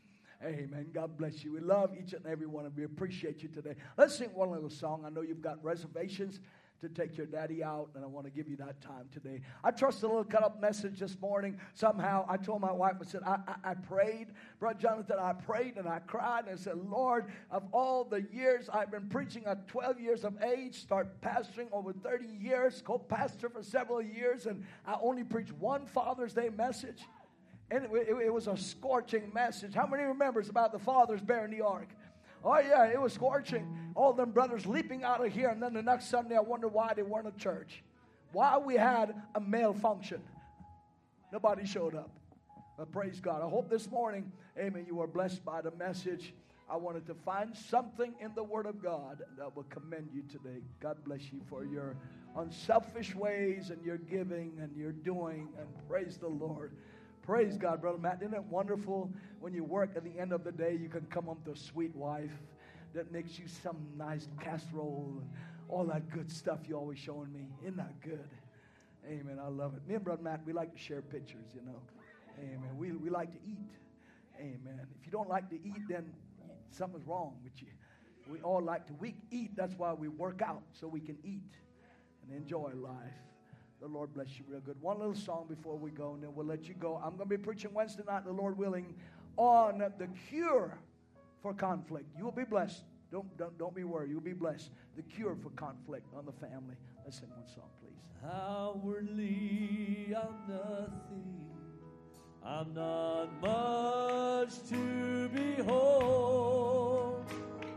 Amen. 0.45 0.89
God 0.93 1.17
bless 1.17 1.45
you. 1.45 1.53
We 1.53 1.61
love 1.61 1.91
each 1.99 2.15
and 2.15 2.27
every 2.27 2.47
one 2.47 2.67
of 2.67 2.77
you. 2.77 2.85
Appreciate 2.85 3.43
you 3.43 3.49
today. 3.49 3.77
Let's 3.97 4.17
sing 4.17 4.31
one 4.35 4.51
little 4.51 4.71
song. 4.71 5.05
I 5.07 5.11
know 5.11 5.21
you've 5.21 5.43
got 5.43 5.63
reservations 5.63 6.41
to 6.83 6.89
take 6.89 7.17
your 7.17 7.27
daddy 7.27 7.63
out, 7.63 7.91
and 7.95 8.05
I 8.05 8.09
want 8.09 8.27
to 8.27 8.31
give 8.31 8.49
you 8.49 8.57
that 8.57 8.81
time 8.81 9.07
today. 9.13 9.41
I 9.63 9.71
trust 9.71 10.03
a 10.03 10.07
little 10.09 10.25
cut 10.25 10.43
up 10.43 10.61
message 10.61 10.99
this 10.99 11.17
morning. 11.21 11.59
Somehow, 11.75 12.27
I 12.29 12.37
told 12.37 12.61
my 12.61 12.73
wife, 12.73 12.95
I 13.01 13.05
said, 13.05 13.23
I, 13.25 13.39
I, 13.47 13.71
I 13.71 13.75
prayed, 13.75 14.29
Brother 14.59 14.79
Jonathan, 14.81 15.17
I 15.21 15.33
prayed 15.33 15.77
and 15.77 15.89
I 15.89 16.01
cried 16.01 16.47
and 16.47 16.59
I 16.59 16.61
said, 16.61 16.77
Lord, 16.91 17.27
of 17.53 17.63
all 17.73 18.03
the 18.05 18.27
years 18.33 18.69
I've 18.69 18.91
been 18.91 19.09
preaching 19.09 19.45
at 19.47 19.69
12 19.69 20.01
years 20.01 20.25
of 20.25 20.35
age, 20.43 20.75
start 20.75 21.21
pastoring 21.21 21.69
over 21.73 21.93
30 21.93 22.27
years, 22.41 22.83
co 22.85 22.99
pastor 22.99 23.49
for 23.49 23.63
several 23.63 24.03
years, 24.03 24.47
and 24.47 24.65
I 24.85 24.97
only 25.01 25.23
preached 25.23 25.53
one 25.53 25.87
Father's 25.87 26.35
Day 26.35 26.49
message. 26.49 27.01
And 27.71 27.85
it, 27.85 27.91
it, 27.93 28.17
it 28.27 28.33
was 28.33 28.49
a 28.49 28.57
scorching 28.57 29.31
message. 29.33 29.75
How 29.75 29.87
many 29.87 30.03
remembers 30.03 30.49
about 30.49 30.73
the 30.73 30.81
fathers 30.81 31.23
bearing 31.23 31.57
the 31.57 31.65
ark? 31.65 31.89
Oh, 32.45 32.59
yeah, 32.59 32.87
it 32.87 33.01
was 33.01 33.13
scorching. 33.13 33.67
All 33.95 34.13
them 34.13 34.33
brothers 34.33 34.67
leaping 34.67 35.05
out 35.05 35.25
of 35.25 35.33
here. 35.33 35.49
And 35.49 35.63
then 35.63 35.75
the 35.75 35.83
next 35.83 36.09
Sunday, 36.09 36.37
I 36.37 36.41
wonder 36.41 36.69
why 36.69 36.93
they 36.95 37.03
weren't 37.03 37.27
at 37.27 37.37
church. 37.39 37.83
Why 38.33 38.59
we 38.59 38.75
had 38.75 39.15
a 39.35 39.41
male 39.41 39.75
function. 39.75 40.21
Nobody 41.33 41.67
showed 41.67 41.95
up. 41.95 42.11
But 42.77 42.91
praise 42.91 43.21
God. 43.21 43.43
I 43.43 43.49
hope 43.49 43.71
this 43.71 43.91
morning, 43.91 44.33
amen, 44.59 44.87
you 44.89 44.97
were 44.97 45.07
blessed 45.07 45.45
by 45.45 45.61
the 45.61 45.71
message. 45.73 46.35
I 46.71 46.77
wanted 46.77 47.07
to 47.07 47.15
find 47.15 47.55
something 47.55 48.15
in 48.21 48.33
the 48.35 48.43
Word 48.43 48.67
of 48.67 48.83
God 48.83 49.23
that 49.39 49.55
will 49.55 49.65
commend 49.65 50.09
you 50.15 50.23
today. 50.23 50.63
God 50.81 50.97
bless 51.05 51.31
you 51.31 51.41
for 51.49 51.65
your 51.65 51.97
unselfish 52.37 53.15
ways 53.15 53.71
and 53.71 53.85
your 53.85 53.99
giving 53.99 54.53
and 54.61 54.75
your 54.75 54.93
doing. 54.93 55.49
And 55.59 55.69
praise 55.87 56.17
the 56.17 56.29
Lord. 56.29 56.73
Praise 57.23 57.57
God, 57.57 57.81
Brother 57.81 57.99
Matt. 57.99 58.19
Isn't 58.21 58.35
it 58.35 58.43
wonderful 58.45 59.09
when 59.39 59.55
you 59.55 59.63
work 59.63 59.91
at 59.97 60.03
the 60.03 60.19
end 60.19 60.33
of 60.33 60.43
the 60.43 60.51
day, 60.51 60.77
you 60.81 60.89
can 60.89 61.07
come 61.07 61.27
home 61.27 61.39
to 61.45 61.53
a 61.53 61.57
sweet 61.57 61.95
wife 61.95 62.33
that 62.95 63.13
makes 63.13 63.39
you 63.39 63.47
some 63.63 63.77
nice 63.97 64.27
casserole 64.41 65.15
and 65.21 65.31
all 65.69 65.85
that 65.85 66.11
good 66.11 66.31
stuff 66.31 66.59
you're 66.69 66.79
always 66.79 66.99
showing 66.99 67.33
me. 67.33 67.47
Isn't 67.63 67.77
that 67.77 68.01
good? 68.01 68.29
Amen. 69.07 69.39
I 69.41 69.49
love 69.49 69.75
it. 69.77 69.87
Me 69.89 69.95
and 69.95 70.05
Brother 70.05 70.23
Matt, 70.23 70.41
we 70.45 70.53
like 70.53 70.73
to 70.73 70.79
share 70.79 71.01
pictures, 71.01 71.47
you 71.55 71.63
know. 71.63 71.79
Amen. 72.41 72.77
We, 72.77 72.91
we 72.91 73.09
like 73.09 73.31
to 73.33 73.39
eat. 73.47 73.71
Amen. 74.39 74.81
If 74.99 75.07
you 75.07 75.13
don't 75.13 75.29
like 75.29 75.49
to 75.51 75.57
eat, 75.57 75.89
then 75.89 76.13
something's 76.71 77.07
wrong 77.07 77.37
with 77.45 77.63
you. 77.63 77.69
We 78.29 78.41
all 78.41 78.63
like 78.63 78.87
to 78.89 78.93
we 78.95 79.15
eat. 79.31 79.53
That's 79.57 79.75
why 79.77 79.93
we 79.93 80.09
work 80.09 80.43
out, 80.43 80.63
so 80.73 80.89
we 80.89 81.01
can 81.01 81.19
eat 81.25 81.55
and 82.23 82.37
enjoy 82.37 82.73
life. 82.75 83.32
The 83.83 83.89
Lord 83.89 84.15
bless 84.15 84.39
you 84.39 84.45
real 84.49 84.61
good. 84.61 84.81
One 84.81 85.01
little 85.01 85.13
song 85.13 85.47
before 85.49 85.77
we 85.77 85.91
go, 85.91 86.15
and 86.15 86.23
then 86.23 86.33
we'll 86.37 86.47
let 86.47 86.69
you 86.69 86.75
go. 86.75 87.01
I'm 87.05 87.17
going 87.17 87.29
to 87.29 87.37
be 87.37 87.37
preaching 87.37 87.75
Wednesday 87.75 88.05
night, 88.07 88.25
the 88.25 88.31
Lord 88.31 88.57
willing, 88.57 88.95
on 89.37 89.79
the 89.79 90.07
cure 90.29 90.79
for 91.43 91.53
conflict. 91.53 92.07
You 92.17 92.23
will 92.23 92.31
be 92.31 92.45
blessed. 92.45 92.85
Don't, 93.11 93.37
don't, 93.37 93.59
don't 93.59 93.75
be 93.75 93.83
worried. 93.83 94.11
You'll 94.11 94.21
be 94.21 94.35
blessed. 94.35 94.71
The 94.95 95.03
cure 95.03 95.35
for 95.35 95.51
conflict 95.51 96.07
on 96.17 96.25
the 96.27 96.33
family. 96.33 96.77
Let's 97.05 97.19
sing 97.19 97.31
one 97.31 97.45
song, 97.53 97.71
please. 97.81 97.99
Outwardly, 98.33 100.15
I'm 100.17 100.37
nothing. 100.49 101.51
I'm 102.45 102.73
not 102.73 103.31
much 103.43 104.63
to 104.69 105.29
behold. 105.29 107.25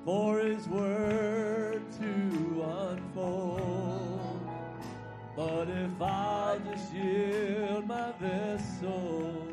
for 0.06 0.40
His 0.40 0.68
word 0.68 1.82
to 2.00 2.64
unfold. 2.90 4.50
But 5.36 5.70
if 5.70 6.02
I'll 6.02 6.60
just 6.60 6.94
yield 6.94 7.88
my 7.88 8.12
vessel 8.20 9.48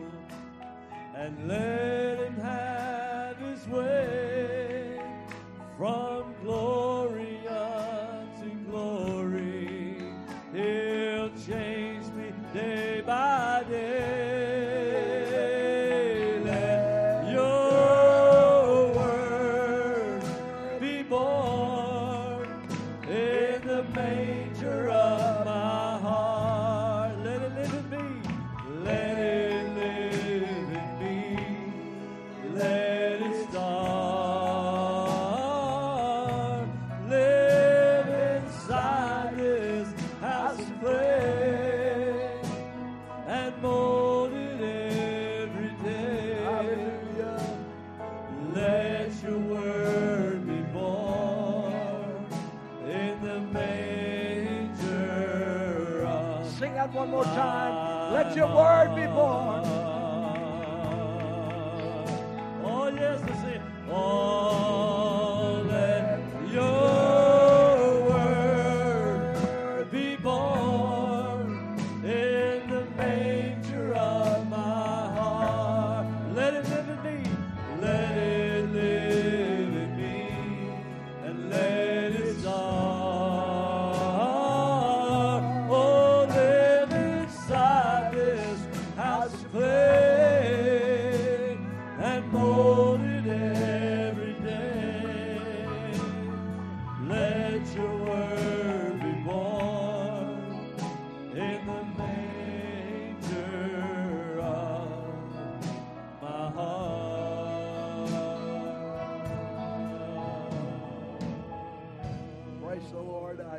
and 1.14 1.48
let 1.48 2.18
Him 2.18 2.36
have 2.36 3.36
His 3.38 3.66
way 3.68 5.00
from 5.78 6.34
glory 6.42 7.19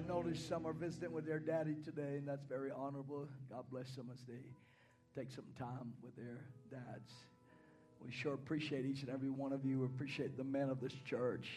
noticed 0.08 0.48
some 0.48 0.66
are 0.66 0.74
visiting 0.74 1.12
with 1.12 1.26
their 1.26 1.40
daddy 1.40 1.76
today, 1.84 2.18
and 2.18 2.28
that's 2.28 2.46
very 2.46 2.72
honorable. 2.72 3.28
God 3.50 3.64
bless 3.72 3.96
them 3.96 4.10
as 4.14 4.20
they 4.28 4.42
take 5.20 5.32
some 5.32 5.46
time 5.58 5.94
with 6.02 6.16
their 6.16 6.46
dads. 6.70 7.12
We 8.04 8.12
sure 8.12 8.34
appreciate 8.34 8.86
each 8.86 9.02
and 9.02 9.10
every 9.10 9.30
one 9.30 9.54
of 9.54 9.66
you. 9.66 9.80
We 9.80 9.86
appreciate 9.86 10.38
the 10.38 10.44
men 10.44 10.70
of 10.70 10.80
this 10.80 10.94
church. 11.06 11.50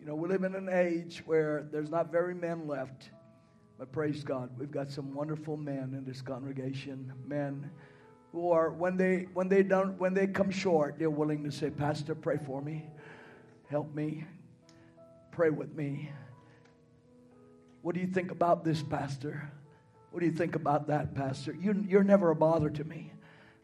You 0.00 0.06
know, 0.06 0.14
we 0.14 0.28
live 0.28 0.44
in 0.44 0.54
an 0.54 0.68
age 0.68 1.22
where 1.26 1.68
there's 1.70 1.90
not 1.90 2.12
very 2.12 2.34
men 2.34 2.66
left, 2.66 3.10
but 3.78 3.92
praise 3.92 4.22
God, 4.24 4.50
we've 4.58 4.70
got 4.70 4.90
some 4.90 5.14
wonderful 5.14 5.56
men 5.56 5.94
in 5.96 6.04
this 6.04 6.22
congregation. 6.22 7.12
Men 7.26 7.70
who 8.32 8.50
are 8.50 8.70
when 8.70 8.96
they 8.96 9.26
when 9.34 9.48
they 9.48 9.62
don't 9.62 9.98
when 9.98 10.14
they 10.14 10.26
come 10.26 10.50
short, 10.50 10.98
they're 10.98 11.10
willing 11.10 11.44
to 11.44 11.50
say, 11.50 11.70
"Pastor, 11.70 12.14
pray 12.14 12.38
for 12.38 12.62
me, 12.62 12.86
help 13.68 13.94
me, 13.94 14.24
pray 15.32 15.50
with 15.50 15.74
me." 15.74 16.10
What 17.82 17.94
do 17.94 18.00
you 18.00 18.06
think 18.06 18.30
about 18.30 18.64
this, 18.64 18.82
Pastor? 18.82 19.50
What 20.10 20.20
do 20.20 20.26
you 20.26 20.32
think 20.32 20.56
about 20.56 20.88
that, 20.88 21.14
Pastor? 21.14 21.54
You, 21.54 21.84
you're 21.88 22.02
never 22.02 22.30
a 22.30 22.36
bother 22.36 22.70
to 22.70 22.84
me. 22.84 23.12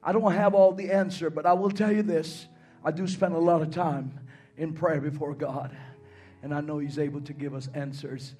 I 0.03 0.13
don't 0.13 0.33
have 0.33 0.55
all 0.55 0.73
the 0.73 0.93
answer, 0.93 1.31
but 1.31 1.47
I 1.47 1.55
will 1.55 1.71
tell 1.71 1.91
you 1.91 2.03
this. 2.03 2.47
I 2.85 2.91
do 2.91 3.07
spend 3.07 3.35
a 3.35 3.39
lot 3.39 3.63
of 3.63 3.71
time 3.71 4.21
in 4.57 4.75
prayer 4.75 5.01
before 5.01 5.35
God, 5.35 5.75
and 6.43 6.55
I 6.55 6.61
know 6.61 6.79
He's 6.79 6.99
able 6.99 7.23
to 7.23 7.33
give 7.33 7.55
us 7.55 7.69
answers 7.75 8.35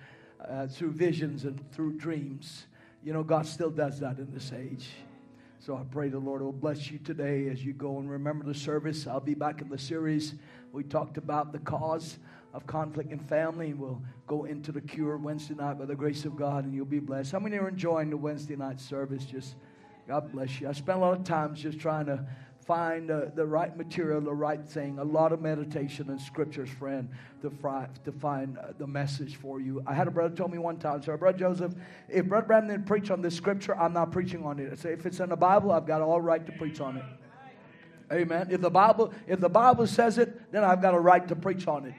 uh, 0.47 0.67
through 0.67 0.93
visions 0.93 1.45
and 1.45 1.73
through 1.73 1.95
dreams. 1.95 2.67
You 3.03 3.13
know, 3.13 3.23
God 3.23 3.47
still 3.47 3.71
does 3.71 4.01
that 4.01 4.19
in 4.19 4.33
this 4.33 4.53
age. 4.53 4.89
So 5.59 5.77
I 5.77 5.83
pray 5.91 6.11
the 6.11 6.19
Lord 6.19 6.43
will 6.43 6.53
bless 6.53 6.91
you 6.91 6.99
today 6.99 7.49
as 7.49 7.65
you 7.65 7.73
go 7.73 7.99
and 7.99 8.11
remember 8.11 8.45
the 8.45 8.55
service. 8.55 9.07
I'll 9.07 9.19
be 9.19 9.35
back 9.35 9.63
in 9.63 9.71
the 9.71 9.79
series. 9.79 10.35
We 10.73 10.85
talked 10.85 11.17
about 11.17 11.53
the 11.53 11.59
cause 11.59 12.19
of 12.55 12.67
conflict 12.67 13.13
in 13.13 13.19
family. 13.19 13.75
We'll 13.75 14.01
go 14.27 14.45
into 14.45 14.73
the 14.73 14.81
cure 14.81 15.17
Wednesday 15.19 15.55
night 15.55 15.79
by 15.79 15.85
the 15.85 15.95
grace 15.95 16.25
of 16.25 16.37
God, 16.37 16.65
and 16.65 16.73
you'll 16.73 16.87
be 16.87 17.01
blessed. 17.01 17.33
How 17.33 17.41
many 17.41 17.59
are 17.59 17.69
enjoying 17.69 18.11
the 18.11 18.17
Wednesday 18.17 18.57
night 18.57 18.81
service? 18.81 19.25
Just 19.25 19.57
God 20.09 20.31
bless 20.33 20.61
you. 20.61 20.69
I 20.69 20.73
spent 20.73 20.99
a 20.99 21.01
lot 21.01 21.19
of 21.19 21.25
times 21.25 21.61
just 21.61 21.79
trying 21.79 22.07
to 22.07 22.25
find 22.65 23.11
uh, 23.11 23.27
the 23.35 23.45
right 23.45 23.77
material, 23.77 24.21
the 24.21 24.33
right 24.33 24.67
thing, 24.67 24.99
a 24.99 25.05
lot 25.05 25.33
of 25.33 25.41
meditation 25.41 26.09
and 26.09 26.21
scriptures, 26.21 26.69
friend, 26.71 27.09
to, 27.43 27.51
fry, 27.51 27.87
to 28.05 28.13
find 28.13 28.57
uh, 28.57 28.69
the 28.79 28.87
message 28.87 29.37
for 29.37 29.61
you. 29.61 29.83
I 29.87 29.93
had 29.93 30.09
a 30.09 30.11
brother 30.11 30.35
tell 30.35 30.49
me 30.49 30.59
one 30.59 30.79
time, 30.79 31.03
so 31.03 31.15
Brother 31.17 31.37
Joseph, 31.37 31.75
if 32.09 32.27
Brother 32.27 32.47
Branham 32.47 32.71
didn't 32.71 32.87
preach 32.87 33.11
on 33.11 33.21
this 33.21 33.37
scripture, 33.37 33.77
I'm 33.77 33.93
not 33.93 34.13
preaching 34.13 34.45
on 34.45 34.59
it. 34.59 34.73
I 34.73 34.77
say, 34.77 34.93
if 34.93 35.05
it's 35.05 35.21
in 35.21 35.29
the 35.29 35.37
Bible, 35.37 35.73
I've 35.73 35.87
got 35.87 36.01
all 36.01 36.21
right 36.21 36.45
to 36.47 36.53
preach 36.53 36.81
on 36.81 36.97
it. 36.97 37.05
Amen. 38.13 38.49
If 38.51 38.61
the 38.61 38.71
Bible, 38.71 39.13
if 39.27 39.41
the 39.41 39.49
Bible 39.49 39.87
says 39.87 40.19
it, 40.19 40.53
then 40.53 40.65
I've 40.65 40.81
got 40.81 40.95
a 40.95 41.01
right 41.01 41.27
to 41.29 41.37
preach 41.37 41.67
on 41.67 41.87
it. 41.87 41.95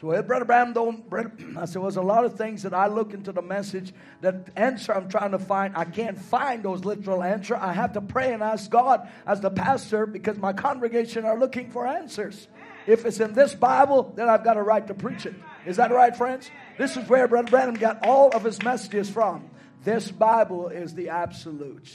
So 0.00 0.10
if 0.12 0.26
Brother 0.26 0.44
Branham 0.44 0.72
don't, 0.72 1.08
Brother, 1.08 1.32
I 1.56 1.64
said, 1.64 1.76
well, 1.76 1.90
there's 1.90 1.96
a 1.96 2.02
lot 2.02 2.24
of 2.24 2.36
things 2.36 2.62
that 2.62 2.74
I 2.74 2.88
look 2.88 3.14
into 3.14 3.32
the 3.32 3.42
message, 3.42 3.92
that 4.20 4.48
answer 4.56 4.94
I'm 4.94 5.08
trying 5.08 5.30
to 5.30 5.38
find, 5.38 5.76
I 5.76 5.84
can't 5.84 6.18
find 6.18 6.62
those 6.62 6.84
literal 6.84 7.22
answer. 7.22 7.56
I 7.56 7.72
have 7.72 7.92
to 7.94 8.00
pray 8.00 8.32
and 8.32 8.42
ask 8.42 8.70
God 8.70 9.08
as 9.26 9.40
the 9.40 9.50
pastor 9.50 10.06
because 10.06 10.36
my 10.36 10.52
congregation 10.52 11.24
are 11.24 11.38
looking 11.38 11.70
for 11.70 11.86
answers. 11.86 12.48
If 12.86 13.06
it's 13.06 13.20
in 13.20 13.32
this 13.32 13.54
Bible, 13.54 14.12
then 14.14 14.28
I've 14.28 14.44
got 14.44 14.56
a 14.56 14.62
right 14.62 14.86
to 14.86 14.94
preach 14.94 15.26
it. 15.26 15.34
Is 15.64 15.76
that 15.76 15.90
right, 15.90 16.14
friends? 16.14 16.50
This 16.76 16.96
is 16.96 17.08
where 17.08 17.26
Brother 17.26 17.50
Branham 17.50 17.74
got 17.74 18.04
all 18.04 18.30
of 18.30 18.44
his 18.44 18.62
messages 18.62 19.08
from. 19.08 19.48
This 19.84 20.10
Bible 20.10 20.68
is 20.68 20.94
the 20.94 21.10
absolute. 21.10 21.88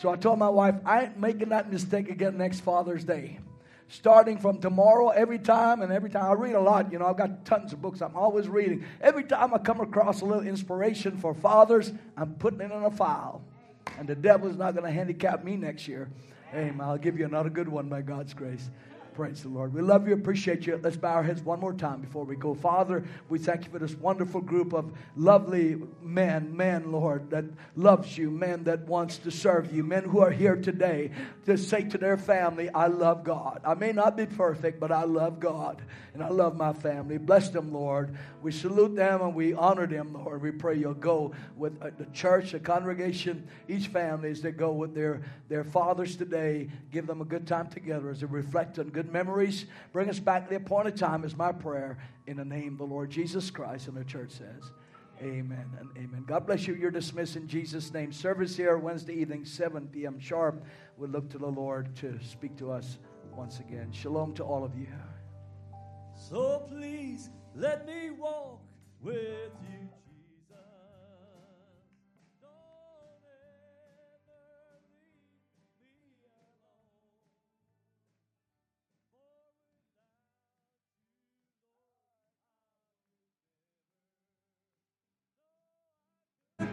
So 0.00 0.10
I 0.10 0.16
told 0.16 0.38
my 0.38 0.48
wife, 0.48 0.74
I 0.84 1.04
ain't 1.04 1.18
making 1.18 1.50
that 1.50 1.70
mistake 1.70 2.10
again 2.10 2.36
next 2.36 2.60
Father's 2.60 3.04
Day. 3.04 3.38
Starting 3.92 4.38
from 4.38 4.58
tomorrow, 4.58 5.10
every 5.10 5.38
time 5.38 5.82
and 5.82 5.92
every 5.92 6.08
time 6.08 6.24
I 6.24 6.32
read 6.32 6.54
a 6.54 6.60
lot, 6.60 6.90
you 6.90 6.98
know, 6.98 7.04
I've 7.04 7.18
got 7.18 7.44
tons 7.44 7.74
of 7.74 7.82
books 7.82 8.00
I'm 8.00 8.16
always 8.16 8.48
reading. 8.48 8.86
Every 9.02 9.22
time 9.22 9.52
I 9.52 9.58
come 9.58 9.82
across 9.82 10.22
a 10.22 10.24
little 10.24 10.46
inspiration 10.46 11.18
for 11.18 11.34
fathers, 11.34 11.92
I'm 12.16 12.32
putting 12.36 12.62
it 12.62 12.72
in 12.72 12.84
a 12.84 12.90
file. 12.90 13.42
And 13.98 14.08
the 14.08 14.14
devil's 14.14 14.56
not 14.56 14.72
going 14.72 14.86
to 14.86 14.90
handicap 14.90 15.44
me 15.44 15.58
next 15.58 15.86
year. 15.86 16.08
Amen. 16.54 16.80
I'll 16.80 16.96
give 16.96 17.18
you 17.18 17.26
another 17.26 17.50
good 17.50 17.68
one 17.68 17.90
by 17.90 18.00
God's 18.00 18.32
grace. 18.32 18.70
Praise 19.14 19.42
the 19.42 19.50
Lord. 19.50 19.74
We 19.74 19.82
love 19.82 20.08
you, 20.08 20.14
appreciate 20.14 20.66
you. 20.66 20.80
Let's 20.82 20.96
bow 20.96 21.12
our 21.12 21.22
heads 21.22 21.42
one 21.42 21.60
more 21.60 21.74
time 21.74 22.00
before 22.00 22.24
we 22.24 22.34
go. 22.34 22.54
Father, 22.54 23.04
we 23.28 23.38
thank 23.38 23.66
you 23.66 23.70
for 23.70 23.78
this 23.78 23.94
wonderful 23.94 24.40
group 24.40 24.72
of 24.72 24.90
lovely 25.16 25.76
men, 26.00 26.56
men, 26.56 26.90
Lord, 26.90 27.28
that 27.28 27.44
loves 27.76 28.16
you, 28.16 28.30
men 28.30 28.64
that 28.64 28.86
wants 28.86 29.18
to 29.18 29.30
serve 29.30 29.70
you, 29.70 29.84
men 29.84 30.04
who 30.04 30.20
are 30.20 30.30
here 30.30 30.56
today 30.56 31.10
to 31.44 31.58
say 31.58 31.82
to 31.84 31.98
their 31.98 32.16
family, 32.16 32.70
I 32.70 32.86
love 32.86 33.22
God. 33.22 33.60
I 33.66 33.74
may 33.74 33.92
not 33.92 34.16
be 34.16 34.24
perfect, 34.24 34.80
but 34.80 34.90
I 34.90 35.04
love 35.04 35.40
God 35.40 35.82
and 36.14 36.22
I 36.22 36.28
love 36.28 36.56
my 36.56 36.72
family. 36.72 37.18
Bless 37.18 37.48
them, 37.48 37.72
Lord. 37.72 38.16
We 38.42 38.52
salute 38.52 38.94
them 38.94 39.22
and 39.22 39.34
we 39.34 39.54
honor 39.54 39.86
them, 39.86 40.12
Lord. 40.12 40.42
We 40.42 40.50
pray 40.50 40.76
you'll 40.76 40.94
go 40.94 41.32
with 41.56 41.80
uh, 41.82 41.90
the 41.96 42.04
church, 42.06 42.52
the 42.52 42.60
congregation, 42.60 43.48
each 43.68 43.86
family 43.88 44.30
as 44.30 44.42
they 44.42 44.52
go 44.52 44.72
with 44.72 44.94
their, 44.94 45.22
their 45.48 45.64
fathers 45.64 46.16
today. 46.16 46.68
Give 46.90 47.06
them 47.06 47.20
a 47.20 47.24
good 47.24 47.46
time 47.46 47.68
together 47.68 48.10
as 48.10 48.20
they 48.20 48.26
reflect 48.26 48.78
on 48.78 48.90
good 48.90 49.01
memories. 49.10 49.64
Bring 49.92 50.10
us 50.10 50.18
back 50.18 50.44
to 50.44 50.50
the 50.50 50.56
appointed 50.56 50.96
time 50.96 51.24
is 51.24 51.36
my 51.36 51.52
prayer 51.52 51.98
in 52.26 52.36
the 52.36 52.44
name 52.44 52.72
of 52.72 52.78
the 52.78 52.86
Lord 52.86 53.10
Jesus 53.10 53.50
Christ. 53.50 53.88
And 53.88 53.96
the 53.96 54.04
church 54.04 54.32
says, 54.32 54.70
Amen 55.22 55.70
and 55.78 55.88
amen. 55.96 56.24
God 56.26 56.46
bless 56.46 56.66
you. 56.66 56.74
You're 56.74 56.90
dismissed 56.90 57.36
in 57.36 57.46
Jesus' 57.46 57.92
name. 57.92 58.12
Service 58.12 58.56
here 58.56 58.76
Wednesday 58.76 59.14
evening, 59.14 59.44
7 59.44 59.86
p.m. 59.88 60.18
sharp. 60.18 60.64
We 60.96 61.06
look 61.06 61.30
to 61.30 61.38
the 61.38 61.46
Lord 61.46 61.94
to 61.96 62.18
speak 62.22 62.56
to 62.56 62.72
us 62.72 62.98
once 63.32 63.60
again. 63.60 63.92
Shalom 63.92 64.34
to 64.34 64.42
all 64.44 64.64
of 64.64 64.76
you. 64.76 64.88
So 66.14 66.66
please 66.68 67.30
let 67.54 67.86
me 67.86 68.10
walk 68.10 68.60
with 69.00 69.52
you, 69.70 69.81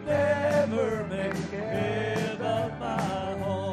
never 0.06 1.06
make 1.08 1.52
it. 1.52 2.09